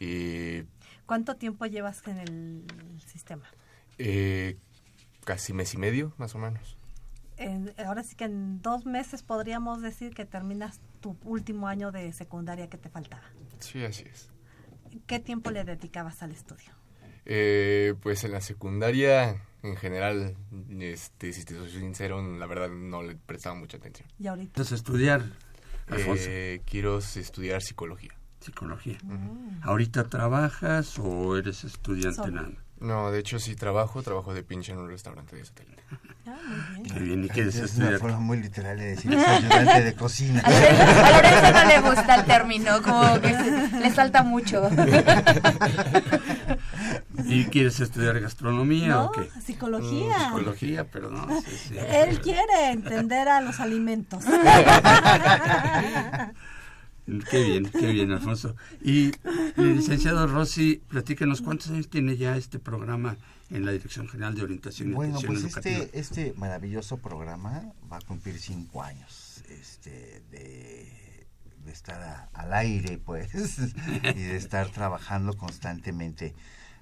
Y 0.00 0.62
¿Cuánto 1.06 1.36
tiempo 1.36 1.66
llevas 1.66 2.02
en 2.06 2.18
el 2.18 2.64
sistema? 3.06 3.44
eh, 3.98 4.56
casi 5.24 5.52
mes 5.52 5.74
y 5.74 5.78
medio, 5.78 6.12
más 6.16 6.34
o 6.34 6.38
menos. 6.38 6.76
En- 7.36 7.72
ahora 7.84 8.02
sí 8.02 8.14
que 8.14 8.24
en 8.24 8.60
dos 8.62 8.84
meses 8.86 9.22
podríamos 9.22 9.82
decir 9.82 10.14
que 10.14 10.24
terminas 10.24 10.80
tu 11.00 11.16
último 11.24 11.66
año 11.68 11.90
de 11.92 12.12
secundaria 12.12 12.68
que 12.68 12.78
te 12.78 12.88
faltaba. 12.88 13.22
Sí, 13.58 13.84
así 13.84 14.04
es. 14.10 14.28
¿Qué 15.06 15.18
tiempo 15.18 15.50
le 15.50 15.64
dedicabas 15.64 16.22
al 16.22 16.32
estudio? 16.32 16.70
Eh, 17.24 17.94
pues 18.02 18.24
en 18.24 18.32
la 18.32 18.40
secundaria, 18.40 19.42
en 19.62 19.76
general, 19.76 20.36
este, 20.80 21.32
si 21.32 21.44
te 21.44 21.54
soy 21.54 21.70
sincero, 21.70 22.20
la 22.36 22.46
verdad 22.46 22.68
no 22.68 23.02
le 23.02 23.14
prestaba 23.16 23.54
mucha 23.54 23.76
atención. 23.78 24.08
¿Y 24.18 24.26
ahorita? 24.26 24.48
Entonces, 24.48 24.72
estudiar. 24.74 25.22
Eh, 25.88 26.60
quiero 26.66 26.98
estudiar 26.98 27.62
psicología. 27.62 28.12
Psicología. 28.40 28.98
¿Ahorita 29.62 30.04
trabajas 30.08 30.98
o 30.98 31.36
eres 31.36 31.64
estudiante 31.64 32.16
Solo. 32.16 32.42
nada? 32.42 32.61
No, 32.82 33.10
de 33.12 33.20
hecho 33.20 33.38
sí 33.38 33.54
trabajo, 33.54 34.02
trabajo 34.02 34.34
de 34.34 34.42
pinche 34.42 34.72
en 34.72 34.78
un 34.78 34.88
restaurante 34.88 35.36
de 35.36 35.44
satélite. 35.44 35.82
Qué 36.92 36.98
bien, 37.00 37.24
¿y 37.24 37.28
quieres 37.28 37.54
Es 37.54 37.60
una 37.60 37.66
estudiar? 37.86 37.98
forma 38.00 38.18
muy 38.18 38.38
literal 38.40 38.76
de 38.76 38.84
decir 38.86 39.12
es 39.14 39.26
ayudante 39.26 39.82
de 39.82 39.94
cocina. 39.94 40.40
A 40.44 41.10
Lorenzo, 41.10 41.52
no 41.52 41.64
le 41.66 41.80
gusta 41.80 42.14
el 42.16 42.24
término, 42.24 42.82
como 42.82 43.20
que 43.20 43.28
se- 43.34 43.78
le 43.80 43.90
salta 43.92 44.22
mucho. 44.22 44.68
¿Y 47.24 47.44
quieres 47.46 47.78
estudiar 47.80 48.18
gastronomía 48.20 48.88
No, 48.88 49.04
o 49.06 49.12
qué? 49.12 49.28
psicología. 49.44 50.16
Mm, 50.18 50.22
psicología, 50.24 50.84
pero 50.90 51.10
no. 51.10 51.26
sí, 51.42 51.56
sí. 51.68 51.76
Él 51.78 52.20
quiere 52.20 52.70
entender 52.72 53.28
a 53.28 53.40
los 53.40 53.60
alimentos. 53.60 54.24
Qué 57.30 57.42
bien, 57.44 57.70
qué 57.70 57.92
bien, 57.92 58.12
Alfonso. 58.12 58.54
Y, 58.80 59.12
licenciado 59.56 60.26
Rossi, 60.26 60.82
platícanos 60.88 61.42
cuántos 61.42 61.70
años 61.70 61.88
tiene 61.88 62.16
ya 62.16 62.36
este 62.36 62.58
programa 62.58 63.16
en 63.50 63.64
la 63.66 63.72
Dirección 63.72 64.08
General 64.08 64.34
de 64.34 64.42
Orientación 64.44 64.90
y 64.90 64.92
Bueno, 64.94 65.18
Atención 65.18 65.32
pues 65.42 65.44
Educativa. 65.44 65.84
este, 65.84 65.98
este 65.98 66.34
maravilloso 66.38 66.96
programa 66.98 67.72
va 67.90 67.96
a 67.98 68.00
cumplir 68.00 68.38
cinco 68.38 68.82
años 68.82 69.42
este, 69.50 70.22
de, 70.30 71.26
de 71.64 71.72
estar 71.72 72.00
a- 72.02 72.28
al 72.32 72.52
aire, 72.54 72.98
pues, 72.98 73.58
y 74.04 74.20
de 74.22 74.36
estar 74.36 74.68
trabajando 74.70 75.36
constantemente. 75.36 76.34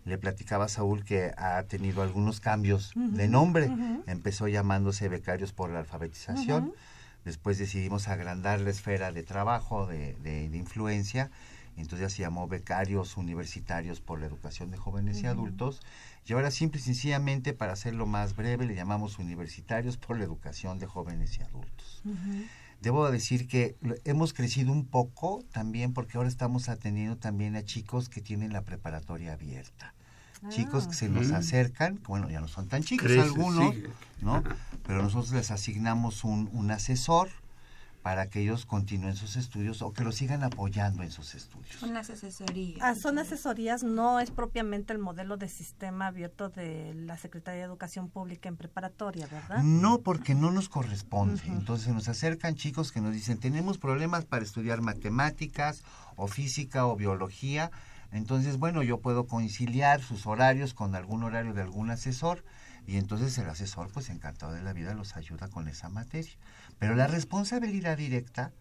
Le 0.04 0.16
platicaba 0.18 0.66
a 0.66 0.68
Saúl 0.68 1.04
que 1.04 1.32
ha 1.36 1.62
tenido 1.64 2.02
algunos 2.02 2.40
cambios 2.40 2.92
de 2.94 3.28
nombre. 3.28 3.70
Empezó 4.06 4.48
llamándose 4.48 5.08
Becarios 5.10 5.52
por 5.52 5.70
la 5.70 5.80
Alfabetización. 5.80 6.72
Después 7.24 7.58
decidimos 7.58 8.08
agrandar 8.08 8.60
la 8.60 8.70
esfera 8.70 9.12
de 9.12 9.22
trabajo, 9.22 9.86
de, 9.86 10.14
de- 10.22 10.48
de 10.48 10.56
influencia. 10.56 11.30
Entonces 11.76 12.00
ya 12.00 12.14
se 12.14 12.22
llamó 12.22 12.46
Becarios 12.48 13.16
Universitarios 13.16 14.00
por 14.00 14.20
la 14.20 14.26
Educación 14.26 14.70
de 14.70 14.76
Jóvenes 14.76 15.22
y. 15.22 15.26
Adultos. 15.26 15.80
Y 16.26 16.32
ahora 16.34 16.50
simple 16.50 16.80
y 16.80 16.82
sencillamente, 16.84 17.54
para 17.54 17.72
hacerlo 17.72 18.06
más 18.06 18.36
breve, 18.36 18.66
le 18.66 18.74
llamamos 18.74 19.18
Universitarios 19.18 19.96
por 19.96 20.18
la 20.18 20.24
Educación 20.24 20.78
de 20.78 20.86
Jóvenes 20.86 21.38
y 21.38 21.42
Adultos. 21.42 22.02
Debo 22.82 23.10
decir 23.10 23.46
que 23.48 23.76
hemos 24.04 24.32
crecido 24.32 24.72
un 24.72 24.86
poco 24.86 25.42
también 25.52 25.92
porque 25.92 26.16
ahora 26.16 26.28
estamos 26.28 26.68
atendiendo 26.68 27.16
también 27.18 27.54
a 27.56 27.62
chicos 27.64 28.08
que 28.08 28.20
tienen 28.20 28.52
la 28.52 28.62
preparatoria 28.62 29.32
abierta. 29.34 29.94
Chicos 30.49 30.88
que 30.88 30.95
se 30.95 31.09
nos 31.09 31.28
Mm. 31.28 31.34
acercan, 31.34 32.01
bueno, 32.07 32.30
ya 32.30 32.41
no 32.41 32.49
son 32.49 32.66
tan 32.66 32.82
chicos 32.82 33.07
Crece, 33.07 33.20
algunos, 33.20 33.74
sí. 33.74 33.84
¿no? 34.22 34.43
Pero 34.86 35.03
nosotros 35.03 35.32
les 35.32 35.51
asignamos 35.51 36.24
un, 36.24 36.49
un 36.53 36.70
asesor 36.70 37.28
para 38.03 38.30
que 38.30 38.41
ellos 38.41 38.64
continúen 38.64 39.14
sus 39.14 39.36
estudios 39.36 39.82
o 39.82 39.93
que 39.93 40.03
los 40.03 40.14
sigan 40.14 40.43
apoyando 40.43 41.03
en 41.03 41.11
sus 41.11 41.34
estudios. 41.34 41.76
Son 41.78 41.93
las 41.93 42.09
asesorías. 42.09 42.78
Ah, 42.80 42.95
son 42.95 43.18
asesorías, 43.18 43.82
no 43.82 44.20
es 44.20 44.30
propiamente 44.30 44.95
el 44.95 44.99
modelo 44.99 45.36
de 45.36 45.49
sistema 45.51 46.07
abierto 46.07 46.49
de 46.49 46.95
la 46.95 47.18
Secretaría 47.18 47.61
de 47.61 47.66
Educación 47.66 48.09
Pública 48.09 48.49
en 48.49 48.57
preparatoria, 48.57 49.26
¿verdad? 49.26 49.62
No, 49.62 49.99
porque 50.01 50.34
no 50.34 50.51
nos 50.51 50.70
corresponde. 50.70 51.43
Entonces 51.47 51.84
se 51.88 51.93
nos 51.93 52.09
acercan 52.09 52.55
chicos 52.55 52.91
que 52.91 53.03
nos 53.03 53.12
dicen, 53.12 53.36
tenemos 53.38 53.76
problemas 53.76 54.24
para 54.24 54.43
estudiar 54.45 54.80
matemáticas 54.80 55.82
o 56.16 56.26
física 56.26 56.86
o 56.86 56.97
biología. 56.97 57.70
Entonces, 58.12 58.58
bueno, 58.58 58.82
yo 58.82 59.00
puedo 59.00 59.26
conciliar 59.26 60.00
sus 60.02 60.26
horarios 60.26 60.74
con 60.74 60.94
algún 60.94 61.22
horario 61.22 61.54
de 61.54 61.62
algún 61.62 61.90
asesor 61.90 62.44
y 62.86 62.96
entonces 62.96 63.36
el 63.38 63.48
asesor, 63.48 63.90
pues 63.92 64.08
encantado 64.11 64.52
de 64.52 64.62
la 64.62 64.72
vida, 64.72 64.94
los 64.94 65.16
ayuda 65.16 65.48
con 65.48 65.68
esa 65.68 65.88
materia. 65.88 66.32
Pero 66.78 66.94
la 66.96 67.06
responsabilidad 67.06 67.96
directa 67.96 68.52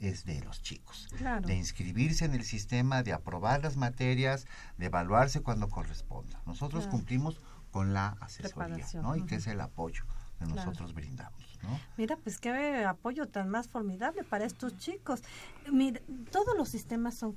es 0.00 0.24
de 0.24 0.40
los 0.42 0.62
chicos, 0.62 1.08
Claro. 1.16 1.46
de 1.46 1.54
inscribirse 1.56 2.24
en 2.24 2.34
el 2.34 2.44
sistema, 2.44 3.02
de 3.02 3.12
aprobar 3.12 3.62
las 3.62 3.76
materias, 3.76 4.46
de 4.76 4.86
evaluarse 4.86 5.40
cuando 5.42 5.68
corresponda. 5.68 6.40
Nosotros 6.46 6.84
Claro. 6.84 6.98
cumplimos 6.98 7.40
con 7.70 7.92
la 7.94 8.16
asesoría, 8.20 8.86
¿no? 8.94 9.16
Y 9.16 9.26
que 9.26 9.36
es 9.36 9.46
el 9.46 9.60
apoyo 9.60 10.04
que 10.38 10.44
Claro. 10.44 10.54
nosotros 10.54 10.94
brindamos, 10.94 11.58
¿no? 11.62 11.80
Mira, 11.96 12.16
pues 12.16 12.38
qué 12.38 12.84
apoyo 12.84 13.26
tan 13.26 13.48
más 13.48 13.68
formidable 13.68 14.22
para 14.22 14.44
estos 14.44 14.76
chicos. 14.78 15.20
Mira, 15.70 16.00
todos 16.30 16.56
los 16.56 16.68
sistemas 16.68 17.16
son 17.16 17.32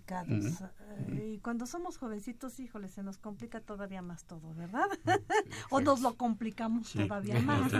complicados. 0.00 0.60
Eh, 1.08 1.32
Y 1.34 1.38
cuando 1.38 1.66
somos 1.66 1.98
jovencitos, 1.98 2.58
híjole, 2.60 2.88
se 2.88 3.02
nos 3.02 3.18
complica 3.18 3.60
todavía 3.60 4.02
más 4.02 4.24
todo, 4.24 4.54
¿verdad? 4.54 4.86
o 5.70 5.80
nos 5.80 6.00
lo 6.00 6.16
complicamos 6.16 6.88
Sí, 6.88 6.98
todavía 7.06 7.40
más. 7.40 7.70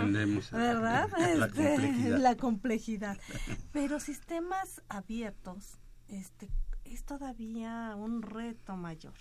¿Verdad? 0.51 1.09
la 1.37 1.45
Este, 1.47 1.63
complejidad. 1.75 2.19
la 2.19 2.35
complejidad. 2.37 3.17
Pero 3.71 3.99
sistemas 3.99 4.81
abiertos, 4.89 5.77
este, 6.07 6.49
es 6.83 7.03
todavía 7.05 7.95
un 7.95 8.21
reto 8.21 8.75
mayor. 8.75 9.13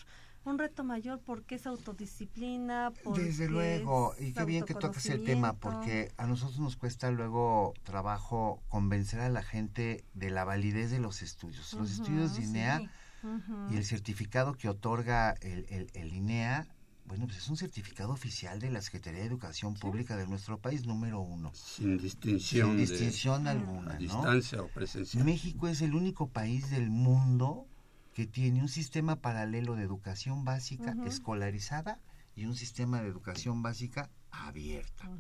Un 0.45 0.59
reto 0.59 0.83
mayor 0.83 1.21
porque 1.25 1.55
es 1.55 1.67
autodisciplina, 1.67 2.93
porque 3.05 3.23
Desde 3.23 3.49
luego, 3.49 4.15
y 4.19 4.33
qué 4.33 4.45
bien 4.45 4.65
que 4.65 4.75
tocas 4.75 5.07
el 5.07 5.23
tema, 5.23 5.55
porque 5.55 6.11
a 6.17 6.27
nosotros 6.27 6.59
nos 6.59 6.77
cuesta 6.77 7.11
luego 7.13 7.75
trabajo 7.85 8.61
convencer 8.69 9.21
a 9.21 9.29
la 9.29 9.43
gente 9.43 10.05
de 10.15 10.31
la 10.31 10.45
validez 10.45 10.91
de 10.91 10.99
los 10.99 11.23
estudios. 11.23 11.75
Los 11.75 11.91
Ujú, 11.91 12.01
estudios 12.01 12.35
de 12.35 12.43
sí. 12.43 12.49
INEA 12.49 12.83
Ujú. 13.23 13.73
y 13.73 13.77
el 13.77 13.85
certificado 13.85 14.55
que 14.55 14.69
otorga 14.69 15.35
el, 15.43 15.65
el, 15.69 15.91
el 15.95 16.13
INEA, 16.13 16.67
bueno, 17.05 17.27
pues 17.27 17.39
es 17.39 17.49
un 17.49 17.57
certificado 17.57 18.13
oficial 18.13 18.59
de 18.59 18.71
la 18.71 18.83
Secretaría 18.83 19.21
de 19.21 19.27
Educación 19.27 19.75
Pública 19.75 20.17
de 20.17 20.27
nuestro 20.27 20.59
país, 20.59 20.87
número 20.87 21.21
uno. 21.21 21.53
Sin 21.55 21.99
distinción. 21.99 22.71
Sin 22.71 22.77
de- 22.77 22.83
distinción 22.87 23.47
alguna, 23.47 23.93
a 23.93 23.95
¿no? 23.95 23.99
distancia 24.01 24.61
o 24.61 24.67
presencial. 24.69 25.25
México 25.25 25.69
es 25.69 25.83
el 25.83 25.95
único 25.95 26.29
país 26.31 26.71
del 26.71 26.91
mundo 26.91 27.69
que 28.15 28.27
tiene 28.27 28.61
un 28.61 28.69
sistema 28.69 29.17
paralelo 29.17 29.75
de 29.75 29.83
educación 29.83 30.45
básica 30.45 30.97
escolarizada 31.05 32.01
y 32.35 32.47
un 32.47 32.57
sistema 32.57 33.01
de 33.01 33.09
educación 33.09 33.63
básica 33.63 34.11
abierta. 34.31 35.11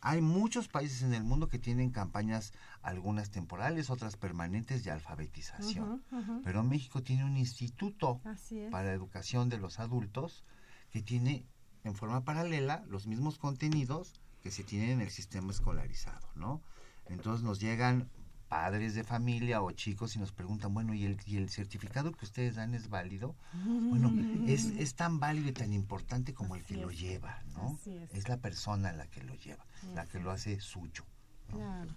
Hay 0.00 0.20
muchos 0.20 0.68
países 0.68 1.02
en 1.02 1.14
el 1.14 1.24
mundo 1.24 1.48
que 1.48 1.58
tienen 1.58 1.90
campañas, 1.90 2.52
algunas 2.82 3.30
temporales, 3.30 3.90
otras 3.90 4.16
permanentes 4.16 4.84
de 4.84 4.90
alfabetización. 4.90 6.02
Ujú, 6.10 6.18
ujú. 6.18 6.42
Pero 6.42 6.62
México 6.62 7.02
tiene 7.02 7.24
un 7.24 7.36
instituto 7.36 8.20
para 8.70 8.92
educación 8.92 9.48
de 9.48 9.58
los 9.58 9.78
adultos 9.78 10.44
que 10.90 11.02
tiene 11.02 11.46
en 11.84 11.94
forma 11.94 12.24
paralela 12.24 12.84
los 12.88 13.06
mismos 13.06 13.38
contenidos 13.38 14.20
que 14.42 14.50
se 14.50 14.64
tienen 14.64 14.90
en 14.90 15.00
el 15.00 15.10
sistema 15.10 15.52
escolarizado, 15.52 16.28
¿no? 16.34 16.62
Entonces 17.06 17.44
nos 17.44 17.60
llegan 17.60 18.10
padres 18.52 18.94
de 18.94 19.02
familia 19.02 19.62
o 19.62 19.72
chicos 19.72 20.14
y 20.14 20.18
nos 20.18 20.30
preguntan, 20.30 20.74
bueno, 20.74 20.92
¿y 20.92 21.06
el, 21.06 21.18
y 21.24 21.38
el 21.38 21.48
certificado 21.48 22.12
que 22.12 22.26
ustedes 22.26 22.56
dan 22.56 22.74
es 22.74 22.90
válido? 22.90 23.34
Bueno, 23.64 24.12
es, 24.46 24.66
es 24.78 24.94
tan 24.94 25.18
válido 25.18 25.48
y 25.48 25.52
tan 25.52 25.72
importante 25.72 26.34
como 26.34 26.54
el 26.54 26.62
que 26.62 26.76
lo 26.76 26.90
lleva, 26.90 27.42
¿no? 27.54 27.78
Es. 27.86 28.28
la 28.28 28.36
persona 28.36 28.92
la 28.92 29.06
que 29.06 29.22
lo 29.22 29.34
lleva, 29.36 29.64
la 29.94 30.04
que 30.04 30.20
lo 30.20 30.30
hace 30.30 30.60
suyo. 30.60 31.06
Claro, 31.48 31.94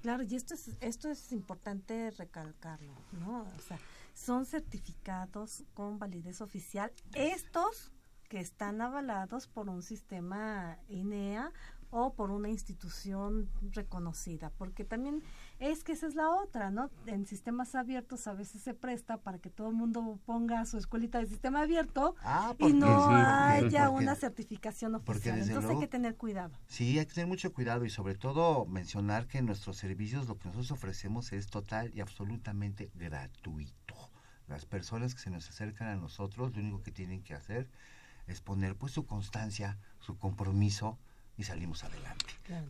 claro, 0.00 0.22
y 0.22 0.36
esto 0.36 0.54
es, 0.54 0.76
esto 0.80 1.10
es 1.10 1.32
importante 1.32 2.12
recalcarlo, 2.12 2.94
¿no? 3.10 3.40
O 3.40 3.60
sea, 3.66 3.80
son 4.14 4.46
certificados 4.46 5.64
con 5.74 5.98
validez 5.98 6.40
oficial, 6.40 6.92
estos 7.14 7.90
que 8.28 8.38
están 8.38 8.80
avalados 8.80 9.48
por 9.48 9.68
un 9.68 9.82
sistema 9.82 10.78
INEA 10.88 11.52
o 11.90 12.12
por 12.14 12.30
una 12.30 12.48
institución 12.48 13.48
reconocida, 13.72 14.50
porque 14.58 14.84
también 14.84 15.22
es 15.58 15.84
que 15.84 15.92
esa 15.92 16.06
es 16.06 16.14
la 16.14 16.30
otra, 16.30 16.70
¿no? 16.70 16.90
En 17.06 17.26
sistemas 17.26 17.74
abiertos 17.74 18.26
a 18.26 18.34
veces 18.34 18.62
se 18.62 18.74
presta 18.74 19.18
para 19.18 19.38
que 19.38 19.50
todo 19.50 19.68
el 19.68 19.74
mundo 19.74 20.18
ponga 20.26 20.64
su 20.66 20.78
escuelita 20.78 21.18
de 21.18 21.26
sistema 21.26 21.62
abierto 21.62 22.14
Ah, 22.22 22.54
y 22.58 22.72
no 22.72 22.86
sí, 23.08 23.14
haya 23.14 23.86
porque- 23.90 24.04
una 24.04 24.14
certificación 24.14 24.94
oficial. 24.94 25.34
Entonces 25.38 25.54
luego- 25.56 25.70
hay 25.70 25.78
que 25.80 25.88
tener 25.90 26.16
cuidado. 26.16 26.52
Sí, 26.66 26.98
hay 26.98 27.06
que 27.06 27.14
tener 27.14 27.28
mucho 27.28 27.52
cuidado 27.52 27.84
y 27.84 27.90
sobre 27.90 28.14
todo 28.14 28.66
mencionar 28.66 29.26
que 29.26 29.38
en 29.38 29.46
nuestros 29.46 29.76
servicios 29.76 30.26
lo 30.28 30.38
que 30.38 30.48
nosotros 30.48 30.72
ofrecemos 30.72 31.32
es 31.32 31.48
total 31.48 31.90
y 31.94 32.00
absolutamente 32.00 32.90
gratuito. 32.94 33.94
Las 34.48 34.64
personas 34.66 35.14
que 35.14 35.20
se 35.20 35.30
nos 35.30 35.48
acercan 35.48 35.88
a 35.88 35.96
nosotros 35.96 36.54
lo 36.54 36.60
único 36.62 36.82
que 36.82 36.92
tienen 36.92 37.22
que 37.22 37.34
hacer 37.34 37.68
es 38.28 38.40
poner 38.40 38.76
pues 38.76 38.92
su 38.92 39.06
constancia, 39.06 39.78
su 40.00 40.16
compromiso 40.18 40.98
y 41.38 41.42
salimos 41.44 41.84
adelante. 41.84 42.26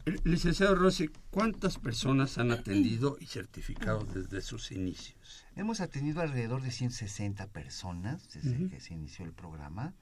Eh, 0.06 0.16
Licenciado 0.24 0.74
Rossi, 0.74 1.08
¿cuántas 1.30 1.78
personas 1.78 2.38
han 2.38 2.50
atendido 2.50 3.16
y 3.20 3.26
certificado 3.26 4.04
desde 4.04 4.40
sus 4.42 4.72
inicios? 4.72 5.44
Hemos 5.54 5.80
atendido 5.80 6.20
alrededor 6.22 6.62
de 6.62 6.70
160 6.70 7.46
personas 7.48 8.28
desde 8.32 8.68
que 8.68 8.80
se 8.80 8.94
inició 8.94 9.24
el 9.24 9.32
programa 9.32 9.94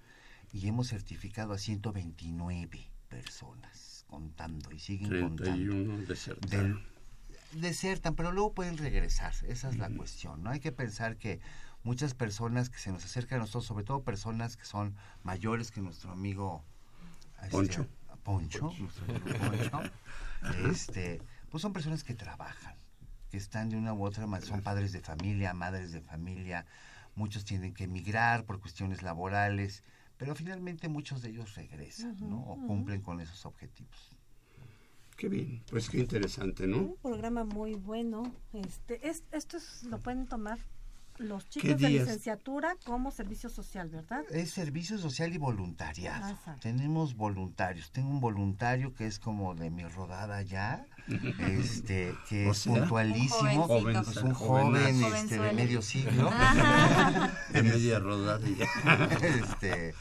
y 0.53 0.67
hemos 0.69 0.89
certificado 0.89 1.53
a 1.53 1.59
129 1.59 2.91
personas, 3.09 4.05
contando 4.09 4.73
y 4.73 4.79
siguen 4.79 5.09
31 5.11 5.29
contando. 5.75 6.07
desertaron. 6.07 6.73
Del- 6.75 7.61
desertan, 7.61 8.15
pero 8.17 8.33
luego 8.33 8.53
pueden 8.53 8.77
regresar, 8.79 9.33
esa 9.47 9.69
es 9.69 9.77
la 9.79 9.89
cuestión, 9.91 10.43
¿no? 10.43 10.51
Hay 10.51 10.59
que 10.61 10.73
pensar 10.73 11.17
que 11.17 11.41
muchas 11.85 12.15
personas 12.15 12.69
que 12.71 12.79
se 12.79 12.91
nos 12.91 13.05
acercan 13.05 13.37
a 13.39 13.41
nosotros, 13.43 13.67
sobre 13.67 13.85
todo 13.85 14.03
personas 14.03 14.57
que 14.57 14.65
son 14.65 14.97
mayores 15.23 15.71
que 15.71 15.81
nuestro 15.81 16.11
amigo 16.11 16.65
este, 17.43 17.87
Poncho. 18.25 18.61
Poncho, 18.69 18.83
nuestro 18.83 19.05
amigo 19.05 19.71
Poncho, 19.71 19.91
este, 20.71 21.21
pues 21.51 21.63
son 21.63 21.73
personas 21.73 22.03
que 22.05 22.15
trabajan, 22.15 22.75
que 23.31 23.37
están 23.37 23.69
de 23.71 23.77
una 23.77 23.93
u 23.95 24.05
otra 24.05 24.27
manera, 24.27 24.49
son 24.51 24.63
padres 24.63 24.93
de 24.93 25.01
familia, 25.01 25.55
madres 25.55 25.93
de 25.93 26.01
familia, 26.01 26.67
muchos 27.15 27.45
tienen 27.45 27.75
que 27.75 27.85
emigrar 27.85 28.45
por 28.45 28.61
cuestiones 28.61 29.03
laborales, 29.03 29.85
pero 30.17 30.35
finalmente 30.35 30.89
muchos 30.89 31.23
de 31.23 31.31
ellos 31.31 31.55
regresan, 31.55 32.17
¿no? 32.21 32.41
O 32.41 32.67
cumplen 32.67 33.01
con 33.03 33.21
esos 33.21 33.45
objetivos. 33.47 34.17
Qué 35.17 35.29
bien, 35.29 35.63
pues 35.71 35.89
qué 35.91 35.99
interesante, 36.01 36.67
¿no? 36.67 36.79
Un 36.79 36.97
programa 36.97 37.45
muy 37.45 37.75
bueno. 37.75 38.35
Este, 38.53 39.09
es, 39.09 39.23
esto 39.31 39.57
es- 39.57 39.85
lo 39.85 40.01
pueden 40.01 40.27
tomar 40.27 40.59
los 41.19 41.45
¿Qué 41.45 41.61
chicos 41.61 41.81
de 41.81 41.91
licenciatura 41.91 42.77
como 42.85 43.11
servicio 43.11 43.49
social, 43.49 43.89
¿verdad? 43.89 44.25
Es 44.31 44.51
servicio 44.51 44.99
social 44.99 45.33
y 45.33 45.39
voluntariado. 45.39 46.25
Ah, 46.25 46.31
exacto. 46.31 46.61
Tenemos 46.61 47.15
voluntarios. 47.15 47.91
Tengo 47.93 48.11
un 48.11 48.21
voluntario 48.21 48.95
que 48.95 49.07
es 49.07 49.19
como 49.19 49.55
de 49.55 49.71
mi 49.71 49.85
rodada 49.85 50.43
ya, 50.43 50.87
este, 51.39 52.15
que 52.29 52.47
O 52.49 52.53
es 52.53 52.59
sea, 52.59 52.75
puntualísimo, 52.75 53.67
un 53.67 54.05
pues 54.05 54.17
un 54.19 54.35
joven 54.35 55.03
este, 55.05 55.39
de 55.39 55.53
medio 55.53 55.83
siglo. 55.83 56.31
De 57.53 57.63
media 57.63 57.99
rodada 57.99 58.47
ya. 58.49 59.05
este, 59.23 59.95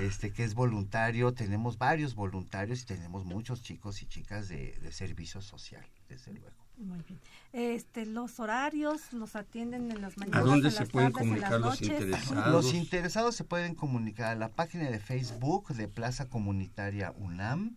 este 0.00 0.32
que 0.32 0.44
es 0.44 0.54
voluntario. 0.54 1.34
Tenemos 1.34 1.78
varios 1.78 2.14
voluntarios 2.14 2.82
y 2.82 2.86
tenemos 2.86 3.24
muchos 3.24 3.62
chicos 3.62 4.02
y 4.02 4.06
chicas 4.06 4.48
de, 4.48 4.78
de 4.80 4.92
servicio 4.92 5.40
social, 5.40 5.86
desde 6.08 6.32
luego. 6.32 6.66
Muy 6.78 7.00
bien. 7.08 7.18
Este, 7.52 8.04
los 8.04 8.38
horarios 8.38 9.12
los 9.12 9.34
atienden 9.34 9.90
en 9.90 10.02
las 10.02 10.18
mañanas. 10.18 10.42
¿A 10.42 10.44
dónde 10.44 10.68
en 10.68 10.74
se 10.74 10.80
las 10.80 10.90
pueden 10.90 11.12
tardes, 11.12 11.26
en 11.28 11.40
las 11.40 11.50
comunicar 11.50 11.60
los 11.60 11.80
noches? 11.80 12.00
interesados? 12.00 12.52
Los 12.52 12.74
interesados 12.74 13.34
se 13.34 13.44
pueden 13.44 13.74
comunicar 13.74 14.32
a 14.32 14.34
la 14.34 14.50
página 14.50 14.90
de 14.90 14.98
Facebook 14.98 15.68
de 15.74 15.88
Plaza 15.88 16.28
Comunitaria 16.28 17.12
UNAM. 17.16 17.76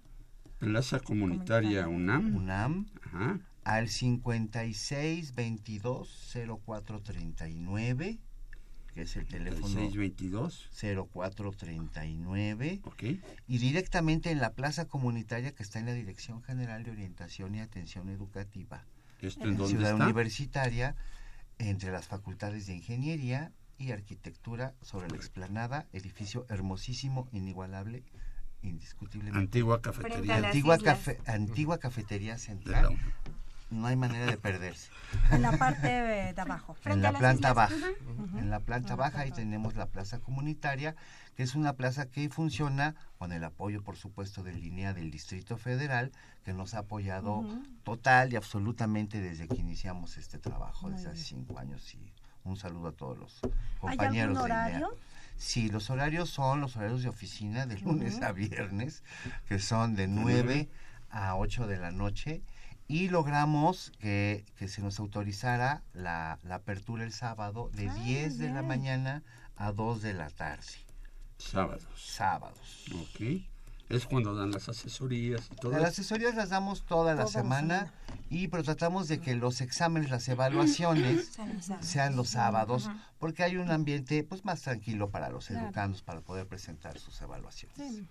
Plaza 0.58 1.00
Comunitaria 1.00 1.88
UNAM. 1.88 2.36
UNAM. 2.36 2.88
Ajá. 3.06 3.40
Al 3.64 3.88
56 3.88 5.36
22 5.36 6.38
04 6.66 7.02
39, 7.02 8.20
que 8.94 9.02
es 9.04 9.16
el 9.16 9.26
teléfono 9.28 9.68
622 9.68 10.70
04 11.12 11.52
39. 11.52 12.82
Ok. 12.84 13.04
Y 13.48 13.58
directamente 13.58 14.32
en 14.32 14.40
la 14.40 14.54
Plaza 14.54 14.86
Comunitaria 14.86 15.52
que 15.54 15.64
está 15.64 15.80
en 15.80 15.86
la 15.86 15.94
Dirección 15.94 16.42
General 16.44 16.84
de 16.84 16.92
Orientación 16.92 17.56
y 17.56 17.60
Atención 17.60 18.10
Educativa. 18.10 18.86
¿Esto 19.22 19.44
en 19.44 19.52
la 19.52 19.58
dónde 19.58 19.76
Ciudad 19.76 19.92
está? 19.94 20.04
Universitaria, 20.06 20.96
entre 21.58 21.92
las 21.92 22.08
facultades 22.08 22.68
de 22.68 22.76
Ingeniería 22.76 23.52
y 23.78 23.92
Arquitectura 23.92 24.74
sobre 24.82 25.10
la 25.10 25.16
explanada, 25.18 25.88
edificio 25.94 26.46
hermosísimo, 26.50 27.28
inigualable, 27.32 28.04
indiscutiblemente. 28.62 29.40
Antigua 29.40 29.82
cafetería. 29.82 30.36
Antigua, 30.38 30.78
cafe- 30.78 31.18
antigua 31.26 31.78
cafetería 31.80 32.38
central. 32.38 32.98
No 33.70 33.86
hay 33.88 33.96
manera 33.96 34.26
de 34.26 34.38
perderse. 34.38 34.90
En 35.32 35.42
la 35.44 35.52
parte 35.52 35.88
de, 35.88 36.34
de 36.34 36.42
abajo. 36.42 36.76
en 36.78 36.82
Frente 36.82 37.02
la 37.02 37.10
a 37.10 37.12
las 37.12 37.20
planta 37.20 37.50
islas. 37.52 37.70
baja. 37.72 37.88
En 38.40 38.50
la 38.50 38.60
planta 38.62 38.96
baja 38.96 39.20
ahí 39.22 39.32
tenemos 39.32 39.76
la 39.76 39.86
plaza 39.86 40.20
comunitaria, 40.20 40.96
que 41.36 41.44
es 41.44 41.54
una 41.56 41.74
plaza 41.74 42.08
que 42.08 42.30
funciona 42.30 42.96
con 43.18 43.32
el 43.32 43.44
apoyo, 43.44 43.84
por 43.84 43.96
supuesto, 43.96 44.44
de 44.44 44.54
línea 44.54 44.94
del 44.94 45.12
Distrito 45.12 45.58
Federal, 45.58 46.12
que 46.44 46.54
nos 46.54 46.74
ha 46.74 46.80
apoyado 46.80 47.46
total 47.84 48.34
y 48.34 48.38
absolutamente 48.38 49.22
desde 49.22 49.48
que 49.48 49.58
iniciamos 49.58 50.18
este 50.18 50.40
trabajo, 50.40 50.90
desde 50.90 51.10
hace 51.10 51.24
cinco 51.24 51.60
años. 51.60 51.94
Y 51.94 52.12
un 52.44 52.58
saludo 52.58 52.88
a 52.88 52.92
todos 52.94 53.18
los 53.18 53.40
compañeros 53.80 54.38
algún 54.38 54.50
de 54.50 54.72
INEA. 54.72 54.88
Sí, 55.38 55.70
los 55.70 55.90
horarios 55.90 56.30
son 56.30 56.60
los 56.60 56.76
horarios 56.76 57.02
de 57.04 57.10
oficina 57.10 57.66
de 57.66 57.78
lunes 57.80 58.22
a 58.22 58.32
viernes, 58.32 59.04
que 59.48 59.60
son 59.60 59.96
de 59.96 60.08
9 60.08 60.70
a 61.12 61.36
8 61.38 61.68
de 61.68 61.78
la 61.78 61.92
noche. 61.92 62.42
Y 62.90 63.08
logramos 63.08 63.94
que, 64.00 64.44
que 64.58 64.68
se 64.68 64.82
nos 64.82 65.00
autorizara 65.00 65.84
la, 65.94 66.40
la 66.44 66.56
apertura 66.56 67.06
el 67.06 67.14
sábado 67.14 67.70
de 67.74 67.90
10 68.04 68.38
de 68.40 68.50
la 68.50 68.64
mañana 68.64 69.24
a 69.56 69.72
2 69.72 70.02
de 70.02 70.14
la 70.14 70.30
tarde. 70.30 70.66
Sábados. 71.38 71.88
Sábados. 71.96 72.86
Ok. 72.94 73.44
Es 73.90 74.06
cuando 74.06 74.36
dan 74.36 74.52
las 74.52 74.70
asesorías 74.70 75.50
y 75.52 75.56
todo. 75.56 75.72
Las 75.72 75.94
asesorías 75.94 76.36
las 76.36 76.50
damos 76.50 76.84
toda 76.84 77.16
la 77.16 77.26
semana, 77.26 77.92
y 78.30 78.48
pero 78.48 78.64
tratamos 78.64 79.08
de 79.08 79.20
que 79.20 79.36
los 79.36 79.62
exámenes, 79.62 80.12
las 80.12 80.28
evaluaciones 80.30 81.40
sean 81.82 82.16
los 82.16 82.30
sábados, 82.30 82.90
porque 83.18 83.44
hay 83.44 83.58
un 83.58 83.72
ambiente 83.72 84.24
pues 84.24 84.46
más 84.46 84.62
tranquilo 84.62 85.10
para 85.10 85.30
los 85.30 85.50
educandos 85.50 86.04
para 86.04 86.22
poder 86.22 86.46
presentar 86.46 87.00
sus 87.00 87.20
evaluaciones. 87.22 87.78
Sí. 87.78 88.06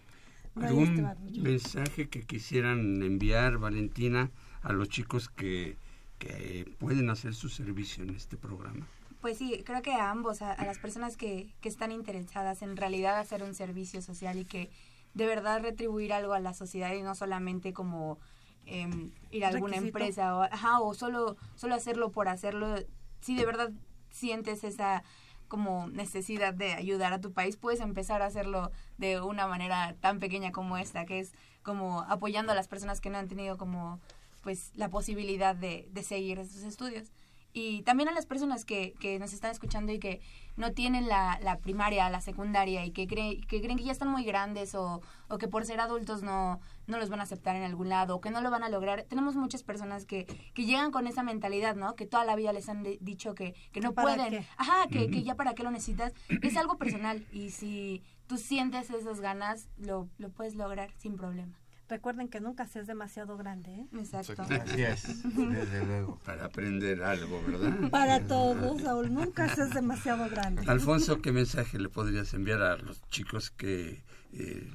¿Algún 0.57 1.09
mensaje 1.41 2.09
que 2.09 2.22
quisieran 2.22 3.03
enviar, 3.03 3.59
Valentina, 3.59 4.31
a 4.63 4.73
los 4.73 4.89
chicos 4.89 5.29
que, 5.29 5.77
que 6.19 6.73
pueden 6.79 7.11
hacer 7.11 7.35
su 7.35 7.49
servicio 7.49 8.03
en 8.05 8.11
este 8.11 8.37
programa? 8.37 8.87
Pues 9.21 9.39
sí, 9.39 9.63
creo 9.67 9.83
que 9.83 9.93
a 9.93 10.11
ambos, 10.11 10.43
a, 10.43 10.53
a 10.53 10.65
las 10.65 10.79
personas 10.79 11.17
que, 11.17 11.53
que 11.61 11.69
están 11.69 11.91
interesadas 11.93 12.63
en 12.63 12.77
realidad 12.77 13.19
hacer 13.19 13.43
un 13.43 13.55
servicio 13.55 14.01
social 14.03 14.39
y 14.39 14.45
que 14.45 14.71
de 15.15 15.27
verdad 15.27 15.61
retribuir 15.61 16.13
algo 16.13 16.35
a 16.35 16.41
la 16.41 16.55
sociedad 16.55 16.93
y 16.93 17.03
no 17.03 17.15
solamente 17.15 17.73
como 17.73 18.19
em, 18.67 19.11
ir 19.31 19.45
a 19.45 19.49
alguna 19.49 19.77
Requisito. 19.77 19.99
empresa 19.99 20.37
o, 20.37 20.43
ajá, 20.43 20.81
o 20.81 20.95
solo, 20.95 21.37
solo 21.57 21.75
hacerlo 21.75 22.11
por 22.13 22.29
hacerlo. 22.29 22.77
Si 23.21 23.35
de 23.35 23.47
verdad 23.47 23.73
sientes 24.11 24.63
esa 24.65 25.03
como 25.49 25.89
necesidad 25.89 26.53
de 26.53 26.75
ayudar 26.75 27.13
a 27.13 27.21
tu 27.21 27.33
país, 27.33 27.57
puedes 27.57 27.81
empezar 27.81 28.21
a 28.23 28.27
hacerlo 28.27 28.71
de 28.99 29.21
una 29.21 29.47
manera 29.47 29.97
tan 30.01 30.21
pequeña 30.21 30.53
como 30.53 30.77
esta, 30.77 31.07
que 31.07 31.21
es 31.21 31.33
como 31.63 32.03
apoyando 32.03 32.53
a 32.53 32.55
las 32.55 32.69
personas 32.69 33.01
que 33.01 33.11
no 33.11 33.19
han 33.19 33.29
tenido 33.29 33.57
como 33.57 33.99
pues 34.43 34.72
la 34.74 34.89
posibilidad 34.89 35.55
de, 35.57 35.89
de 35.91 36.03
seguir 36.03 36.45
sus 36.47 36.62
estudios. 36.62 37.12
Y 37.55 37.82
también 37.82 38.11
a 38.11 38.12
las 38.12 38.26
personas 38.26 38.64
que, 38.66 38.93
que 39.01 39.18
nos 39.18 39.32
están 39.32 39.51
escuchando 39.51 39.91
y 39.91 39.99
que 39.99 40.20
no 40.57 40.72
tienen 40.72 41.09
la, 41.09 41.41
la 41.43 41.59
primaria, 41.59 42.09
la 42.11 42.20
secundaria 42.20 42.84
y 42.84 42.91
que, 42.93 43.07
creen 43.07 43.41
que 43.41 43.61
creen 43.62 43.78
que 43.78 43.84
ya 43.84 43.91
están 43.93 44.09
muy 44.11 44.22
grandes 44.22 44.74
o, 44.74 45.01
o 45.28 45.39
que 45.39 45.49
por 45.49 45.64
ser 45.64 45.80
adultos 45.80 46.22
no, 46.22 46.61
no 46.86 46.99
los 46.99 47.09
van 47.09 47.20
a 47.20 47.22
aceptar 47.22 47.57
en 47.57 47.62
algún 47.62 47.89
lado 47.89 48.14
o 48.16 48.20
que 48.20 48.30
no 48.30 48.43
lo 48.43 48.51
van 48.51 48.64
a 48.64 48.68
lograr. 48.68 49.05
Tenemos 49.09 49.34
muchas 49.34 49.62
personas 49.62 50.05
que, 50.05 50.26
que 50.55 50.66
llegan 50.66 50.91
con 50.93 51.07
esa 51.07 51.22
mentalidad, 51.22 51.74
¿no? 51.74 51.95
Que 51.97 52.07
toda 52.07 52.24
la 52.26 52.36
vida 52.36 52.53
les 52.53 52.68
han 52.68 52.82
de- 52.82 52.99
dicho 53.01 53.34
que, 53.34 53.55
que 53.72 53.80
no 53.80 53.93
¿Para 53.95 54.14
pueden. 54.14 54.30
qué? 54.30 54.47
Ajá, 54.59 54.86
que, 54.89 55.11
que 55.11 55.22
ya 55.22 55.34
para 55.34 55.55
qué 55.55 55.62
lo 55.62 55.70
necesitas. 55.70 56.12
Es 56.43 56.55
algo 56.57 56.76
personal 56.76 57.26
y 57.32 57.51
si 57.51 58.03
tú 58.26 58.36
sientes 58.36 58.91
esas 58.91 59.20
ganas, 59.20 59.68
lo, 59.78 60.07
lo 60.18 60.28
puedes 60.28 60.55
lograr 60.55 60.93
sin 60.99 61.16
problema. 61.16 61.59
Recuerden 61.89 62.28
que 62.28 62.41
nunca 62.41 62.66
se 62.66 62.80
es 62.80 62.86
demasiado 62.86 63.39
grande, 63.39 63.72
¿eh? 63.74 63.86
Exacto. 63.99 64.43
Así 64.43 64.82
es, 64.82 65.22
desde 65.34 65.86
luego. 65.86 66.18
Para 66.24 66.45
aprender 66.45 67.03
algo, 67.03 67.43
¿verdad? 67.47 67.91
Para 67.91 68.26
todos, 68.26 68.82
Saúl, 68.82 69.12
nunca 69.12 69.55
se 69.55 69.62
es 69.62 69.70
demasiado 69.70 70.28
grande. 70.28 70.64
Alfonso, 70.66 71.22
¿qué 71.22 71.32
mensaje 71.32 71.78
le 71.78 71.89
podrías 71.89 72.34
enviar 72.34 72.61
a 72.61 72.76
los 72.76 73.01
chicos 73.09 73.51
que 73.51 74.05
eh, 74.32 74.70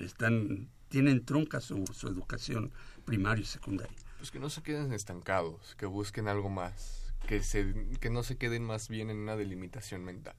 están 0.00 0.68
tienen 0.88 1.24
trunca 1.24 1.60
su, 1.60 1.84
su 1.92 2.08
educación 2.08 2.72
primaria 3.04 3.42
y 3.42 3.46
secundaria? 3.46 3.96
Pues 4.18 4.30
que 4.30 4.40
no 4.40 4.50
se 4.50 4.62
queden 4.62 4.92
estancados, 4.92 5.74
que 5.76 5.86
busquen 5.86 6.26
algo 6.26 6.48
más, 6.48 7.12
que, 7.28 7.42
se, 7.42 7.74
que 8.00 8.10
no 8.10 8.22
se 8.22 8.36
queden 8.38 8.64
más 8.64 8.88
bien 8.88 9.10
en 9.10 9.18
una 9.18 9.36
delimitación 9.36 10.04
mental, 10.04 10.34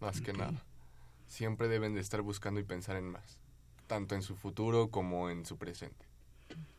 más 0.00 0.20
que 0.20 0.32
nada. 0.32 0.64
Siempre 1.26 1.68
deben 1.68 1.94
de 1.94 2.00
estar 2.00 2.22
buscando 2.22 2.60
y 2.60 2.64
pensar 2.64 2.96
en 2.96 3.10
más, 3.10 3.39
tanto 3.90 4.14
en 4.14 4.22
su 4.22 4.36
futuro 4.36 4.88
como 4.88 5.30
en 5.30 5.44
su 5.44 5.58
presente. 5.58 6.06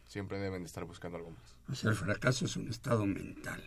Siempre 0.07 0.39
deben 0.39 0.61
de 0.63 0.67
estar 0.67 0.85
buscando 0.85 1.17
algo 1.17 1.31
más. 1.31 1.55
O 1.69 1.75
sea, 1.75 1.89
el 1.91 1.97
fracaso 1.97 2.45
es 2.45 2.55
un 2.55 2.69
estado 2.69 3.05
mental, 3.05 3.61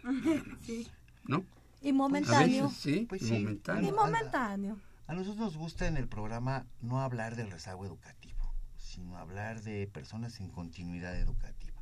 Sí. 0.62 0.88
¿no? 1.24 1.44
Y 1.82 1.90
A 1.90 1.92
momentáneo. 1.92 2.64
veces 2.68 2.78
sí, 2.80 3.06
Pues 3.06 3.20
y 3.22 3.26
sí. 3.28 3.34
Y 3.36 3.92
momentáneo. 3.92 4.78
A 5.06 5.12
nosotros 5.12 5.36
nos 5.38 5.56
gusta 5.58 5.86
en 5.86 5.98
el 5.98 6.08
programa 6.08 6.64
no 6.80 7.02
hablar 7.02 7.36
del 7.36 7.50
rezago 7.50 7.84
educativo, 7.84 8.54
sino 8.78 9.18
hablar 9.18 9.60
de 9.62 9.86
personas 9.86 10.40
en 10.40 10.48
continuidad 10.48 11.14
educativa. 11.20 11.74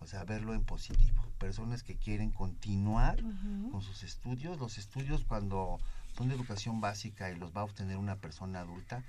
O 0.00 0.06
sea, 0.06 0.24
verlo 0.24 0.52
en 0.52 0.64
positivo. 0.64 1.22
Personas 1.38 1.82
que 1.82 1.96
quieren 1.96 2.30
continuar 2.30 3.22
con 3.70 3.80
sus 3.80 4.02
estudios. 4.02 4.58
Los 4.58 4.76
estudios 4.76 5.24
cuando 5.24 5.78
son 6.14 6.28
de 6.28 6.34
educación 6.34 6.82
básica 6.82 7.30
y 7.30 7.36
los 7.38 7.54
va 7.56 7.62
a 7.62 7.64
obtener 7.64 7.96
una 7.96 8.16
persona 8.16 8.60
adulta, 8.60 9.02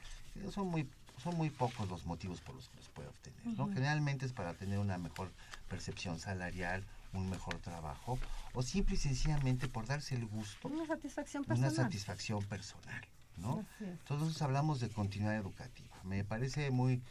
son 0.49 0.67
muy 0.67 0.87
son 1.22 1.38
muy 1.38 1.49
pocos 1.49 1.88
los 1.89 2.05
motivos 2.05 2.41
por 2.41 2.55
los 2.55 2.67
que 2.69 2.78
los 2.78 2.89
puede 2.89 3.09
obtener. 3.09 3.45
¿no? 3.57 3.67
Generalmente 3.74 4.26
es 4.26 4.34
para 4.34 4.53
tener 4.53 4.80
una 4.80 4.97
mejor 4.97 5.32
percepción 5.69 6.19
salarial, 6.19 6.84
un 7.13 7.30
mejor 7.30 7.59
trabajo, 7.59 8.17
o 8.53 8.61
simple 8.63 8.95
y 8.95 8.97
sencillamente 8.97 9.67
por 9.67 9.86
darse 9.86 10.15
el 10.15 10.26
gusto 10.26 10.67
Una 10.67 10.86
satisfacción 10.88 11.43
una 11.43 11.55
personal. 11.55 11.76
satisfacción 11.76 12.43
personal, 12.45 13.01
¿no? 13.38 13.65
Entonces 13.80 14.41
hablamos 14.41 14.80
de 14.80 14.89
continuidad 14.89 15.36
educativa. 15.36 15.95
Me 16.03 16.24
parece 16.24 16.72
muy 16.72 17.01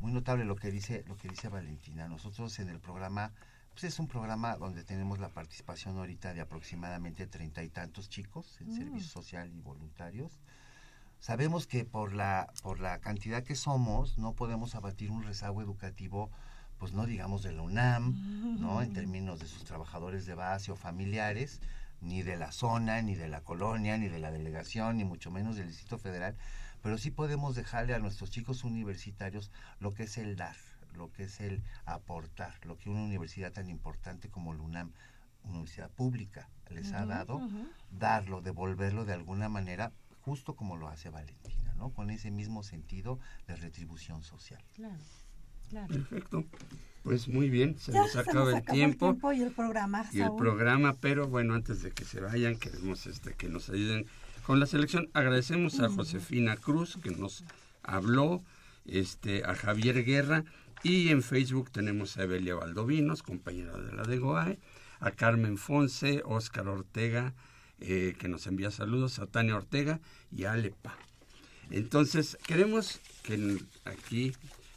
muy 0.00 0.12
notable 0.12 0.44
lo 0.44 0.56
que 0.56 0.70
dice 0.70 1.04
lo 1.06 1.16
que 1.16 1.28
dice 1.28 1.48
Valentina. 1.48 2.08
Nosotros 2.08 2.58
en 2.58 2.68
el 2.68 2.80
programa 2.80 3.32
pues 3.72 3.84
es 3.84 3.98
un 3.98 4.06
programa 4.06 4.56
donde 4.56 4.84
tenemos 4.84 5.18
la 5.18 5.28
participación 5.28 5.96
ahorita 5.98 6.32
de 6.34 6.40
aproximadamente 6.40 7.26
treinta 7.26 7.62
y 7.64 7.68
tantos 7.70 8.08
chicos 8.08 8.60
en 8.60 8.72
servicio 8.72 9.08
social 9.08 9.50
y 9.52 9.60
voluntarios. 9.60 10.32
Sabemos 11.24 11.66
que 11.66 11.86
por 11.86 12.12
la 12.12 12.52
por 12.62 12.80
la 12.80 12.98
cantidad 12.98 13.42
que 13.42 13.54
somos 13.54 14.18
no 14.18 14.34
podemos 14.34 14.74
abatir 14.74 15.10
un 15.10 15.22
rezago 15.22 15.62
educativo 15.62 16.30
pues 16.76 16.92
no 16.92 17.06
digamos 17.06 17.42
de 17.42 17.52
la 17.52 17.62
UNAM, 17.62 18.60
¿no? 18.60 18.82
En 18.82 18.92
términos 18.92 19.40
de 19.40 19.46
sus 19.46 19.64
trabajadores 19.64 20.26
de 20.26 20.34
base 20.34 20.70
o 20.70 20.76
familiares, 20.76 21.62
ni 22.02 22.20
de 22.22 22.36
la 22.36 22.52
zona, 22.52 23.00
ni 23.00 23.14
de 23.14 23.28
la 23.28 23.40
colonia, 23.40 23.96
ni 23.96 24.08
de 24.08 24.18
la 24.18 24.32
delegación, 24.32 24.98
ni 24.98 25.04
mucho 25.04 25.30
menos 25.30 25.56
del 25.56 25.68
Distrito 25.68 25.96
Federal, 25.96 26.36
pero 26.82 26.98
sí 26.98 27.10
podemos 27.10 27.54
dejarle 27.54 27.94
a 27.94 28.00
nuestros 28.00 28.30
chicos 28.30 28.62
universitarios 28.62 29.50
lo 29.80 29.94
que 29.94 30.02
es 30.02 30.18
el 30.18 30.36
dar, 30.36 30.56
lo 30.92 31.10
que 31.10 31.22
es 31.22 31.40
el 31.40 31.62
aportar, 31.86 32.52
lo 32.66 32.76
que 32.76 32.90
una 32.90 33.02
universidad 33.02 33.50
tan 33.50 33.70
importante 33.70 34.28
como 34.28 34.52
la 34.52 34.60
UNAM, 34.60 34.92
una 35.44 35.54
universidad 35.54 35.88
pública, 35.88 36.50
les 36.68 36.92
ha 36.92 37.06
dado, 37.06 37.40
darlo, 37.90 38.42
devolverlo 38.42 39.04
de 39.04 39.12
alguna 39.14 39.48
manera, 39.48 39.92
justo 40.24 40.56
como 40.56 40.76
lo 40.76 40.88
hace 40.88 41.10
Valentina, 41.10 41.74
¿no? 41.76 41.90
Con 41.90 42.10
ese 42.10 42.30
mismo 42.30 42.62
sentido 42.62 43.18
de 43.46 43.56
retribución 43.56 44.22
social. 44.22 44.62
Claro, 44.74 44.96
claro. 45.68 45.88
Perfecto. 45.92 46.44
Pues 47.02 47.28
muy 47.28 47.50
bien, 47.50 47.78
se 47.78 47.92
Ya 47.92 48.00
nos 48.00 48.12
se 48.12 48.20
acaba 48.20 48.44
nos 48.44 48.48
el 48.50 48.54
acabó 48.56 48.74
tiempo. 48.74 49.32
y 49.34 49.42
el 49.42 49.52
programa, 49.52 50.06
y 50.10 50.20
el 50.20 50.34
programa, 50.34 50.94
pero 50.98 51.28
bueno, 51.28 51.52
antes 51.54 51.82
de 51.82 51.90
que 51.90 52.04
se 52.06 52.20
vayan, 52.20 52.56
queremos 52.56 53.06
este 53.06 53.34
que 53.34 53.50
nos 53.50 53.68
ayuden 53.68 54.06
con 54.46 54.58
la 54.58 54.66
selección. 54.66 55.10
Agradecemos 55.12 55.78
a 55.80 55.90
Josefina 55.90 56.56
Cruz 56.56 56.96
que 57.02 57.10
nos 57.10 57.44
habló, 57.82 58.42
este, 58.86 59.44
a 59.44 59.54
Javier 59.54 60.02
Guerra, 60.04 60.44
y 60.82 61.08
en 61.10 61.22
Facebook 61.22 61.70
tenemos 61.70 62.16
a 62.16 62.22
Evelia 62.22 62.54
Valdovinos, 62.54 63.22
compañera 63.22 63.76
de 63.76 63.92
la 63.92 64.02
de 64.04 64.18
GOAE, 64.18 64.58
a 65.00 65.10
Carmen 65.10 65.58
Fonse, 65.58 66.22
Óscar 66.24 66.68
Ortega, 66.68 67.34
eh, 67.86 68.14
que 68.18 68.28
nos 68.28 68.46
envía 68.46 68.70
saludos, 68.70 69.18
a 69.18 69.26
Tania 69.26 69.56
Ortega 69.56 70.00
y 70.34 70.44
a 70.44 70.52
Alepa. 70.52 70.96
Entonces, 71.70 72.38
queremos 72.46 73.00
que 73.22 73.58
aquí, 73.84 74.32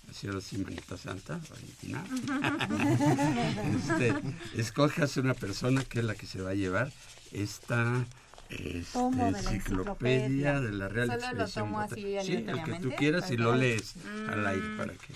así 0.10 0.28
ahora 0.28 0.41
sí, 0.41 0.58
manita 0.58 0.97
santa, 0.97 1.39
Valentina, 1.49 2.03
este, 3.76 4.14
escojas 4.55 5.16
una 5.18 5.34
persona 5.34 5.84
que 5.84 5.99
es 5.99 6.05
la 6.05 6.16
que 6.16 6.26
se 6.26 6.41
va 6.41 6.51
a 6.51 6.55
llevar 6.55 6.91
esta 7.32 8.05
este, 8.49 8.97
enciclopedia 8.99 10.62
de 10.62 10.72
la 10.72 10.88
Real 10.88 11.08
Solo 11.20 11.34
lo 11.34 11.47
tomo 11.49 11.80
así 11.82 11.95
Sí, 12.24 12.34
el 12.47 12.64
que 12.64 12.80
tú 12.82 12.91
quieras 12.97 13.30
y 13.32 13.38
lo 13.38 13.53
lees 13.55 13.95
al 14.30 14.47
aire 14.47 14.68
Mm. 14.68 14.78
para 14.78 14.93
que... 14.93 15.14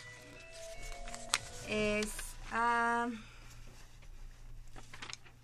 Es. 2.02 2.10
ah, 2.52 3.08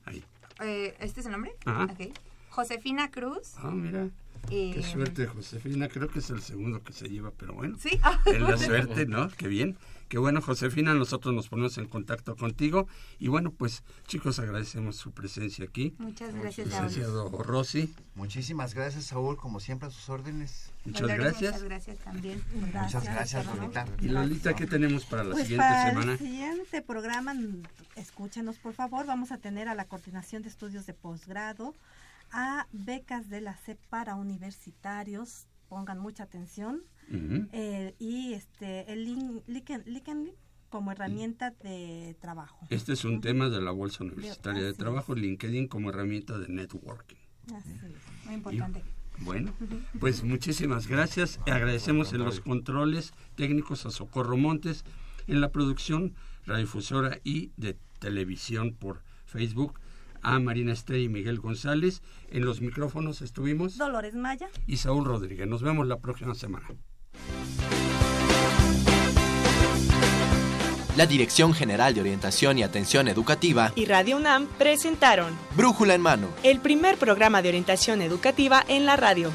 Ahí. 0.06 0.24
eh, 0.62 0.96
¿Este 1.00 1.22
es 1.22 1.26
el 1.26 1.32
nombre? 1.32 1.54
Ajá. 1.66 1.86
Ok. 1.86 2.00
Josefina 2.58 3.12
Cruz. 3.12 3.54
Ah, 3.58 3.70
mira. 3.70 4.10
Eh, 4.50 4.72
Qué 4.74 4.82
suerte, 4.82 5.28
Josefina. 5.28 5.88
Creo 5.90 6.08
que 6.08 6.18
es 6.20 6.30
el 6.32 6.42
segundo 6.42 6.82
que 6.82 6.92
se 6.92 7.08
lleva, 7.08 7.30
pero 7.38 7.54
bueno. 7.54 7.78
Sí. 7.80 8.00
Es 8.26 8.42
la 8.42 8.58
suerte, 8.70 9.06
¿no? 9.06 9.30
Qué 9.30 9.48
bien. 9.48 9.78
Qué 10.10 10.18
bueno, 10.18 10.42
Josefina. 10.42 10.96
Nosotros 10.96 11.36
nos 11.36 11.50
ponemos 11.50 11.78
en 11.78 11.86
contacto 11.86 12.36
contigo. 12.36 12.88
Y 13.20 13.28
bueno, 13.28 13.52
pues, 13.52 13.84
chicos, 14.08 14.40
agradecemos 14.40 14.96
su 14.96 15.12
presencia 15.12 15.66
aquí. 15.66 15.94
Muchas 16.00 16.34
gracias, 16.34 16.70
Saúl. 16.70 16.88
Licenciado 16.88 17.30
Rossi. 17.44 17.94
Muchísimas 18.16 18.74
gracias, 18.74 19.06
Saúl, 19.06 19.38
como 19.38 19.60
siempre 19.60 19.90
a 19.90 19.92
sus 19.92 20.10
órdenes. 20.10 20.72
Muchas 20.86 21.08
gracias. 21.10 21.52
Muchas 21.54 21.64
gracias 21.64 21.98
también. 22.00 22.42
Muchas 22.56 23.04
gracias, 23.04 23.46
Lolita. 23.46 23.86
Y 24.02 24.08
Lolita, 24.08 24.56
¿qué 24.56 24.66
tenemos 24.66 25.06
para 25.06 25.24
la 25.26 25.32
Pues 25.34 25.44
siguiente 25.44 25.68
para 25.68 25.90
semana? 25.90 26.12
el 26.14 26.18
siguiente 26.18 26.82
programa, 26.82 27.36
escúchenos 27.98 28.58
por 28.58 28.74
favor, 28.74 29.06
vamos 29.06 29.32
a 29.32 29.38
tener 29.38 29.68
a 29.68 29.76
la 29.76 29.86
Coordinación 29.86 30.42
de 30.42 30.50
Estudios 30.50 30.86
de 30.88 30.94
Posgrado, 30.94 31.76
a 32.32 32.68
becas 32.72 33.30
de 33.30 33.42
la 33.42 33.56
CEP 33.56 33.80
para 33.90 34.16
universitarios, 34.16 35.48
pongan 35.70 36.00
mucha 36.00 36.24
atención, 36.24 36.84
eh, 37.54 37.96
y 38.00 38.34
este 38.34 38.92
el 38.92 39.06
LinkedIn 39.06 40.34
como 40.70 40.92
herramienta 40.92 41.52
de 41.52 42.16
trabajo. 42.20 42.68
Este 42.70 42.94
es 42.94 43.06
un 43.06 43.22
tema 43.22 43.50
de 43.50 43.62
la 43.62 43.72
Bolsa 43.72 44.04
Universitaria 44.04 44.64
de 44.64 44.74
Trabajo, 44.74 45.16
LinkedIn 45.16 45.68
como 45.68 45.90
herramienta 45.90 46.38
de 46.38 46.50
networking. 46.50 47.16
Así 47.56 47.72
es. 47.72 48.26
Muy 48.26 48.36
importante. 48.36 48.84
Bueno, 49.20 49.54
pues 50.00 50.24
muchísimas 50.24 50.88
gracias. 50.88 51.40
Agradecemos 51.48 52.14
en 52.14 52.20
los 52.20 52.40
controles 52.40 53.14
técnicos 53.36 53.86
a 53.86 53.92
Socorro 53.92 54.38
Montes, 54.38 54.84
en 55.28 55.42
la 55.42 55.52
producción 55.52 56.14
radiodifusora 56.46 57.20
y 57.24 57.52
de 57.58 57.78
televisión 58.00 58.74
por 58.74 59.02
Facebook, 59.26 59.80
a 60.36 60.40
Marina 60.40 60.74
Estrella 60.74 61.04
y 61.06 61.10
Miguel 61.10 61.40
González. 61.40 62.02
En 62.30 62.46
los 62.46 62.62
micrófonos 62.62 63.22
estuvimos 63.22 63.78
Dolores 63.78 64.14
Maya. 64.16 64.50
y 64.68 64.78
Saúl 64.78 65.06
Rodríguez. 65.06 65.48
Nos 65.48 65.62
vemos 65.62 65.88
la 65.88 65.98
próxima 66.00 66.36
semana. 66.36 66.68
La 70.98 71.06
Dirección 71.06 71.54
General 71.54 71.94
de 71.94 72.02
Orientación 72.02 72.58
y 72.58 72.64
Atención 72.64 73.08
Educativa 73.08 73.72
y 73.76 73.86
Radio 73.86 74.18
UNAM 74.18 74.48
presentaron 74.58 75.32
Brújula 75.56 75.94
en 75.94 76.02
Mano. 76.02 76.28
el 76.42 76.60
primer 76.60 76.98
programa 76.98 77.42
de 77.44 77.50
orientación 77.50 78.02
educativa 78.02 78.64
en 78.68 78.88
la 78.88 78.96
radio. 78.96 79.32